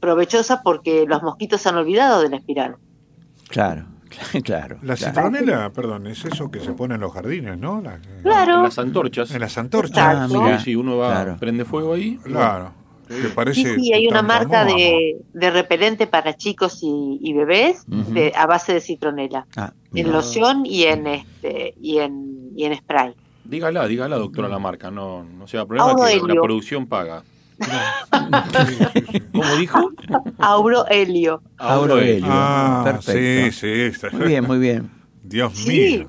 provechosa 0.00 0.62
porque 0.62 1.04
los 1.06 1.22
mosquitos 1.22 1.60
se 1.60 1.68
han 1.68 1.76
olvidado 1.76 2.22
de 2.22 2.28
la 2.30 2.36
espiral. 2.36 2.76
Claro, 3.48 3.84
claro. 4.44 4.78
La 4.82 4.96
claro. 4.96 5.12
citronela, 5.14 5.70
perdón, 5.70 6.06
es 6.06 6.24
eso 6.24 6.50
que 6.50 6.60
se 6.60 6.72
pone 6.72 6.94
en 6.96 7.00
los 7.00 7.12
jardines, 7.12 7.58
¿no? 7.58 7.80
La- 7.80 7.98
Claro. 8.22 8.56
En 8.58 8.62
las 8.64 8.78
antorchas. 8.78 9.30
en 9.32 9.40
las 9.40 9.58
antorchas. 9.58 9.98
Ah, 9.98 10.26
mira, 10.28 10.58
Sí, 10.58 10.64
sí, 10.66 10.76
uno 10.76 10.96
va, 10.98 11.10
claro. 11.12 11.36
prende 11.38 11.64
fuego 11.64 11.94
ahí. 11.94 12.18
Claro. 12.22 12.72
Que 13.08 13.28
parece 13.28 13.74
Sí, 13.74 13.80
sí, 13.80 13.92
hay 13.92 14.06
una 14.06 14.22
marca 14.22 14.64
de, 14.64 15.18
de 15.34 15.50
repelente 15.50 16.06
para 16.06 16.34
chicos 16.34 16.78
y, 16.82 17.18
y 17.20 17.32
bebés 17.34 17.84
de- 17.86 18.32
a 18.34 18.46
base 18.46 18.72
de 18.72 18.80
citronela. 18.80 19.46
Ah, 19.56 19.72
en 19.94 20.10
loción 20.12 20.64
y 20.64 20.84
en 20.84 21.06
este 21.08 21.74
y 21.80 21.98
en 21.98 22.50
y 22.56 22.64
en 22.64 22.76
spray. 22.76 23.14
Dígala, 23.44 23.86
dígala, 23.86 24.16
doctora, 24.16 24.48
la 24.48 24.58
marca. 24.58 24.90
No, 24.90 25.24
no 25.24 25.46
sea 25.46 25.66
problema 25.66 25.90
Auro 25.90 26.04
que 26.06 26.16
la 26.16 26.32
Helio. 26.32 26.42
producción 26.42 26.86
paga. 26.86 27.22
¿Cómo 29.32 29.56
dijo? 29.56 29.90
Auro 30.38 30.86
helio. 30.88 31.42
Aurelio. 31.58 32.24
Ah, 32.28 32.82
Perfecto. 32.84 33.52
sí, 33.52 33.60
sí. 33.60 33.80
está- 33.82 34.10
Muy 34.10 34.26
bien, 34.28 34.44
muy 34.44 34.58
bien. 34.58 34.90
Dios 35.22 35.52
Sí. 35.56 35.68
mío. 35.98 36.06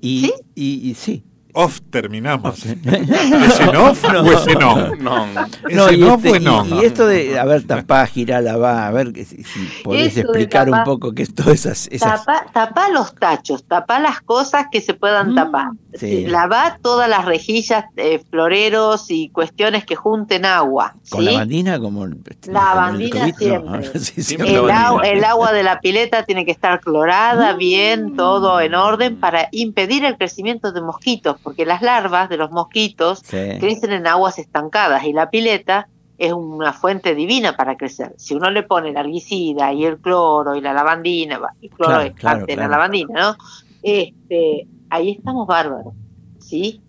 Y, 0.00 0.20
¿Sí? 0.26 0.34
y, 0.54 0.90
y 0.90 0.94
sí. 0.94 1.24
Off 1.54 1.80
terminamos. 1.90 2.64
¿Es 2.64 3.60
en 3.60 3.76
off 3.76 4.04
o 4.08 4.32
es 4.32 4.46
en 4.46 4.62
on? 4.62 5.04
No, 5.04 5.26
¿Es 5.68 5.76
No, 5.76 5.88
en 5.90 6.00
y, 6.00 6.02
off 6.04 6.24
este- 6.24 6.30
o 6.30 6.36
en 6.36 6.42
y- 6.42 6.46
on? 6.48 6.68
y 6.76 6.84
esto 6.84 7.06
de, 7.06 7.38
a 7.38 7.44
ver, 7.44 7.66
tapá, 7.66 8.06
girá, 8.06 8.40
lavá, 8.40 8.86
a 8.86 8.90
ver 8.90 9.12
que 9.12 9.24
si, 9.26 9.42
si 9.44 9.68
podés 9.84 10.16
Eso 10.16 10.20
explicar 10.20 10.70
un 10.70 10.82
poco 10.84 11.12
qué 11.12 11.24
es 11.24 11.34
todas 11.34 11.52
esas... 11.66 11.88
esas 11.88 12.24
Tapa, 12.24 12.46
tapa 12.54 12.88
los 12.88 13.14
tachos, 13.14 13.64
tapa 13.64 13.98
las 14.00 14.22
cosas 14.22 14.66
que 14.72 14.80
se 14.80 14.94
puedan 14.94 15.32
Mm, 15.32 15.34
tapar. 15.34 15.68
sí. 15.94 16.26
Lava 16.26 16.78
todas 16.80 17.08
las 17.08 17.24
rejillas, 17.26 17.84
eh, 17.96 18.22
floreros 18.30 19.10
y 19.10 19.28
cuestiones 19.28 19.84
que 19.84 19.94
junten 19.94 20.46
agua. 20.46 20.94
con 21.10 21.20
¿sí? 21.20 21.26
la 21.26 21.38
bandina 21.38 21.78
como 21.78 22.04
el 22.04 22.16
Bandina 22.48 23.26
no, 23.26 23.34
siempre. 23.36 23.90
sí, 24.00 24.14
sí, 24.14 24.22
Siempre 24.22 24.54
El, 24.54 24.66
la 24.66 24.90
bandina. 24.92 25.08
el 25.18 25.24
agua 25.24 25.52
de 25.52 25.62
la 25.62 25.80
pileta 25.80 26.22
tiene 26.24 26.46
que 26.46 26.50
estar 26.52 26.80
clorada, 26.80 27.52
bien, 27.54 28.16
todo 28.16 28.58
en 28.60 28.74
orden 28.74 29.20
para 29.20 29.48
impedir 29.52 30.04
el 30.06 30.16
crecimiento 30.16 30.72
de 30.72 30.80
mosquitos, 30.80 31.36
porque 31.42 31.66
las 31.66 31.82
larvas 31.82 32.28
de 32.28 32.36
los 32.36 32.50
mosquitos 32.50 33.20
sí. 33.24 33.58
crecen 33.58 33.92
en 33.92 34.06
aguas 34.06 34.38
estancadas 34.38 35.04
y 35.04 35.12
la 35.12 35.30
pileta 35.30 35.88
es 36.18 36.32
una 36.32 36.72
fuente 36.72 37.14
divina 37.14 37.56
para 37.56 37.76
crecer. 37.76 38.14
Si 38.16 38.34
uno 38.34 38.50
le 38.50 38.62
pone 38.62 38.90
el 38.90 38.96
herbicida 38.96 39.72
y 39.72 39.84
el 39.84 39.98
cloro 39.98 40.54
y 40.54 40.60
la 40.60 40.72
lavandina, 40.72 41.38
va, 41.38 41.52
el 41.60 41.70
cloro 41.70 41.94
Claro, 41.94 42.02
es 42.02 42.14
claro, 42.14 42.38
parte 42.38 42.52
de 42.52 42.56
claro. 42.56 42.70
la 42.70 42.76
lavandina, 42.76 43.20
¿no? 43.20 43.36
Este, 43.82 44.68
ahí 44.88 45.10
estamos 45.10 45.46
bárbaros, 45.46 45.94
¿sí? 46.38 46.80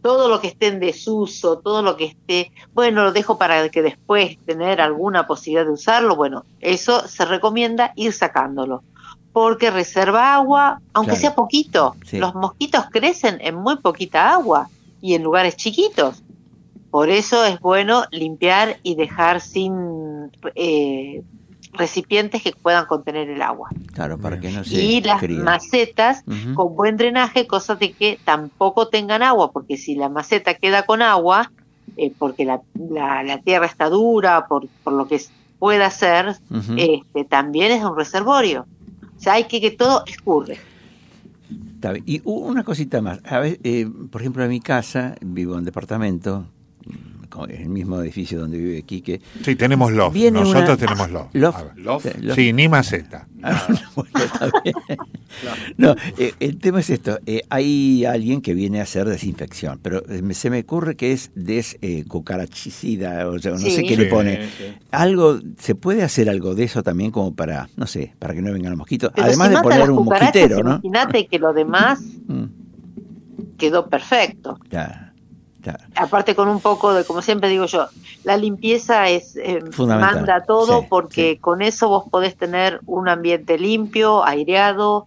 Todo 0.00 0.28
lo 0.28 0.40
que 0.40 0.48
esté 0.48 0.68
en 0.68 0.80
desuso, 0.80 1.58
todo 1.58 1.82
lo 1.82 1.96
que 1.96 2.06
esté, 2.06 2.50
bueno, 2.72 3.04
lo 3.04 3.12
dejo 3.12 3.36
para 3.36 3.68
que 3.68 3.82
después 3.82 4.38
tener 4.46 4.80
alguna 4.80 5.26
posibilidad 5.26 5.66
de 5.66 5.72
usarlo, 5.72 6.16
bueno, 6.16 6.44
eso 6.60 7.06
se 7.06 7.24
recomienda 7.24 7.92
ir 7.94 8.12
sacándolo. 8.12 8.82
Porque 9.32 9.70
reserva 9.70 10.34
agua, 10.34 10.80
aunque 10.92 11.12
Claro. 11.12 11.20
sea 11.20 11.34
poquito. 11.34 11.96
Sí. 12.06 12.18
Los 12.18 12.34
mosquitos 12.34 12.84
crecen 12.90 13.38
en 13.40 13.54
muy 13.54 13.76
poquita 13.76 14.32
agua 14.32 14.68
y 15.00 15.14
en 15.14 15.22
lugares 15.22 15.56
chiquitos. 15.56 16.22
Por 16.90 17.08
eso 17.08 17.44
es 17.46 17.58
bueno 17.60 18.04
limpiar 18.10 18.76
y 18.82 18.94
dejar 18.96 19.40
sin 19.40 20.30
eh, 20.54 21.22
recipientes 21.72 22.42
que 22.42 22.52
puedan 22.52 22.84
contener 22.84 23.30
el 23.30 23.40
agua. 23.40 23.70
Claro, 23.94 24.18
para 24.18 24.38
que 24.38 24.50
no 24.50 24.62
se 24.62 24.74
y 24.78 25.00
las 25.00 25.22
macetas 25.44 26.22
con 26.54 26.76
buen 26.76 26.98
drenaje, 26.98 27.46
cosa 27.46 27.76
de 27.76 27.92
que 27.92 28.18
tampoco 28.24 28.88
tengan 28.88 29.22
agua, 29.22 29.50
porque 29.52 29.78
si 29.78 29.94
la 29.94 30.10
maceta 30.10 30.52
queda 30.54 30.84
con 30.84 31.00
agua, 31.00 31.50
eh, 31.96 32.12
porque 32.18 32.44
la, 32.44 32.60
la- 32.74 33.22
la 33.22 33.38
tierra 33.38 33.64
está 33.64 33.88
dura, 33.88 34.46
por, 34.46 34.66
por 34.84 34.92
lo 34.92 35.08
que 35.08 35.18
pueda 35.58 35.88
ser, 35.90 36.36
este, 36.76 37.24
también 37.24 37.72
es 37.72 37.82
un 37.82 37.96
reservorio. 37.96 38.66
O 39.22 39.24
sea, 39.24 39.34
hay 39.34 39.44
que 39.44 39.60
que 39.60 39.70
todo 39.70 40.02
escurre. 40.04 40.58
Y 42.06 42.20
una 42.24 42.64
cosita 42.64 43.00
más. 43.00 43.20
A 43.24 43.38
ver, 43.38 43.60
eh, 43.62 43.88
por 44.10 44.20
ejemplo, 44.20 44.42
en 44.42 44.50
mi 44.50 44.58
casa, 44.58 45.14
vivo 45.20 45.56
en 45.56 45.64
departamento, 45.64 46.44
mm, 46.86 46.90
con 46.92 47.11
el 47.48 47.68
mismo 47.68 48.00
edificio 48.00 48.38
donde 48.40 48.58
vive 48.58 48.82
Quique. 48.82 49.20
Sí, 49.44 49.56
tenemos 49.56 49.92
loft. 49.92 50.14
Viene 50.14 50.40
Nosotros 50.40 50.64
una- 50.68 50.76
tenemos 50.76 51.10
loft. 51.10 51.34
Loft. 51.34 51.58
A 51.58 51.62
ver. 51.64 51.78
Loft. 51.78 52.06
Sí, 52.06 52.20
loft. 52.22 52.38
Sí, 52.38 52.52
ni 52.52 52.68
maceta. 52.68 53.26
Ah, 53.42 53.66
bueno, 53.96 54.10
está 54.24 54.50
bien. 54.62 54.74
No, 55.78 55.94
eh, 56.18 56.34
el 56.40 56.58
tema 56.58 56.80
es 56.80 56.90
esto. 56.90 57.18
eh, 57.26 57.42
hay 57.48 58.04
alguien 58.04 58.40
que 58.42 58.54
viene 58.54 58.80
a 58.80 58.82
hacer 58.84 59.08
desinfección, 59.08 59.80
pero 59.82 60.02
eh, 60.08 60.22
se 60.34 60.50
me 60.50 60.60
ocurre 60.60 60.94
que 60.94 61.12
es 61.12 61.30
des 61.34 61.78
eh, 61.82 62.04
cucarachicida, 62.06 63.26
o 63.28 63.38
sea, 63.38 63.52
no 63.52 63.58
sé 63.58 63.70
Sí. 63.70 63.86
qué 63.86 63.96
le 63.96 64.06
pone. 64.06 64.46
sí. 64.46 64.64
Algo, 64.90 65.38
¿se 65.58 65.74
puede 65.74 66.02
hacer 66.02 66.28
algo 66.28 66.54
de 66.54 66.64
eso 66.64 66.82
también 66.82 67.10
como 67.10 67.34
para, 67.34 67.68
no 67.76 67.86
sé, 67.86 68.14
para 68.18 68.34
que 68.34 68.42
no 68.42 68.52
vengan 68.52 68.70
los 68.72 68.78
mosquitos? 68.78 69.10
Pero 69.14 69.26
Además 69.26 69.48
si 69.48 69.54
de 69.56 69.62
poner 69.62 69.90
un 69.90 70.04
mosquitero, 70.04 70.56
¿no? 70.62 70.80
Imagínate 70.82 71.26
que 71.26 71.38
lo 71.38 71.52
demás 71.52 72.00
Mm, 72.28 72.44
quedó 73.56 73.88
perfecto. 73.88 74.58
ya, 74.70 75.11
Aparte 75.96 76.34
con 76.34 76.48
un 76.48 76.60
poco 76.60 76.92
de, 76.92 77.04
como 77.04 77.22
siempre 77.22 77.48
digo 77.48 77.66
yo, 77.66 77.88
la 78.24 78.36
limpieza 78.36 79.08
es 79.08 79.36
eh, 79.36 79.60
manda 79.78 80.44
todo 80.44 80.80
sí, 80.80 80.86
porque 80.88 81.32
sí. 81.34 81.38
con 81.38 81.62
eso 81.62 81.88
vos 81.88 82.04
podés 82.10 82.36
tener 82.36 82.80
un 82.86 83.08
ambiente 83.08 83.58
limpio, 83.58 84.24
aireado, 84.24 85.06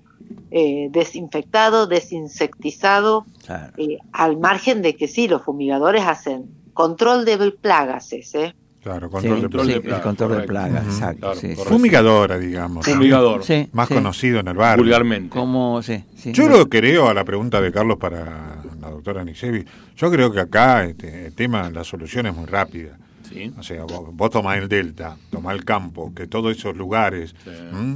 eh, 0.52 0.88
desinfectado, 0.92 1.88
desinsectizado, 1.88 3.26
Claro. 3.46 3.74
eh, 3.78 4.00
al 4.12 4.38
margen 4.38 4.82
de 4.82 4.96
que 4.96 5.08
sí, 5.08 5.28
los 5.28 5.44
fumigadores 5.44 6.06
hacen 6.06 6.46
control 6.74 7.26
de 7.26 7.52
plagas 7.52 8.14
ese. 8.14 8.56
Claro, 8.86 9.08
Sí, 9.08 9.12
control 9.14 9.36
de 9.38 9.42
control 9.42 9.66
sí, 9.66 9.72
el 9.74 9.82
control 10.02 10.30
de 10.30 10.36
correcto. 10.36 10.48
plagas, 10.54 10.84
Ujú, 10.84 10.92
exacto. 10.94 11.20
claro, 11.22 11.40
sí. 11.40 11.56
Fumigadora, 11.56 12.38
digamos. 12.38 12.86
Fumigador. 12.86 13.44
Sí, 13.44 13.68
Más 13.74 13.88
sí. 13.88 13.96
conocido 13.96 14.40
en 14.42 14.48
el 14.48 14.54
barrio. 14.54 14.84
Vulgarmente. 14.84 15.30
Como, 15.30 15.82
sí, 15.82 16.04
sí. 16.16 16.32
Yo 16.34 16.48
lo 16.48 16.70
creo 16.70 17.10
a 17.10 17.16
la 17.16 17.24
pregunta 17.26 17.60
de 17.62 17.72
Carlos 17.72 17.98
para 17.98 18.62
la 18.80 18.90
doctora 18.92 19.24
Nicevi. 19.26 19.66
Yo 19.98 20.12
creo 20.12 20.32
que 20.32 20.40
acá 20.40 20.84
este, 20.86 21.26
el 21.26 21.34
tema, 21.34 21.68
la 21.72 21.84
solución 21.84 22.28
es 22.28 22.36
muy 22.36 22.46
rápida. 22.46 22.96
Sí. 23.36 23.52
O 23.58 23.64
sea, 23.64 23.84
vos, 23.84 24.10
vos 24.14 24.30
tomás 24.30 24.58
el 24.60 24.70
delta, 24.70 25.18
tomás 25.30 25.56
el 25.56 25.66
campo, 25.66 26.14
que 26.16 26.26
todos 26.28 26.56
esos 26.58 26.76
lugares 26.78 27.36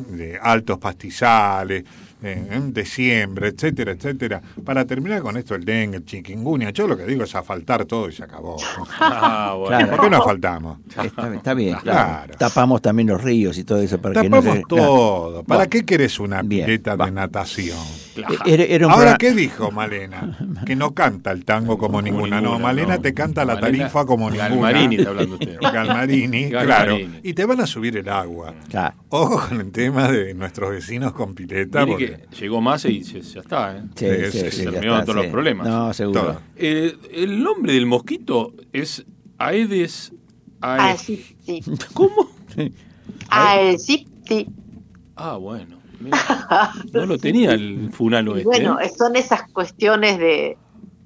de 0.09 0.37
altos 0.41 0.77
pastizales, 0.79 1.85
eh, 2.21 2.59
de 2.73 2.85
siembra, 2.85 3.47
etcétera, 3.47 3.93
etcétera, 3.93 4.41
para 4.65 4.83
terminar 4.83 5.21
con 5.21 5.37
esto 5.37 5.55
el 5.55 5.63
dengue, 5.63 5.97
el 5.97 6.05
chikungunya, 6.05 6.71
yo 6.71 6.85
lo 6.85 6.97
que 6.97 7.05
digo 7.05 7.23
es 7.23 7.33
asfaltar 7.33 7.85
todo 7.85 8.09
y 8.09 8.11
se 8.11 8.23
acabó. 8.23 8.57
Ah, 8.99 9.55
bueno. 9.57 9.77
Claro. 9.77 9.91
¿Por 9.95 10.01
qué 10.01 10.09
no 10.09 10.17
asfaltamos? 10.17 10.77
Está, 10.89 11.03
bien, 11.23 11.35
está 11.35 11.53
bien, 11.53 11.75
claro. 11.77 12.09
Claro. 12.09 12.33
Tapamos 12.37 12.81
también 12.81 13.07
los 13.07 13.23
ríos 13.23 13.57
y 13.57 13.63
todo 13.63 13.79
eso 13.81 13.99
para 14.01 14.21
que 14.21 14.29
no 14.29 14.37
Tapamos 14.37 14.57
se... 14.57 14.63
todo. 14.67 15.43
¿Para 15.43 15.59
Bueno. 15.59 15.69
qué 15.69 15.85
querés 15.85 16.19
una 16.19 16.41
Bien, 16.41 16.65
pileta 16.65 16.95
va. 16.97 17.05
de 17.05 17.11
natación? 17.11 17.77
Era, 18.45 18.63
era 18.63 18.88
un 18.88 18.91
Ahora, 18.93 19.15
programa- 19.15 19.17
¿qué 19.17 19.32
dijo 19.34 19.72
Malena? 19.72 20.38
Que 20.65 20.76
no 20.76 20.93
canta 20.93 21.32
el 21.32 21.45
tango 21.45 21.78
como 21.78 22.01
ninguna. 22.01 22.41
No, 22.41 22.59
Malena 22.59 22.95
no. 22.95 23.01
te 23.01 23.13
canta 23.13 23.45
la 23.45 23.55
Malena- 23.55 23.78
tarifa 23.86 24.05
como 24.05 24.30
ninguna. 24.30 24.49
Galmarini 24.49 24.95
está 24.97 25.09
hablando 25.09 25.36
usted. 25.36 25.57
Galmarini, 25.61 26.49
claro. 26.49 26.97
Y 27.24 27.34
te 27.34 27.45
van 27.45 27.61
a 27.61 27.65
subir 27.67 27.97
el 27.97 28.09
agua. 28.09 28.53
Claro. 28.70 28.95
Ojo 29.09 29.47
con 29.49 29.61
el 29.61 29.72
tema 29.72 30.11
de 30.11 30.34
nuestros 30.34 30.72
vecinos 30.72 31.13
con 31.13 31.34
pileta. 31.36 31.86
Porque 31.86 32.26
que 32.30 32.36
llegó 32.36 32.61
más 32.61 32.86
y 32.86 33.03
se- 33.03 33.22
ya 33.22 33.39
está, 33.41 33.78
¿eh? 33.78 33.82
Sí, 33.95 34.05
Sí, 34.32 34.51
sí, 34.51 34.63
terminaron 34.63 35.01
todos 35.05 35.15
los 35.17 35.26
problemas. 35.28 35.67
No, 35.67 35.93
seguro. 35.93 36.39
Eh, 36.55 36.95
el 37.13 37.41
nombre 37.43 37.74
del 37.74 37.86
mosquito 37.86 38.53
es 38.74 39.05
Aedes 39.38 40.11
Ah, 40.61 40.89
aegypti. 40.89 41.26
sí, 41.45 41.61
sí. 41.63 41.72
¿Cómo? 41.93 42.30
Sí. 42.55 42.74
Ah, 45.15 45.38
bueno. 45.38 45.78
Mira. 45.99 46.17
No 46.93 47.05
lo 47.05 47.17
tenía 47.17 47.51
el 47.51 47.89
funano 47.93 48.31
Y 48.35 48.39
este. 48.39 48.45
bueno, 48.45 48.79
¿eh? 48.79 48.91
son 48.95 49.15
esas 49.15 49.43
cuestiones 49.51 50.17
de, 50.19 50.57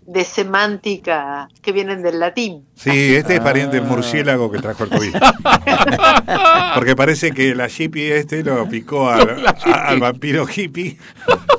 de 0.05 0.23
semántica 0.23 1.47
que 1.61 1.71
vienen 1.71 2.01
del 2.03 2.19
latín. 2.19 2.65
Sí, 2.75 3.15
este 3.15 3.35
es 3.35 3.39
pariente 3.41 3.77
Ah. 3.77 3.79
del 3.81 3.89
murciélago 3.89 4.51
que 4.51 4.59
trajo 4.59 4.83
el 4.85 4.89
COVID. 4.89 5.13
Porque 6.75 6.95
parece 6.95 7.31
que 7.31 7.55
la 7.55 7.67
hippie 7.67 8.17
este 8.17 8.43
lo 8.43 8.67
picó 8.67 9.09
al, 9.09 9.45
a- 9.65 9.87
al 9.87 9.99
vampiro 9.99 10.45
hippie 10.47 10.97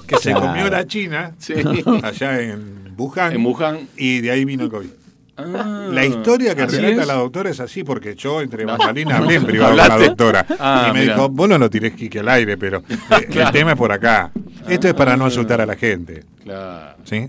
que 0.07 0.17
se 0.17 0.31
Claro. 0.33 0.47
comió 0.49 0.71
la 0.71 0.87
China 0.87 1.33
Sí. 1.39 1.55
allá 2.03 2.41
en 2.41 2.95
Wuhan. 2.97 3.33
En 3.33 3.45
Wuhan. 3.47 3.89
Y 3.97 4.21
de 4.21 4.31
ahí 4.31 4.45
vino 4.45 4.65
el 4.65 4.71
COVID. 4.71 4.89
Ah, 5.37 5.89
La 5.91 6.05
historia 6.07 6.55
que 6.55 6.63
¿así 6.63 6.77
relata 6.77 7.03
es? 7.03 7.09
la 7.09 7.15
doctora 7.15 7.51
es 7.51 7.59
así, 7.61 7.83
porque 7.83 8.15
yo 8.15 8.41
entre 8.41 8.65
No. 8.65 8.77
bambalinas 8.77 9.15
hablé 9.21 9.35
en 9.35 9.45
privado 9.45 9.71
con 9.71 9.77
la 9.77 9.83
¿Hablaste? 9.85 10.07
doctora. 10.09 10.47
Ah, 10.61 10.87
y 10.91 10.93
me 10.95 11.03
dijo, 11.03 11.29
vos 11.29 11.49
no 11.49 11.59
lo 11.59 11.69
tirés 11.69 11.95
Quique 11.95 12.21
al 12.21 12.29
aire, 12.29 12.57
pero 12.57 12.79
eh, 12.89 13.29
el 13.31 13.51
tema 13.51 13.73
es 13.73 13.77
por 13.79 13.91
acá. 13.93 14.31
Esto 14.69 14.89
es 14.89 14.95
para 14.95 15.17
no 15.17 15.27
asustar 15.27 15.61
a 15.61 15.67
la 15.67 15.77
gente. 15.77 16.23
Claro. 16.45 16.97
¿Sí? 17.05 17.29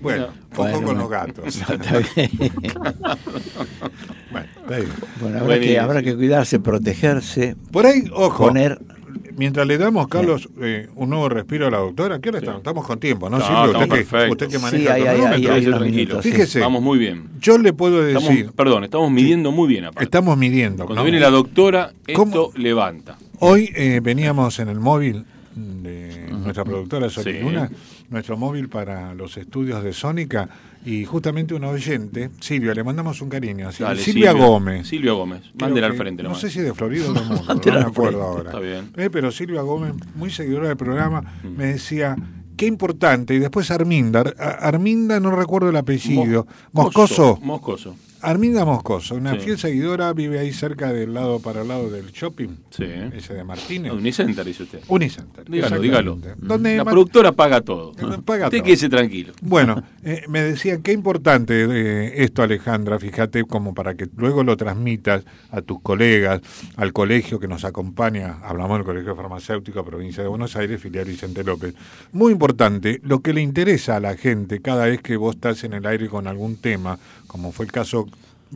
Bueno, 0.00 0.26
ojo 0.52 0.62
Bueno, 0.64 0.82
con 0.82 0.98
los 0.98 1.08
gatos. 1.08 1.56
Está 1.70 1.98
bien. 2.14 2.30
Bueno, 4.30 4.46
está 4.62 4.76
bien. 4.76 4.88
Bueno, 5.20 5.38
habrá 5.38 5.60
que, 5.60 5.78
habrá 5.78 6.02
que 6.02 6.14
cuidarse, 6.16 6.58
protegerse, 6.60 7.56
Por 7.70 7.86
ahí, 7.86 8.04
ojo. 8.12 8.44
poner... 8.46 8.78
Mientras 9.36 9.66
le 9.66 9.78
damos, 9.78 10.06
Carlos, 10.08 10.48
eh, 10.60 10.88
un 10.94 11.10
nuevo 11.10 11.28
respiro 11.28 11.66
a 11.66 11.70
la 11.70 11.78
doctora, 11.78 12.20
¿qué 12.20 12.28
hora 12.28 12.38
estamos? 12.38 12.58
Estamos 12.58 12.86
con 12.86 12.98
tiempo, 13.00 13.28
¿no? 13.28 13.38
No, 13.38 13.44
Silvio? 13.44 13.64
usted, 13.72 13.80
que, 13.82 13.88
perfectos. 13.88 14.30
usted 14.30 14.46
que 14.48 14.56
Sí, 14.58 14.62
maneja 14.62 14.92
hay- 14.94 15.02
el 15.02 15.50
hay- 15.50 15.64
tranquilo. 15.64 16.22
sí. 16.22 16.30
Fíjese, 16.30 16.60
Vamos 16.60 16.82
muy 16.82 16.98
bien. 16.98 17.24
yo 17.40 17.58
le 17.58 17.72
puedo 17.72 18.06
Estamos, 18.06 18.28
decir, 18.28 18.52
perdón, 18.54 18.84
estamos 18.84 19.10
midiendo 19.10 19.50
muy 19.52 19.68
bien 19.68 19.84
aparte. 19.86 20.04
estamos 20.04 20.36
midiendo. 20.38 20.84
Cuando 20.86 21.00
¿no? 21.00 21.04
viene 21.04 21.20
la 21.20 21.30
doctora, 21.30 21.92
esto 22.06 22.18
¿Cómo? 22.24 22.50
levanta. 22.56 23.16
Hoy 23.40 23.70
eh, 23.74 24.00
veníamos 24.02 24.58
en 24.60 24.68
el 24.68 24.78
móvil 24.80 25.24
de 25.56 26.03
nuestra 26.44 26.64
productora 26.64 27.08
Sol 27.10 27.26
y 27.28 27.32
Sí. 27.32 27.38
Luna, 27.40 27.70
nuestro 28.10 28.36
móvil 28.36 28.68
para 28.68 29.14
los 29.14 29.36
estudios 29.36 29.82
de 29.82 29.92
Sónica, 29.92 30.48
y 30.86 31.04
justamente 31.06 31.54
un 31.54 31.64
oyente, 31.64 32.30
Silvia, 32.40 32.74
le 32.74 32.84
mandamos 32.84 33.20
un 33.22 33.30
cariño. 33.30 33.70
Dale, 33.78 34.00
Silvia, 34.00 34.32
Gómez. 34.32 34.86
Silvia 34.86 35.12
Gómez. 35.12 35.42
Mándela 35.58 35.86
al 35.86 35.94
frente 35.94 36.22
No 36.22 36.28
nomás. 36.30 36.42
sé 36.42 36.50
si 36.50 36.60
de 36.60 36.74
Florida 36.74 37.08
o 37.10 37.12
de 37.14 37.20
Mundo, 37.22 37.44
no 37.64 37.72
me 37.72 37.80
acuerdo 37.80 37.92
frente. 37.92 38.20
ahora. 38.22 38.50
Está 38.50 38.60
bien. 38.60 38.90
Eh, 38.96 39.08
pero 39.10 39.32
Silvia 39.32 39.62
Gómez, 39.62 39.94
muy 40.14 40.30
seguidora 40.30 40.68
del 40.68 40.76
programa, 40.76 41.22
Mm. 41.42 41.48
me 41.56 41.66
decía, 41.66 42.14
qué 42.56 42.66
importante, 42.66 43.34
y 43.34 43.38
después 43.38 43.70
Arminda, 43.70 44.20
Ar- 44.20 44.34
Arminda 44.38 45.18
no 45.20 45.30
recuerdo 45.34 45.70
el 45.70 45.76
apellido, 45.76 46.46
Moscoso, 46.72 47.38
Moscoso. 47.42 47.96
Arminda 48.24 48.64
Moscoso, 48.64 49.14
una 49.16 49.32
Sí. 49.34 49.40
fiel 49.40 49.58
seguidora, 49.58 50.12
vive 50.12 50.38
ahí 50.38 50.52
cerca 50.52 50.92
del 50.92 51.14
lado 51.14 51.40
para 51.40 51.62
el 51.62 51.68
lado 51.68 51.90
del 51.90 52.10
shopping, 52.12 52.48
Sí. 52.70 52.84
ese 53.14 53.34
de 53.34 53.44
Martínez. 53.44 53.92
Unicenter, 53.92 54.44
dice 54.44 54.62
usted. 54.64 54.80
Unicenter. 54.88 55.48
Dígalo, 55.48 55.80
dígalo. 55.80 56.18
Donde 56.38 56.76
La 56.76 56.84
productora 56.84 57.32
paga 57.32 57.60
todo. 57.60 57.92
Paga 58.24 58.46
Usted 58.46 58.58
todo. 58.58 58.64
quédese 58.64 58.88
tranquilo. 58.88 59.32
Bueno, 59.42 59.82
eh, 60.04 60.22
me 60.28 60.42
decían 60.42 60.82
qué 60.82 60.92
importante 60.92 61.66
eh, 61.68 62.24
esto, 62.24 62.42
Alejandra, 62.42 62.98
fíjate, 62.98 63.44
como 63.44 63.74
para 63.74 63.94
que 63.94 64.08
luego 64.16 64.42
lo 64.42 64.56
transmitas 64.56 65.24
a 65.50 65.60
tus 65.62 65.80
colegas, 65.80 66.40
al 66.76 66.92
colegio 66.92 67.38
que 67.38 67.48
nos 67.48 67.64
acompaña, 67.64 68.38
hablamos 68.42 68.78
del 68.78 68.86
Colegio 68.86 69.14
Farmacéutico, 69.16 69.84
provincia 69.84 70.22
de 70.22 70.28
Buenos 70.28 70.56
Aires, 70.56 70.80
filial 70.80 71.04
Vicente 71.04 71.44
López. 71.44 71.74
Muy 72.12 72.32
importante, 72.32 73.00
lo 73.02 73.20
que 73.20 73.32
le 73.32 73.40
interesa 73.42 73.96
a 73.96 74.00
la 74.00 74.16
gente 74.16 74.60
cada 74.60 74.86
vez 74.86 75.00
que 75.02 75.16
vos 75.16 75.34
estás 75.34 75.64
en 75.64 75.74
el 75.74 75.86
aire 75.86 76.08
con 76.08 76.26
algún 76.26 76.56
tema, 76.56 76.98
como 77.34 77.50
fue 77.50 77.66
el 77.66 77.72
caso 77.72 78.06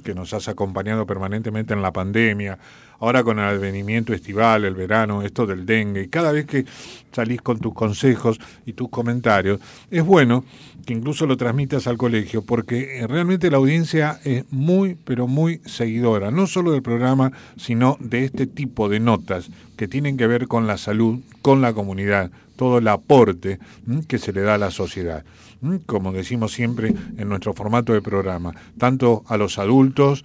que 0.05 0.15
nos 0.15 0.33
has 0.35 0.47
acompañado 0.47 1.05
permanentemente 1.05 1.75
en 1.75 1.83
la 1.83 1.93
pandemia, 1.93 2.61
ahora 3.01 3.25
con 3.25 3.41
el 3.41 3.47
advenimiento 3.47 4.15
estival, 4.15 4.65
el 4.65 4.77
verano, 4.77 5.23
esto 5.23 5.47
del 5.47 5.67
dengue, 5.67 6.03
y 6.03 6.07
cada 6.07 6.31
vez 6.31 6.47
que 6.47 6.65
salís 7.11 7.43
con 7.43 7.59
tus 7.59 7.75
consejos 7.75 8.39
y 8.67 8.75
tus 8.75 8.89
comentarios, 8.89 9.59
es 9.91 10.05
bueno 10.05 10.45
que 10.87 10.93
incluso 10.93 11.27
lo 11.27 11.37
transmitas 11.37 11.89
al 11.89 11.99
colegio, 11.99 12.43
porque 12.43 13.01
eh, 13.01 13.09
realmente 13.09 13.51
la 13.51 13.57
audiencia 13.57 14.21
es 14.23 14.45
muy, 14.53 14.95
pero 14.95 15.27
muy 15.27 15.61
seguidora, 15.67 16.31
no 16.31 16.47
solo 16.47 16.71
del 16.71 16.83
programa, 16.83 17.33
sino 17.57 17.97
de 17.99 18.27
este 18.27 18.47
tipo 18.47 18.89
de 18.89 19.01
notas 19.01 19.51
que 19.77 19.89
tienen 19.89 20.17
que 20.17 20.29
ver 20.29 20.47
con 20.47 20.69
la 20.69 20.79
salud, 20.79 21.19
con 21.43 21.63
la 21.63 21.73
comunidad, 21.73 22.31
todo 22.55 22.79
el 22.79 22.87
aporte 22.87 23.59
¿m? 23.89 24.05
que 24.07 24.19
se 24.19 24.33
le 24.33 24.43
da 24.43 24.55
a 24.55 24.59
la 24.59 24.71
sociedad. 24.71 25.25
¿M? 25.63 25.81
Como 25.87 26.13
decimos 26.13 26.53
siempre 26.53 26.95
en 27.17 27.29
nuestro 27.29 27.55
formato 27.55 27.93
de 27.93 28.03
programa, 28.03 28.55
tanto 28.79 29.25
a 29.27 29.37
los 29.37 29.59
adultos, 29.59 30.25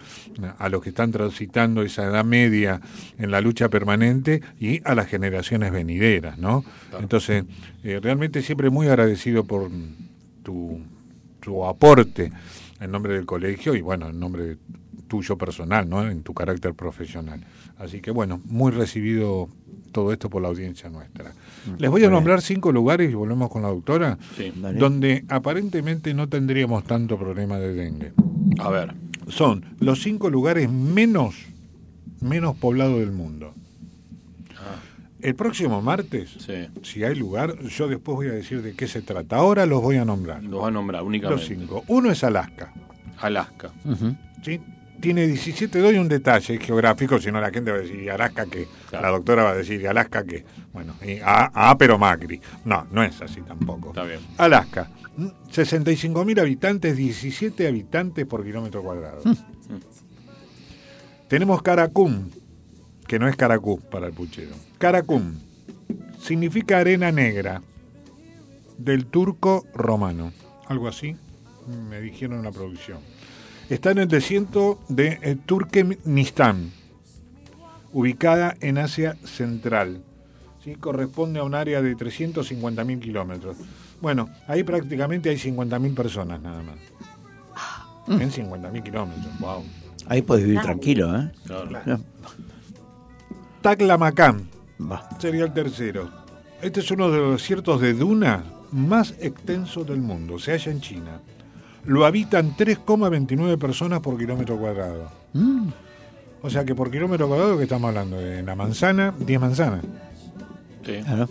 a 0.57 0.69
los 0.69 0.81
que 0.81 0.89
están 0.89 1.11
transitando 1.11 1.81
esa 1.81 2.03
edad 2.03 2.25
media 2.25 2.81
en 3.17 3.31
la 3.31 3.41
lucha 3.41 3.69
permanente 3.69 4.41
y 4.59 4.81
a 4.85 4.95
las 4.95 5.07
generaciones 5.07 5.71
venideras, 5.71 6.37
¿no? 6.37 6.63
Entonces, 6.99 7.45
eh, 7.83 7.99
realmente 8.01 8.41
siempre 8.41 8.69
muy 8.69 8.87
agradecido 8.87 9.43
por 9.43 9.69
tu, 10.43 10.81
tu 11.39 11.65
aporte 11.65 12.31
en 12.79 12.91
nombre 12.91 13.13
del 13.13 13.25
colegio 13.25 13.75
y 13.75 13.81
bueno, 13.81 14.09
en 14.09 14.19
nombre 14.19 14.43
de 14.45 14.57
tuyo 15.13 15.37
personal, 15.37 15.87
¿no? 15.87 16.09
En 16.09 16.23
tu 16.23 16.33
carácter 16.33 16.73
profesional. 16.73 17.45
Así 17.77 18.01
que 18.01 18.09
bueno, 18.09 18.41
muy 18.45 18.71
recibido 18.71 19.47
todo 19.91 20.11
esto 20.11 20.27
por 20.27 20.41
la 20.41 20.47
audiencia 20.47 20.89
nuestra. 20.89 21.33
Les 21.77 21.91
voy 21.91 22.03
a 22.03 22.09
nombrar 22.09 22.41
cinco 22.41 22.71
lugares 22.71 23.11
y 23.11 23.13
volvemos 23.13 23.51
con 23.51 23.61
la 23.61 23.67
doctora, 23.67 24.17
Sí. 24.35 24.51
Donde 24.79 25.23
aparentemente 25.29 26.15
no 26.15 26.27
tendríamos 26.29 26.83
tanto 26.85 27.19
problema 27.19 27.59
de 27.59 27.73
dengue. 27.75 28.11
A 28.57 28.69
ver. 28.71 28.95
Son 29.27 29.63
los 29.79 30.01
cinco 30.01 30.31
lugares 30.31 30.67
menos, 30.71 31.35
menos 32.19 32.55
poblados 32.57 32.99
del 32.99 33.11
mundo. 33.11 33.53
El 35.21 35.35
próximo 35.35 35.79
martes, 35.83 36.31
Sí. 36.39 36.67
si 36.81 37.03
hay 37.03 37.13
lugar, 37.15 37.59
yo 37.69 37.87
después 37.87 38.15
voy 38.15 38.27
a 38.29 38.31
decir 38.31 38.63
de 38.63 38.73
qué 38.75 38.87
se 38.87 39.03
trata. 39.03 39.35
Ahora 39.37 39.67
los 39.67 39.79
voy 39.79 39.97
a 39.97 40.05
nombrar. 40.05 40.43
Los 40.43 40.63
va 40.63 40.69
a 40.69 40.71
nombrar 40.71 41.01
Los 41.03 41.07
únicamente. 41.09 41.45
cinco. 41.45 41.83
Uno 41.87 42.09
es 42.09 42.23
Alaska. 42.23 42.73
Alaska. 43.21 43.71
¿sí? 44.41 44.59
Tiene 45.03 45.27
17, 45.27 45.79
doy 45.79 45.97
un 45.97 46.07
detalle 46.07 46.57
geográfico, 46.59 47.19
si 47.19 47.29
no 47.29 47.41
la 47.41 47.51
gente 47.51 47.71
va 47.71 47.77
a 47.77 47.81
decir 47.81 48.01
"Y 48.01 48.07
Alaska 48.07 48.45
Claro. 48.45 49.05
la 49.05 49.09
doctora 49.09 49.43
va 49.43 49.49
a 49.49 49.55
decir 49.55 49.81
"Y 49.81 49.85
Alaska 49.85 50.23
que, 50.23 50.45
bueno, 50.71 50.95
y 51.05 51.19
a, 51.19 51.51
a, 51.53 51.77
pero 51.77 51.97
Macri. 51.97 52.39
No, 52.63 52.87
no 52.89 53.03
es 53.03 53.21
así 53.21 53.41
tampoco. 53.41 53.89
Está 53.89 54.05
bien. 54.05 54.21
Alaska, 54.37 54.89
65 55.51 56.23
mil 56.23 56.39
habitantes, 56.39 56.95
17 56.95 57.67
habitantes 57.67 58.25
por 58.25 58.45
kilómetro 58.45 58.81
cuadrado. 58.81 59.21
Tenemos 61.27 61.61
Caracum, 61.61 62.29
que 63.05 63.19
no 63.19 63.27
es 63.27 63.35
Caracú 63.35 63.81
para 63.81 64.07
el 64.07 64.13
puchero. 64.13 64.55
Caracum 64.77 65.33
significa 66.17 66.77
arena 66.77 67.11
negra, 67.11 67.61
del 68.77 69.05
turco 69.07 69.65
romano. 69.73 70.31
Algo 70.67 70.87
así, 70.87 71.17
me 71.89 71.99
dijeron 71.99 72.37
en 72.37 72.43
la 72.45 72.51
producción. 72.53 72.99
Está 73.69 73.91
en 73.91 73.99
el 73.99 74.07
desierto 74.07 74.79
de 74.89 75.19
eh, 75.21 75.37
Turkmenistán, 75.45 76.71
ubicada 77.91 78.55
en 78.59 78.77
Asia 78.77 79.15
Central. 79.23 80.03
¿sí? 80.63 80.75
Corresponde 80.75 81.39
a 81.39 81.43
un 81.43 81.55
área 81.55 81.81
de 81.81 81.95
350.000 81.95 82.99
kilómetros. 82.99 83.57
Bueno, 84.01 84.29
ahí 84.47 84.63
prácticamente 84.63 85.29
hay 85.29 85.37
50.000 85.37 85.95
personas 85.95 86.41
nada 86.41 86.61
más. 86.61 86.75
En 88.07 88.29
50.000 88.29 88.83
kilómetros. 88.83 89.39
Wow. 89.39 89.63
Ahí 90.07 90.21
puedes 90.21 90.45
vivir 90.45 90.61
tranquilo, 90.61 91.15
¿eh? 91.17 91.31
Claro. 91.45 92.01
Taclamacán 93.61 94.49
sería 95.19 95.45
el 95.45 95.53
tercero. 95.53 96.09
Este 96.61 96.81
es 96.81 96.91
uno 96.91 97.09
de 97.09 97.17
los 97.17 97.41
desiertos 97.41 97.79
de 97.79 97.93
duna 97.93 98.43
más 98.71 99.15
extensos 99.19 99.87
del 99.87 100.01
mundo. 100.01 100.39
Se 100.39 100.51
halla 100.51 100.71
en 100.71 100.81
China. 100.81 101.21
Lo 101.85 102.05
habitan 102.05 102.55
3,29 102.55 103.57
personas 103.57 103.99
por 103.99 104.17
kilómetro 104.17 104.57
cuadrado. 104.57 105.11
Mm. 105.33 105.67
O 106.41 106.49
sea 106.49 106.65
que 106.65 106.75
por 106.75 106.91
kilómetro 106.91 107.27
cuadrado 107.27 107.57
que 107.57 107.63
estamos 107.63 107.89
hablando 107.89 108.17
de 108.17 108.43
la 108.43 108.55
manzana, 108.55 109.13
10 109.17 109.39
manzanas. 109.41 109.83
Sí. 110.85 110.99
Claro. 111.03 111.29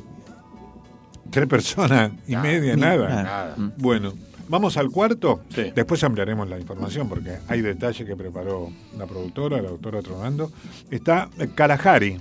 Tres 1.31 1.47
personas 1.47 2.13
y 2.27 2.37
media, 2.37 2.75
mi- 2.75 2.81
nada. 2.81 3.09
nada. 3.23 3.55
Mm. 3.57 3.71
Bueno, 3.79 4.13
vamos 4.49 4.77
al 4.77 4.91
cuarto. 4.91 5.41
Sí. 5.55 5.73
Después 5.75 6.03
ampliaremos 6.05 6.49
la 6.49 6.59
información 6.59 7.09
porque 7.09 7.39
hay 7.49 7.61
detalles 7.63 8.07
que 8.07 8.17
preparó 8.17 8.71
la 8.99 9.07
productora, 9.07 9.61
la 9.63 9.71
doctora 9.71 10.03
Tronando. 10.03 10.51
Está 10.91 11.29
eh, 11.39 11.49
Kalahari. 11.55 12.21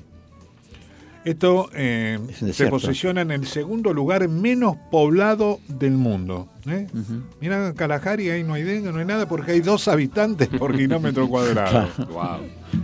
Esto 1.23 1.69
eh, 1.75 2.17
Es 2.29 2.55
se 2.55 2.67
posiciona 2.67 3.21
en 3.21 3.31
el 3.31 3.45
segundo 3.45 3.93
lugar 3.93 4.27
menos 4.27 4.75
poblado 4.89 5.59
del 5.67 5.91
mundo. 5.91 6.49
¿eh? 6.65 6.87
Ujú. 6.91 7.21
Mira, 7.39 7.73
Kalahari, 7.73 8.29
ahí 8.31 8.43
no 8.43 8.55
hay 8.55 8.63
dengue, 8.63 8.91
no 8.91 8.99
hay 8.99 9.05
nada, 9.05 9.27
porque 9.27 9.51
hay 9.51 9.61
dos 9.61 9.87
habitantes 9.87 10.47
por 10.47 10.75
kilómetro 10.75 11.27
cuadrado. 11.29 11.87
Wow. 12.11 12.39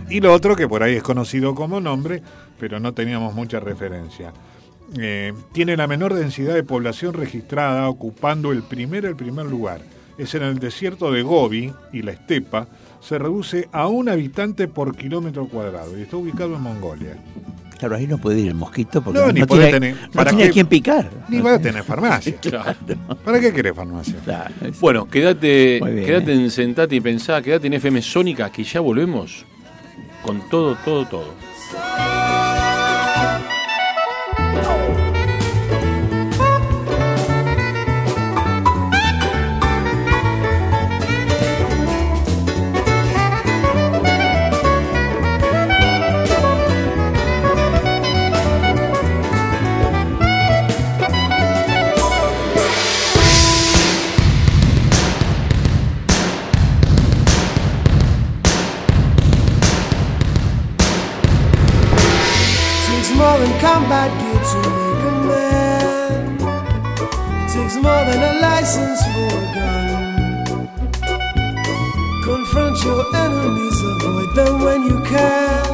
Y 0.08 0.20
lo 0.20 0.32
otro 0.32 0.54
que 0.54 0.68
por 0.68 0.82
ahí 0.82 0.94
es 0.94 1.02
conocido 1.02 1.54
como 1.54 1.80
nombre, 1.80 2.22
pero 2.60 2.78
no 2.78 2.94
teníamos 2.94 3.34
mucha 3.34 3.58
referencia. 3.58 4.32
Eh, 4.96 5.34
tiene 5.52 5.76
la 5.76 5.86
menor 5.86 6.14
densidad 6.14 6.54
de 6.54 6.62
población 6.62 7.14
registrada, 7.14 7.88
ocupando 7.88 8.52
el 8.52 8.62
primer, 8.62 9.04
el 9.04 9.16
primer 9.16 9.46
lugar. 9.46 9.80
Es 10.16 10.34
en 10.34 10.42
el 10.42 10.58
desierto 10.58 11.12
de 11.12 11.22
Gobi 11.22 11.72
y 11.92 12.02
la 12.02 12.12
estepa. 12.12 12.68
Se 13.00 13.18
reduce 13.18 13.68
a 13.72 13.86
un 13.86 14.08
habitante 14.08 14.66
por 14.66 14.96
kilómetro 14.96 15.46
cuadrado 15.48 15.96
y 15.98 16.02
está 16.02 16.16
ubicado 16.16 16.56
en 16.56 16.62
Mongolia. 16.62 17.16
Claro, 17.78 17.94
ahí 17.96 18.06
no 18.08 18.18
puede 18.18 18.40
ir 18.40 18.48
el 18.48 18.54
mosquito 18.54 19.00
porque 19.02 19.20
No, 19.20 19.26
no, 19.26 19.32
ni 19.32 19.42
tiene, 19.46 19.70
tener- 19.70 19.96
no 20.02 20.10
¿para 20.12 20.30
tiene 20.30 20.44
qué? 20.44 20.50
a 20.50 20.52
quién 20.52 20.66
picar. 20.66 21.10
Ni 21.28 21.40
va 21.40 21.54
a 21.54 21.58
tener 21.60 21.82
farmacia. 21.84 22.34
Claro. 22.40 22.74
¿Para 23.24 23.38
qué 23.40 23.52
querés 23.52 23.74
farmacia? 23.74 24.14
Claro, 24.24 24.52
es- 24.62 24.80
Bueno, 24.80 25.08
quédate, 25.08 25.80
bien, 25.84 26.04
quédate 26.04 26.32
eh. 26.32 26.36
en 26.36 26.50
Sentate 26.50 26.96
y 26.96 27.00
Pensá, 27.00 27.40
quédate 27.40 27.68
en 27.68 27.74
FM 27.74 28.02
Sónica, 28.02 28.50
que 28.50 28.64
ya 28.64 28.80
volvemos 28.80 29.44
con 30.22 30.48
todo, 30.50 30.76
todo, 30.84 31.06
todo. 31.06 31.34
Combat 63.88 64.12
gear 64.20 64.40
to 64.52 64.58
make 64.76 65.02
a 65.02 65.14
man. 65.28 66.38
Takes 67.48 67.76
more 67.76 68.04
than 68.08 68.20
a 68.22 68.34
license 68.40 69.00
for 69.12 69.28
a 69.28 69.46
gun. 69.56 69.88
Confront 72.22 72.76
your 72.84 73.02
enemies, 73.16 73.78
avoid 73.92 74.30
them 74.36 74.54
when 74.60 74.82
you 74.82 74.98
can. 75.04 75.64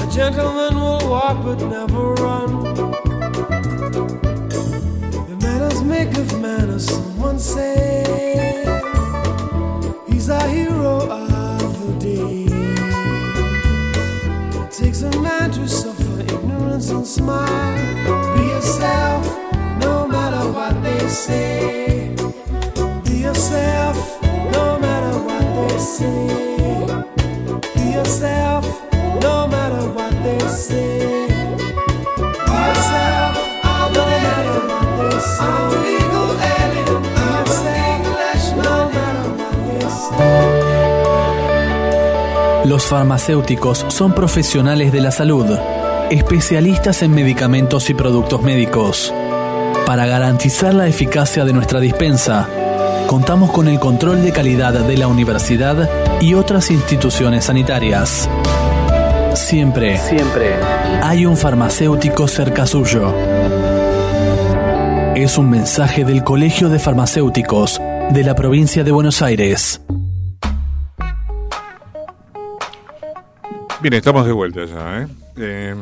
A 0.00 0.06
gentleman 0.12 0.74
will 0.76 1.08
walk 1.10 1.42
but 1.44 1.60
never 1.62 2.14
run. 2.24 2.50
The 5.28 5.36
manners 5.40 5.82
make 5.82 6.16
of 6.16 6.40
manners, 6.40 6.86
someone 6.86 7.40
say. 7.40 8.04
He's 10.06 10.28
a 10.28 10.48
hero 10.48 11.08
of 11.10 11.80
the 11.84 11.92
day. 11.98 12.43
And 16.74 17.06
smile. 17.06 18.34
Be 18.34 18.42
yourself, 18.48 19.24
no 19.80 20.08
matter 20.08 20.44
what 20.50 20.82
they 20.82 21.06
say. 21.08 22.12
Be 23.04 23.18
yourself, 23.18 23.96
no 24.52 24.78
matter 24.80 25.16
what 25.20 25.54
they 25.54 25.78
say. 25.78 26.26
Be 27.76 27.92
yourself, 27.92 28.66
no 29.22 29.46
matter 29.46 29.86
what 29.96 30.10
they 30.24 30.40
say. 30.48 31.28
Be 31.28 31.34
yourself, 32.66 33.36
no 33.64 33.76
matter 34.26 34.58
what 34.66 34.86
they 34.98 35.14
say. 35.20 35.46
I'm 35.46 35.70
legal 35.86 36.30
alien. 36.58 37.02
Be 37.14 37.24
yourself, 37.38 38.02
no 38.56 38.74
matter 38.90 39.28
what 39.38 39.56
they 39.68 39.86
say. 40.08 40.24
Los 42.64 42.84
farmacéuticos 42.86 43.84
son 43.88 44.12
profesionales 44.12 44.90
de 44.92 45.00
la 45.00 45.10
salud, 45.12 45.46
especialistas 46.10 47.02
en 47.02 47.12
medicamentos 47.12 47.90
y 47.90 47.94
productos 47.94 48.42
médicos. 48.42 49.12
Para 49.86 50.06
garantizar 50.06 50.74
la 50.74 50.86
eficacia 50.86 51.44
de 51.44 51.52
nuestra 51.52 51.80
dispensa, 51.80 52.48
contamos 53.06 53.50
con 53.50 53.68
el 53.68 53.78
control 53.78 54.22
de 54.22 54.32
calidad 54.32 54.72
de 54.72 54.96
la 54.96 55.08
universidad 55.08 55.88
y 56.20 56.34
otras 56.34 56.70
instituciones 56.70 57.46
sanitarias. 57.46 58.28
Siempre, 59.34 59.98
siempre 59.98 60.54
hay 61.02 61.26
un 61.26 61.36
farmacéutico 61.36 62.28
cerca 62.28 62.66
suyo. 62.66 63.14
Es 65.14 65.38
un 65.38 65.50
mensaje 65.50 66.04
del 66.04 66.24
Colegio 66.24 66.68
de 66.68 66.78
Farmacéuticos 66.78 67.80
de 68.10 68.24
la 68.24 68.34
provincia 68.34 68.84
de 68.84 68.92
Buenos 68.92 69.22
Aires. 69.22 69.80
Bien, 73.84 73.92
estamos 73.92 74.24
de 74.24 74.32
vuelta 74.32 74.64
ya. 74.64 75.02
¿eh? 75.02 75.08
Eh, 75.36 75.74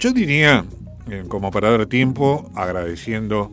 yo 0.00 0.10
diría, 0.10 0.64
eh, 1.08 1.22
como 1.28 1.52
para 1.52 1.70
dar 1.70 1.86
tiempo, 1.86 2.50
agradeciendo 2.56 3.52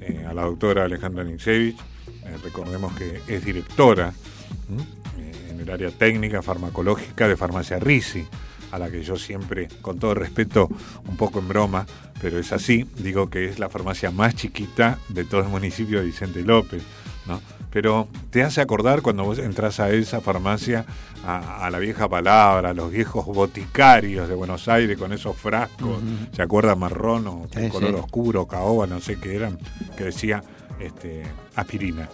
eh, 0.00 0.24
a 0.26 0.32
la 0.32 0.44
doctora 0.44 0.84
Alejandra 0.84 1.22
Nixevich, 1.22 1.76
eh, 1.76 2.36
recordemos 2.42 2.94
que 2.94 3.20
es 3.28 3.44
directora 3.44 4.14
en 5.50 5.60
el 5.60 5.70
área 5.70 5.90
técnica 5.90 6.40
farmacológica 6.40 7.28
de 7.28 7.36
Farmacia 7.36 7.78
Risi, 7.78 8.24
a 8.72 8.78
la 8.78 8.90
que 8.90 9.02
yo 9.02 9.16
siempre, 9.16 9.68
con 9.82 9.98
todo 9.98 10.14
respeto, 10.14 10.70
un 11.06 11.18
poco 11.18 11.40
en 11.40 11.48
broma, 11.48 11.84
pero 12.22 12.38
es 12.38 12.50
así, 12.54 12.86
digo 12.96 13.28
que 13.28 13.44
es 13.44 13.58
la 13.58 13.68
farmacia 13.68 14.10
más 14.10 14.34
chiquita 14.34 14.98
de 15.10 15.24
todo 15.24 15.42
el 15.42 15.48
municipio 15.48 15.98
de 15.98 16.06
Vicente 16.06 16.42
López. 16.42 16.82
¿no? 17.26 17.38
Pero 17.70 18.08
te 18.30 18.42
hace 18.42 18.60
acordar 18.60 19.02
cuando 19.02 19.24
vos 19.24 19.38
entras 19.38 19.80
a 19.80 19.90
esa 19.90 20.20
farmacia 20.20 20.84
a, 21.24 21.66
a 21.66 21.70
la 21.70 21.78
vieja 21.78 22.08
palabra, 22.08 22.70
a 22.70 22.74
los 22.74 22.90
viejos 22.90 23.26
boticarios 23.26 24.28
de 24.28 24.34
Buenos 24.34 24.68
Aires 24.68 24.96
con 24.98 25.12
esos 25.12 25.36
frascos. 25.36 26.00
¿se 26.34 26.42
acuerda 26.42 26.74
marrón 26.74 27.26
o 27.26 27.46
Sí, 27.54 27.68
color 27.68 27.90
sí. 27.90 27.96
oscuro, 27.96 28.46
caoba, 28.46 28.86
no 28.86 29.00
sé 29.00 29.16
qué 29.18 29.36
eran, 29.36 29.58
que 29.96 30.04
decía 30.04 30.42
este, 30.80 31.22
aspirina? 31.54 32.08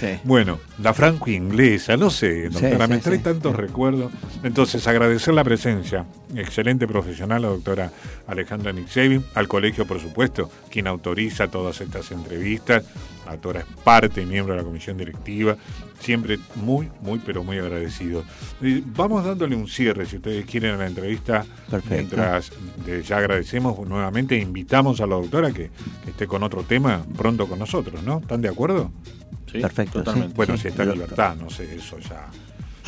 Sí. 0.00 0.18
Bueno, 0.24 0.58
la 0.82 0.94
franco 0.94 1.30
inglesa, 1.30 1.96
no 1.96 2.10
sé, 2.10 2.48
doctora, 2.50 2.86
sí, 2.86 2.92
me 2.92 2.98
trae 2.98 3.18
tantos 3.18 3.54
recuerdos. 3.56 4.12
Entonces, 4.42 4.86
agradecer 4.86 5.34
la 5.34 5.44
presencia, 5.44 6.06
excelente 6.34 6.86
profesional, 6.86 7.42
la 7.42 7.48
doctora 7.48 7.90
Alejandra 8.26 8.72
Nixevi, 8.72 9.20
al 9.34 9.48
colegio, 9.48 9.86
por 9.86 10.00
supuesto, 10.00 10.50
quien 10.70 10.86
autoriza 10.86 11.48
todas 11.48 11.80
estas 11.80 12.10
entrevistas. 12.10 12.84
La 13.24 13.32
doctora 13.32 13.60
es 13.60 13.66
parte 13.84 14.24
miembro 14.24 14.54
de 14.54 14.60
la 14.60 14.64
comisión 14.64 14.96
directiva, 14.96 15.56
siempre 16.00 16.38
muy, 16.56 16.88
muy, 17.02 17.18
pero 17.18 17.42
muy 17.44 17.58
agradecido. 17.58 18.24
Vamos 18.96 19.24
dándole 19.24 19.56
un 19.56 19.68
cierre, 19.68 20.06
si 20.06 20.16
ustedes 20.16 20.44
quieren, 20.46 20.72
a 20.74 20.76
la 20.78 20.86
entrevista, 20.86 21.44
Perfecto. 21.70 22.16
mientras 22.16 22.52
ya 23.06 23.18
agradecemos 23.18 23.78
nuevamente, 23.88 24.36
e 24.36 24.40
invitamos 24.40 25.00
a 25.00 25.06
la 25.06 25.16
doctora 25.16 25.48
que, 25.52 25.70
que 26.04 26.10
esté 26.10 26.26
con 26.26 26.42
otro 26.42 26.62
tema 26.62 27.04
pronto 27.16 27.46
con 27.48 27.58
nosotros, 27.58 28.02
¿no? 28.02 28.18
¿Están 28.18 28.40
de 28.42 28.48
acuerdo? 28.48 28.90
Sí, 29.50 29.60
Perfecto, 29.60 30.00
totalmente. 30.00 30.34
Bueno, 30.34 30.56
Sí, 30.56 30.62
si 30.62 30.68
está 30.68 30.82
en 30.82 30.92
libertad, 30.92 31.34
no 31.36 31.48
sé, 31.50 31.74
eso 31.74 31.98
ya. 31.98 32.26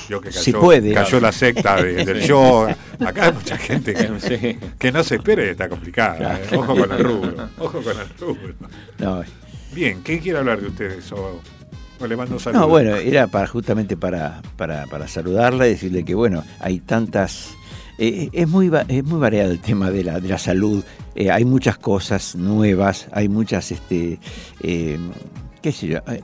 Yo 0.08 0.20
que 0.20 0.28
cayó, 0.30 0.40
Si 0.42 0.52
puede. 0.52 0.92
cayó 0.94 1.20
la 1.20 1.30
secta 1.32 1.82
de- 1.82 2.04
del 2.04 2.20
yoga. 2.22 2.76
Acá 3.00 3.26
hay 3.26 3.32
mucha 3.32 3.56
gente 3.58 3.94
que, 3.94 4.20
Sí. 4.20 4.58
que 4.78 4.90
no 4.92 5.04
se 5.04 5.16
espera 5.16 5.44
y 5.44 5.48
está 5.50 5.68
complicada. 5.68 6.38
¿eh? 6.40 6.56
Ojo 6.56 6.74
con 6.74 6.90
el 6.92 6.98
rubro. 7.04 7.48
Ojo 7.58 7.82
con 7.82 7.98
el 7.98 8.08
rubro. 8.18 8.54
No, 8.98 9.22
Bien, 9.72 10.02
¿qué 10.02 10.18
quiere 10.18 10.38
hablar 10.38 10.60
de 10.60 10.66
ustedes? 10.68 11.12
O 11.12 11.40
le 12.08 12.16
mando 12.16 12.38
saludos. 12.38 12.62
No, 12.62 12.68
bueno, 12.68 12.96
era 12.96 13.26
para 13.26 13.46
justamente 13.46 13.96
para, 13.96 14.40
para, 14.56 14.86
para 14.86 15.06
saludarla 15.08 15.66
y 15.66 15.70
decirle 15.70 16.04
que, 16.04 16.14
bueno, 16.14 16.42
hay 16.60 16.80
tantas... 16.80 17.50
eh, 17.98 18.28
es, 18.32 18.48
muy, 18.48 18.70
es 18.88 19.04
muy 19.04 19.18
variado 19.20 19.50
el 19.52 19.60
tema 19.60 19.90
de 19.90 20.04
la, 20.04 20.20
de 20.20 20.28
la 20.28 20.38
salud. 20.38 20.82
Eh, 21.14 21.30
hay 21.30 21.44
muchas 21.44 21.76
cosas 21.78 22.34
nuevas, 22.36 23.08
hay 23.12 23.28
muchas, 23.28 23.70
este, 23.72 24.18
eh, 24.62 24.98
qué 25.62 25.72
sé 25.72 25.88
yo. 25.88 25.98
eh, 26.08 26.22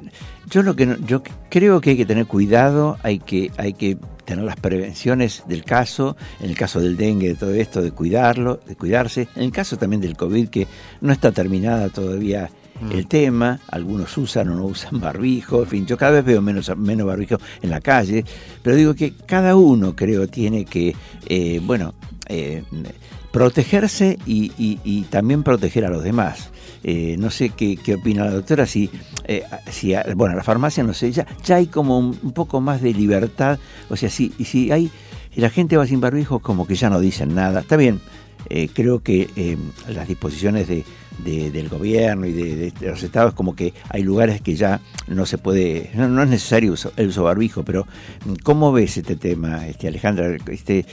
Yo 0.48 0.62
lo 0.62 0.74
que 0.76 0.86
no- 0.86 0.96
yo 1.06 1.22
creo 1.50 1.80
que 1.80 1.90
hay 1.90 1.96
que 1.96 2.06
tener 2.06 2.26
cuidado, 2.26 2.96
hay 3.02 3.18
que, 3.18 3.50
hay 3.58 3.72
que 3.74 3.98
tener 4.24 4.44
las 4.44 4.56
prevenciones 4.56 5.42
del 5.46 5.62
caso, 5.64 6.16
en 6.40 6.50
el 6.50 6.56
caso 6.56 6.80
del 6.80 6.96
dengue, 6.96 7.28
de 7.28 7.34
todo 7.34 7.52
esto, 7.54 7.82
de 7.82 7.90
cuidarlo, 7.92 8.60
de 8.66 8.74
cuidarse. 8.76 9.28
En 9.36 9.42
el 9.44 9.52
caso 9.52 9.76
también 9.76 10.00
del 10.00 10.16
COVID, 10.16 10.48
que 10.48 10.66
no 11.00 11.12
está 11.12 11.30
terminada 11.32 11.88
todavía 11.90 12.48
el 12.92 13.06
tema, 13.06 13.60
algunos 13.68 14.16
usan 14.18 14.48
o 14.50 14.54
no 14.54 14.64
usan 14.66 15.00
barbijo, 15.00 15.62
en 15.62 15.68
fin, 15.68 15.86
yo 15.86 15.96
cada 15.96 16.12
vez 16.12 16.24
veo 16.24 16.42
menos, 16.42 16.70
menos 16.76 17.06
barbijo 17.06 17.36
en 17.62 17.70
la 17.70 17.80
calle, 17.80 18.24
pero 18.62 18.76
digo 18.76 18.94
que 18.94 19.12
cada 19.26 19.56
uno 19.56 19.94
creo 19.96 20.26
tiene 20.28 20.64
que, 20.64 20.94
eh, 21.26 21.60
bueno, 21.64 21.94
eh, 22.28 22.62
protegerse 23.30 24.18
y, 24.26 24.50
y- 24.56 25.02
también 25.10 25.42
proteger 25.42 25.84
a 25.84 25.90
los 25.90 26.02
demás. 26.02 26.50
Eh, 26.82 27.16
no 27.18 27.30
sé 27.30 27.50
qué, 27.50 27.76
qué 27.76 27.96
opina 27.96 28.24
la 28.24 28.30
doctora, 28.30 28.64
si, 28.64 28.88
eh, 29.24 29.42
si 29.70 29.92
bueno, 30.14 30.36
la 30.36 30.42
farmacia 30.42 30.82
no 30.84 30.94
sé, 30.94 31.10
ya, 31.12 31.26
ya 31.44 31.56
hay 31.56 31.66
como 31.66 31.98
un, 31.98 32.14
poco 32.32 32.60
más 32.60 32.80
de 32.80 32.94
libertad, 32.94 33.58
o 33.90 33.96
sea, 33.96 34.08
si, 34.08 34.30
si 34.44 34.70
hay, 34.70 34.90
la 35.34 35.50
gente 35.50 35.76
va 35.76 35.86
sin 35.86 36.00
barbijo, 36.00 36.38
como 36.38 36.66
que 36.66 36.76
ya 36.76 36.88
no 36.88 37.00
dicen 37.00 37.34
nada. 37.34 37.60
Está 37.60 37.76
bien, 37.76 38.00
eh, 38.48 38.68
creo 38.72 39.02
que 39.02 39.58
las 39.88 40.08
disposiciones 40.08 40.68
de, 40.68 40.84
de- 41.18 41.50
del 41.50 41.68
gobierno 41.68 42.26
y 42.26 42.32
de, 42.32 42.72
los 42.80 43.02
estados, 43.02 43.34
como 43.34 43.54
que 43.56 43.72
hay 43.90 44.02
lugares 44.02 44.40
que 44.40 44.54
ya 44.54 44.80
no 45.06 45.26
se 45.26 45.38
puede, 45.38 45.90
no, 45.94 46.08
no 46.08 46.22
es 46.22 46.28
necesario 46.28 46.72
uso- 46.72 46.92
el 46.96 47.08
uso 47.08 47.24
barbijo, 47.24 47.62
pero 47.64 47.86
mm, 48.24 48.34
¿cómo 48.42 48.72
ves 48.72 48.96
este 48.96 49.16
tema, 49.16 49.66
este 49.66 49.88
Alejandra? 49.88 50.36
Este, 50.48 50.84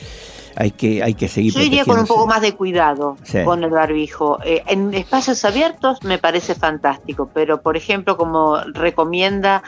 hay 0.56 0.70
que, 0.72 1.02
hay 1.02 1.16
que 1.16 1.28
seguir 1.28 1.52
Yo 1.54 1.62
iría 1.62 1.84
con 1.84 1.98
un 2.00 2.06
poco 2.06 2.28
más 2.28 2.42
de 2.42 2.54
cuidado 2.54 3.18
Sí. 3.24 3.40
con 3.44 3.64
el 3.64 3.72
barbijo. 3.72 4.38
Eh, 4.46 4.62
en 4.68 4.94
espacios 4.94 5.44
abiertos 5.46 6.04
me 6.04 6.20
parece 6.20 6.54
fantástico, 6.54 7.30
pero 7.34 7.62
por 7.62 7.76
ejemplo, 7.76 8.18
como 8.18 8.60
recomienda 8.74 9.64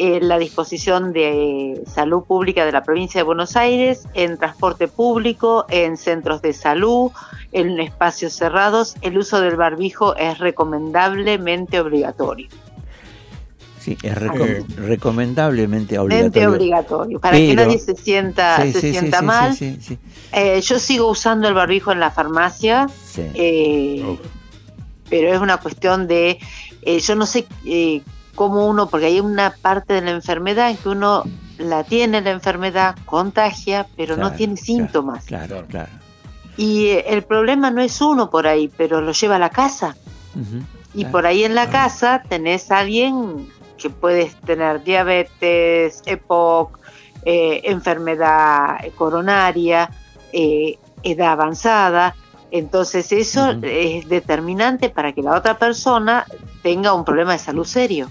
eh, 0.00 0.20
la 0.22 0.38
disposición 0.38 1.12
de 1.12 1.82
salud 1.92 2.22
pública 2.22 2.64
de 2.64 2.70
la 2.70 2.84
provincia 2.84 3.18
de 3.18 3.24
Buenos 3.24 3.56
Aires, 3.56 4.06
en 4.14 4.38
transporte 4.38 4.86
público, 4.86 5.66
en 5.70 5.96
centros 5.96 6.40
de 6.40 6.52
salud, 6.52 7.10
en 7.52 7.80
espacios 7.80 8.32
cerrados, 8.34 8.94
el 9.00 9.16
uso 9.18 9.40
del 9.40 9.56
barbijo 9.56 10.14
es 10.16 10.38
recomendablemente 10.38 11.80
obligatorio. 11.80 12.48
Sí, 13.80 13.96
es 14.02 14.14
recom- 14.16 14.44
Eh, 14.46 14.64
recomendablemente 14.76 15.94
Mente 15.98 16.00
obligatorio. 16.00 16.50
obligatorio, 16.50 17.20
para 17.20 17.36
que 17.36 17.54
nadie 17.54 17.78
se 17.78 17.94
sienta, 17.96 18.62
Sí, 18.62 18.72
se 18.72 18.80
sí, 18.80 18.90
sienta 18.92 19.20
sí, 19.20 19.24
mal. 19.24 19.54
sí, 19.54 19.76
sí, 19.80 19.80
sí, 19.80 19.98
Eh, 20.32 20.60
yo 20.60 20.78
sigo 20.78 21.08
usando 21.08 21.48
el 21.48 21.54
barbijo 21.54 21.90
en 21.92 22.00
la 22.00 22.10
farmacia, 22.10 22.86
sí. 22.88 23.22
eh, 23.34 24.02
Oh. 24.04 24.18
pero 25.08 25.32
es 25.32 25.40
una 25.40 25.56
cuestión 25.56 26.06
de, 26.06 26.38
eh, 26.82 26.98
yo 27.00 27.14
no 27.14 27.24
sé 27.24 27.46
eh, 27.64 28.02
cómo 28.34 28.66
uno, 28.66 28.88
porque 28.90 29.06
hay 29.06 29.20
una 29.20 29.54
parte 29.62 29.94
de 29.94 30.02
la 30.02 30.10
enfermedad 30.10 30.70
en 30.70 30.76
que 30.76 30.88
uno 30.90 31.22
la 31.56 31.82
tiene 31.84 32.20
la 32.20 32.30
enfermedad, 32.30 32.94
contagia, 33.06 33.86
pero 33.96 34.16
no 34.16 34.32
tiene 34.32 34.54
claro, 34.54 34.66
síntomas. 34.66 35.24
Claro, 35.24 35.64
claro. 35.66 35.88
Y 36.58 36.88
el 37.06 37.22
problema 37.22 37.70
no 37.70 37.80
es 37.80 38.00
uno 38.00 38.30
por 38.30 38.48
ahí, 38.48 38.68
pero 38.76 39.00
lo 39.00 39.12
lleva 39.12 39.36
a 39.36 39.38
la 39.38 39.48
casa. 39.48 39.96
Y 40.92 41.04
por 41.04 41.24
ahí 41.24 41.44
en 41.44 41.54
la 41.54 41.70
casa 41.70 42.24
tenés 42.28 42.72
a 42.72 42.80
alguien 42.80 43.48
que 43.76 43.90
puedes 43.90 44.34
tener 44.40 44.82
diabetes, 44.82 46.02
EPOC, 46.04 46.76
eh, 47.24 47.60
enfermedad 47.62 48.78
coronaria, 48.96 49.88
eh, 50.32 50.78
edad 51.04 51.32
avanzada. 51.32 52.16
Entonces 52.50 53.12
eso 53.12 53.54
es 53.62 54.08
determinante 54.08 54.90
para 54.90 55.12
que 55.12 55.22
la 55.22 55.36
otra 55.36 55.58
persona 55.58 56.26
tenga 56.64 56.92
un 56.92 57.04
problema 57.04 57.34
de 57.34 57.38
salud 57.38 57.66
serio. 57.66 58.08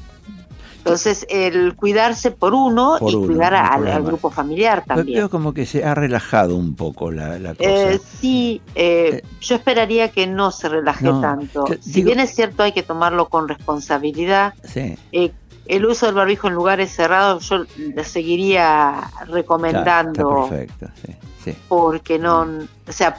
Entonces 0.87 1.25
el 1.29 1.75
cuidarse 1.75 2.31
por 2.31 2.53
uno 2.53 2.95
Por 2.99 3.11
y 3.11 3.15
uno, 3.15 3.27
cuidar 3.27 3.53
no 3.53 3.91
al, 3.91 4.03
grupo 4.03 4.29
familiar 4.31 4.83
también. 4.85 5.19
Veo 5.19 5.29
como 5.29 5.53
que 5.53 5.65
se 5.65 5.83
ha 5.83 5.93
relajado 5.93 6.55
un 6.55 6.75
poco 6.75 7.11
la, 7.11 7.37
la 7.39 7.55
cosa. 7.55 7.69
Eh, 7.69 7.99
sí, 8.19 8.61
eh, 8.75 9.21
Eh, 9.23 9.23
yo 9.41 9.55
esperaría 9.55 10.09
que 10.09 10.27
no 10.27 10.51
se 10.51 10.69
relaje 10.69 11.05
no, 11.05 11.21
tanto. 11.21 11.67
yo 11.67 11.75
si 11.81 11.91
digo- 11.91 12.05
bien 12.07 12.19
es 12.19 12.33
cierto 12.33 12.63
hay 12.63 12.71
que 12.71 12.83
tomarlo 12.83 13.27
con 13.29 13.47
responsabilidad, 13.47 14.53
sí, 14.63 14.97
eh, 15.11 15.31
el 15.65 15.85
uso 15.85 16.05
del 16.05 16.15
barbijo 16.15 16.47
en 16.47 16.53
lugares 16.53 16.91
cerrados 16.95 17.49
yo 17.49 17.65
seguiría 18.03 19.11
recomendando 19.27 20.45
está 20.45 20.49
perfecto. 20.55 20.87
Sí, 21.05 21.13
sí. 21.43 21.57
porque 21.67 22.17
no, 22.19 22.41
o 22.87 22.91
sea, 22.91 23.17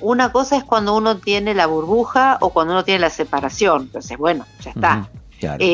una 0.00 0.32
cosa 0.32 0.56
es 0.56 0.64
cuando 0.64 0.96
uno 0.96 1.18
tiene 1.18 1.54
la 1.54 1.66
burbuja 1.66 2.38
o 2.40 2.50
cuando 2.50 2.72
uno 2.74 2.84
tiene 2.84 3.00
la 3.00 3.10
separación, 3.10 3.82
entonces 3.82 4.18
bueno, 4.18 4.44
ya 4.60 4.70
está. 4.70 5.08
Claro. 5.38 5.64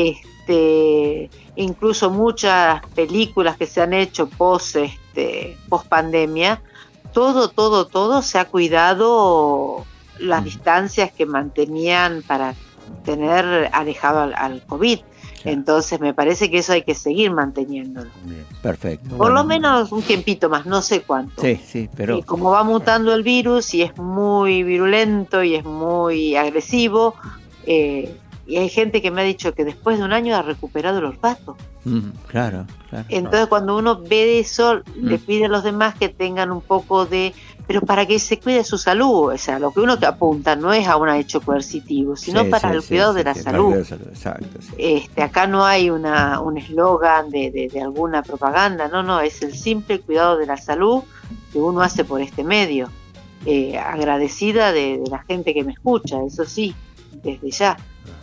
Este, 0.51 1.29
incluso 1.55 2.09
muchas 2.09 2.85
películas 2.95 3.55
que 3.57 3.65
se 3.65 3.81
han 3.81 3.93
hecho 3.93 4.27
post 4.27 4.75
este, 4.75 5.57
post 5.69 5.87
pandemia, 5.87 6.61
todo, 7.13 7.49
todo, 7.49 7.87
todo 7.87 8.21
se 8.21 8.37
ha 8.37 8.45
cuidado 8.45 9.85
las 10.19 10.43
distancias 10.43 11.11
que 11.11 11.25
mantenían 11.25 12.21
para 12.25 12.55
tener 13.05 13.69
alejado 13.71 14.21
al, 14.21 14.33
al 14.33 14.61
COVID. 14.65 14.99
Claro. 14.99 15.57
Entonces 15.57 15.99
me 15.99 16.13
parece 16.13 16.51
que 16.51 16.59
eso 16.59 16.73
hay 16.73 16.83
que 16.83 16.93
seguir 16.93 17.31
manteniéndolo. 17.31 18.11
Bien. 18.25 18.45
Perfecto. 18.61 19.17
Por 19.17 19.31
lo 19.31 19.43
menos 19.43 19.91
un 19.91 20.03
tiempito 20.03 20.49
más, 20.49 20.65
no 20.65 20.81
sé 20.81 21.01
cuánto. 21.01 21.41
Sí, 21.41 21.59
sí, 21.65 21.89
pero 21.95 22.17
Y 22.17 22.23
como 22.23 22.51
va 22.51 22.63
mutando 22.63 23.13
el 23.13 23.23
virus 23.23 23.73
y 23.73 23.81
es 23.81 23.97
muy 23.97 24.63
virulento 24.63 25.43
y 25.43 25.55
es 25.55 25.63
muy 25.63 26.35
agresivo, 26.35 27.15
eh, 27.65 28.15
y 28.51 28.57
hay 28.57 28.69
gente 28.69 29.01
que 29.01 29.11
me 29.11 29.21
ha 29.21 29.23
dicho 29.23 29.53
que 29.53 29.63
después 29.65 29.97
de 29.97 30.03
un 30.03 30.13
año 30.13 30.35
ha 30.35 30.41
recuperado 30.41 30.99
el 30.99 31.05
olfato. 31.05 31.55
mm, 31.85 31.99
claro, 32.27 32.65
claro. 32.89 33.05
Entonces 33.09 33.47
cuando 33.47 33.75
uno 33.77 33.99
ve 34.01 34.39
eso, 34.39 34.81
le 34.95 35.17
Mm. 35.17 35.21
pide 35.21 35.45
a 35.45 35.49
los 35.49 35.63
demás 35.63 35.95
que 35.95 36.09
tengan 36.09 36.51
un 36.51 36.61
poco 36.61 37.05
de... 37.05 37.33
Pero 37.67 37.81
para 37.81 38.05
que 38.05 38.19
se 38.19 38.37
cuide 38.39 38.63
su 38.65 38.77
salud, 38.77 39.31
o 39.33 39.37
sea, 39.37 39.57
lo 39.57 39.71
que 39.71 39.79
uno 39.79 39.97
te 39.97 40.05
apunta 40.05 40.55
no 40.55 40.73
es 40.73 40.87
a 40.87 40.97
un 40.97 41.07
hecho 41.09 41.39
coercitivo, 41.41 42.15
sino 42.17 42.43
Sí, 42.43 42.49
para 42.49 42.69
sí, 42.71 42.75
el 42.75 42.81
sí, 42.81 42.87
cuidado 42.89 43.13
de 43.13 43.23
la 43.23 43.33
salud. 43.35 43.73
de 43.75 43.85
salud, 43.85 44.07
Exacto. 44.09 44.59
Este, 44.77 45.23
acá 45.23 45.47
no 45.47 45.63
hay 45.65 45.89
una, 45.89 46.41
un 46.41 46.57
eslogan 46.57 47.29
de, 47.29 47.49
de- 47.51 47.69
de 47.69 47.81
alguna 47.81 48.21
propaganda, 48.23 48.87
no, 48.89 49.01
no, 49.03 49.21
es 49.21 49.41
el 49.41 49.55
simple 49.55 49.99
cuidado 50.01 50.37
de 50.37 50.45
la 50.47 50.57
salud 50.57 51.03
que 51.53 51.59
uno 51.59 51.81
hace 51.81 52.03
por 52.03 52.19
este 52.21 52.43
medio. 52.43 52.89
Eh, 53.45 53.77
agradecida 53.77 54.71
de, 54.71 54.99
de 54.99 55.09
la 55.09 55.23
gente 55.23 55.53
que 55.53 55.63
me 55.63 55.71
escucha, 55.71 56.17
eso 56.27 56.45
sí, 56.45 56.75
desde 57.23 57.49
ya. 57.51 57.77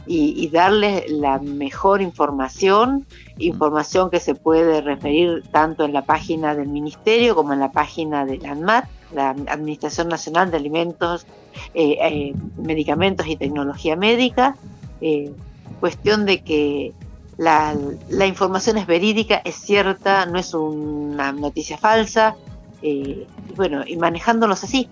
Y, 0.07 0.43
y 0.43 0.49
darles 0.49 1.11
la 1.11 1.39
mejor 1.39 2.01
información, 2.01 3.05
información 3.37 4.09
que 4.09 4.21
se 4.21 4.35
puede 4.35 4.81
referir 4.81 5.43
tanto 5.53 5.85
en 5.85 5.93
la 5.93 6.07
página 6.07 6.55
del 6.55 6.69
Ministerio 6.69 7.35
como 7.35 7.53
en 7.53 7.61
la 7.61 7.73
página 7.73 8.25
de 8.25 8.39
la 8.39 8.53
ANMAT, 8.53 8.87
la 9.13 9.31
Administración 9.31 10.09
Nacional 10.09 10.51
de 10.51 10.57
Alimentos, 10.57 11.27
eh, 11.75 11.99
eh, 12.01 12.35
Medicamentos 12.57 13.27
y 13.27 13.37
Tecnología 13.37 13.97
Médica. 13.97 14.57
Eh, 15.03 15.31
cuestión 15.79 16.25
de 16.25 16.43
que 16.43 16.95
la, 17.37 17.77
la 18.09 18.27
información 18.27 18.79
es 18.79 18.87
verídica, 18.87 19.43
es 19.45 19.57
cierta, 19.57 20.25
no 20.25 20.39
es 20.39 20.55
una 20.55 21.33
noticia 21.33 21.77
falsa. 21.77 22.35
eh, 22.83 23.27
y 23.49 23.53
bueno, 23.55 23.85
y 23.87 23.97
manejándolos 23.97 24.65
así, 24.65 24.89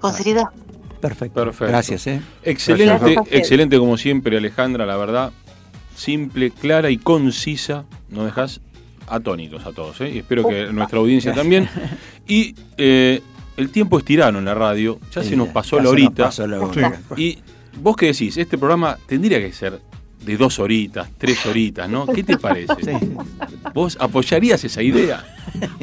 con 0.00 0.12
seriedad. 0.12 0.44
Perfecto. 1.08 1.44
Perfecto. 1.44 1.66
Gracias, 1.66 2.06
¿eh? 2.06 2.20
Excelente, 2.42 2.98
Gracias 3.14 3.26
excelente 3.30 3.78
como 3.78 3.96
siempre, 3.96 4.36
Alejandra, 4.36 4.86
la 4.86 4.96
verdad. 4.96 5.32
Simple, 5.94 6.50
clara 6.50 6.90
y 6.90 6.96
concisa. 6.98 7.84
Nos 8.08 8.24
dejas 8.24 8.60
atónitos 9.06 9.66
a 9.66 9.72
todos, 9.72 10.00
¿eh? 10.00 10.10
Y 10.10 10.18
espero 10.18 10.48
que 10.48 10.72
nuestra 10.72 10.98
audiencia 10.98 11.32
también. 11.34 11.68
Y 12.26 12.54
eh, 12.78 13.20
el 13.56 13.70
tiempo 13.70 13.98
es 13.98 14.04
tirano 14.04 14.38
en 14.38 14.46
la 14.46 14.54
radio. 14.54 14.98
Ya 15.14 15.22
se 15.22 15.36
nos 15.36 15.48
pasó 15.48 15.76
Ya 15.76 15.82
la 15.84 15.88
horita. 15.90 16.24
pasó 16.24 16.46
la 16.46 16.60
hora. 16.60 17.00
Y 17.16 17.38
vos 17.80 17.96
qué 17.96 18.06
decís, 18.06 18.36
este 18.38 18.56
programa 18.56 18.98
tendría 19.06 19.40
que 19.40 19.52
ser 19.52 19.80
de 20.24 20.36
dos 20.36 20.58
horitas, 20.58 21.08
tres 21.18 21.44
horitas, 21.46 21.88
¿no? 21.88 22.06
¿Qué 22.06 22.22
te 22.22 22.36
parece? 22.38 22.72
¿Vos 23.74 23.96
apoyarías 24.00 24.62
esa 24.64 24.82
idea? 24.82 25.24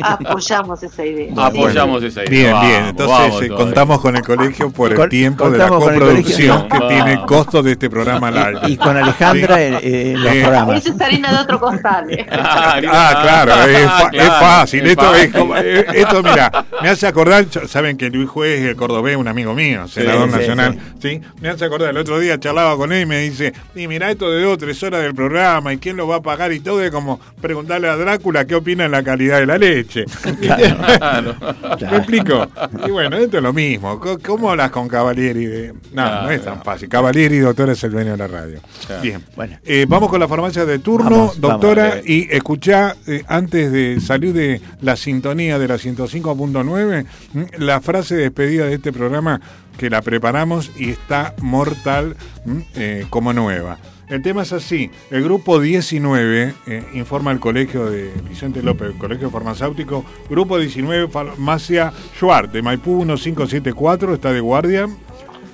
Apoyamos 0.02 0.82
esa 0.84 1.06
idea. 1.06 1.32
Apoyamos 1.38 2.04
esa 2.04 2.24
idea. 2.26 2.30
Bien, 2.32 2.52
Vamos, 2.54 2.68
bien. 2.70 2.86
Entonces 2.88 3.18
vamos 3.20 3.42
eh, 3.44 3.48
contamos 3.50 4.02
con 4.02 4.16
el 4.16 4.22
colegio 4.24 4.72
por 4.72 4.92
el 4.92 5.10
tiempo 5.10 5.50
de 5.50 5.58
la 5.58 5.66
el 5.66 5.70
coproducción 5.72 6.68
que 6.70 6.80
tiene 6.80 7.14
Vamos. 7.16 7.28
costo 7.28 7.64
de 7.64 7.72
este 7.74 7.90
programa 7.90 8.30
al 8.30 8.38
aire. 8.38 8.60
Y 8.68 8.78
con 8.78 8.98
Alejandra 8.98 9.62
en, 9.64 9.74
en 9.82 10.24
los 10.24 10.34
Eh, 10.34 10.42
programas. 10.42 10.78
Esa 10.86 10.96
es 10.96 11.02
harina 11.02 11.32
de 11.32 11.38
otro 11.40 11.60
costal. 11.60 12.10
eh. 12.12 12.26
Ah, 12.32 12.78
claro, 13.22 13.54
es, 13.72 13.88
claro, 14.12 14.34
fácil. 14.40 14.82
es 14.86 14.92
esto 14.92 15.16
es 15.16 15.32
como- 15.34 15.56
eh, 15.58 15.86
esto, 15.94 16.24
mira, 16.24 16.66
me 16.82 16.90
hace 16.90 17.08
acordar, 17.08 17.46
saben 17.68 17.98
que 17.98 18.10
Luis 18.10 18.30
Juez, 18.30 18.62
el 18.66 18.76
cordobés, 18.76 19.16
un 19.18 19.28
amigo 19.28 19.54
mío, 19.54 19.88
senador 19.88 20.30
sí, 20.32 20.38
nacional, 20.38 20.80
sí. 21.02 21.22
Me 21.40 21.50
hace 21.50 21.66
acordar, 21.66 21.90
el 21.92 21.98
otro 21.98 22.20
día 22.20 22.40
charlaba 22.40 22.76
con 22.78 22.92
él 22.92 23.04
y 23.04 23.06
me 23.06 23.20
dice, 23.20 23.54
y 23.76 23.88
mira 23.88 24.10
esto 24.10 24.31
de 24.32 24.44
dos, 24.44 24.58
tres 24.58 24.82
horas 24.84 25.02
del 25.04 25.14
programa, 25.14 25.74
y 25.74 25.78
quién 25.78 25.98
lo 25.98 26.08
va 26.08 26.18
a 26.18 26.22
pagar 26.22 26.52
y 26.52 26.60
todo, 26.60 26.82
es 26.84 26.92
como 26.92 27.20
preguntarle 27.42 27.88
a 27.90 27.96
Drácula 27.96 28.46
qué 28.46 28.56
opina 28.56 28.86
en 28.86 28.92
la 28.92 29.04
calidad 29.04 29.40
de 29.40 29.46
la 29.46 29.58
leche. 29.58 30.06
Claro. 30.42 31.36
¿Me 31.80 31.98
explico? 31.98 32.48
Y 32.86 32.92
bueno, 32.92 33.18
esto 33.18 33.38
es 33.38 33.44
lo 33.44 33.54
mismo. 33.54 34.00
¿Cómo 34.24 34.52
hablas 34.52 34.72
con 34.72 34.88
Cavalieri? 34.88 35.46
De... 35.46 35.74
No, 35.94 36.24
no 36.24 36.30
es 36.32 36.44
tan 36.44 36.64
fácil. 36.64 36.90
Cavalieri, 36.90 37.40
doctor, 37.40 37.70
es 37.70 37.84
el 37.84 37.92
dueño 37.92 38.12
de 38.12 38.18
la 38.18 38.28
radio. 38.28 38.60
Claro. 38.86 39.02
Bien. 39.02 39.24
Bueno. 39.36 39.58
Eh, 39.64 39.86
vamos 39.88 40.10
con 40.10 40.20
la 40.20 40.28
farmacia 40.28 40.66
de 40.66 40.80
turno, 40.80 41.10
Vamos, 41.10 41.42
doctora, 41.42 41.90
vamos. 41.90 42.08
y 42.08 42.28
escuchá, 42.32 42.96
eh, 43.08 43.24
antes 43.28 43.72
de 43.72 44.00
salir 44.02 44.34
de 44.34 44.62
la 44.82 44.96
sintonía 44.96 45.60
de 45.60 45.68
la 45.68 45.78
105.9, 45.78 47.06
mm, 47.34 47.42
la 47.60 47.82
frase 47.82 48.16
de 48.16 48.22
despedida 48.24 48.66
de 48.66 48.76
este 48.76 48.92
programa 48.92 49.40
que 49.78 49.90
la 49.90 50.02
preparamos 50.02 50.72
y 50.78 50.92
está 50.92 51.34
mortal 51.42 52.16
mm, 52.46 52.60
eh, 52.76 53.06
como 53.10 53.34
nueva. 53.34 53.78
El 54.12 54.22
tema 54.22 54.42
es 54.42 54.52
así, 54.52 54.92
el 55.10 55.24
grupo 55.24 55.58
19, 55.58 56.54
eh, 56.68 56.84
informa 56.96 57.32
el 57.32 57.40
colegio 57.40 57.90
de 57.90 58.12
Vicente 58.28 58.62
López, 58.62 58.90
el 58.90 58.98
colegio 58.98 59.30
farmacéutico, 59.32 60.04
grupo 60.30 60.60
19, 60.60 61.08
farmacia 61.08 61.94
Schwartz, 62.18 62.52
de 62.52 62.62
Maipú 62.62 63.06
1574, 63.06 64.16
está 64.16 64.34
de 64.34 64.42
guardia, 64.42 64.90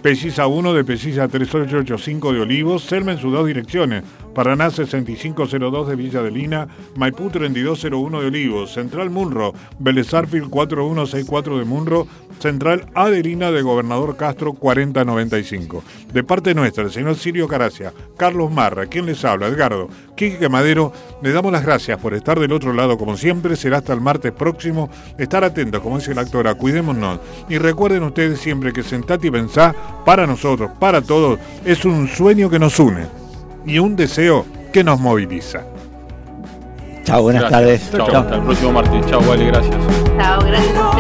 Precisa 0.02 0.48
1 0.48 0.74
de 0.74 0.84
Precisa 0.84 1.28
3885 1.28 2.34
de 2.34 2.40
Olivos, 2.40 2.82
Selma 2.84 3.12
en 3.12 3.20
sus 3.20 3.32
dos 3.32 3.46
direcciones, 3.46 4.04
Paraná 4.38 4.70
6502 4.70 5.88
de 5.88 5.96
Villa 5.96 6.22
de 6.22 6.30
Lina, 6.30 6.68
Maipú 6.96 7.32
3201 7.32 8.22
de 8.22 8.28
Olivos, 8.28 8.72
Central 8.72 9.10
Munro, 9.10 9.52
Belezarfield 9.80 10.52
4164 10.52 11.58
de 11.58 11.66
Munro, 11.66 12.08
Central 12.38 12.86
Adelina 12.94 13.50
de 13.50 13.64
Gobernador 13.64 14.16
Castro 14.16 14.54
4095. 14.54 15.84
De 16.14 16.24
parte 16.24 16.54
nuestra, 16.54 16.84
el 16.84 16.92
señor 16.92 17.16
Sirio 17.16 17.48
Caracia, 17.48 17.92
Carlos 18.16 18.52
Marra, 18.52 18.86
quien 18.86 19.08
les 19.08 19.26
habla, 19.26 19.48
Edgardo, 19.48 19.90
Quique 20.16 20.50
Madero, 20.50 20.94
le 21.24 21.32
damos 21.32 21.52
las 21.52 21.66
gracias 21.66 21.98
por 21.98 22.14
estar 22.14 22.40
del 22.40 22.52
otro 22.52 22.74
lado 22.74 22.96
como 22.96 23.18
siempre, 23.18 23.56
será 23.56 23.78
hasta 23.78 23.94
el 23.94 24.02
martes 24.02 24.34
próximo, 24.34 24.92
estar 25.18 25.44
atentos, 25.44 25.82
como 25.82 25.98
dice 25.98 26.14
la 26.14 26.22
actora, 26.22 26.54
cuidémonos 26.54 27.22
y 27.50 27.58
recuerden 27.58 28.04
ustedes 28.04 28.40
siempre 28.40 28.72
que 28.72 28.84
sentate 28.84 29.30
y 29.30 29.32
pensá, 29.32 29.74
para 30.06 30.28
nosotros, 30.28 30.70
para 30.80 31.02
todos, 31.02 31.40
es 31.66 31.86
un 31.86 32.08
sueño 32.08 32.52
que 32.52 32.60
nos 32.60 32.80
une 32.80 33.26
y 33.66 33.80
un 33.80 33.96
deseo 33.96 34.46
que 34.72 34.84
nos 34.84 35.00
moviliza. 35.00 35.64
Chao, 37.04 37.22
buenas 37.24 37.44
Gracias. 37.50 37.62
tardes. 37.62 37.92
Chao, 37.92 38.12
Chao. 38.12 38.22
hasta 38.22 38.36
el 38.36 38.42
próximo 38.42 38.72
martes. 38.74 39.06
Chao, 39.08 39.22
vale, 39.22 39.46
gracias. 39.46 39.76
Chao, 40.18 40.42
gracias 40.46 40.78
a. 40.78 40.98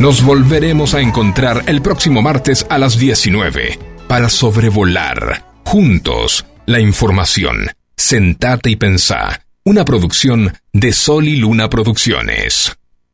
Nos 0.00 0.24
volveremos 0.24 0.94
a 0.94 1.00
encontrar 1.00 1.64
el 1.66 1.82
próximo 1.82 2.22
martes 2.22 2.64
a 2.70 2.78
las 2.78 2.98
19 2.98 3.78
para 4.06 4.28
sobrevolar 4.28 5.44
juntos 5.64 6.46
la 6.66 6.78
información. 6.78 7.66
Sentate 7.96 8.70
y 8.70 8.76
pensá. 8.76 9.42
Una 9.64 9.84
producción 9.84 10.52
de 10.72 10.92
Sol 10.92 11.26
y 11.26 11.36
Luna 11.36 11.68
Producciones. 11.68 12.77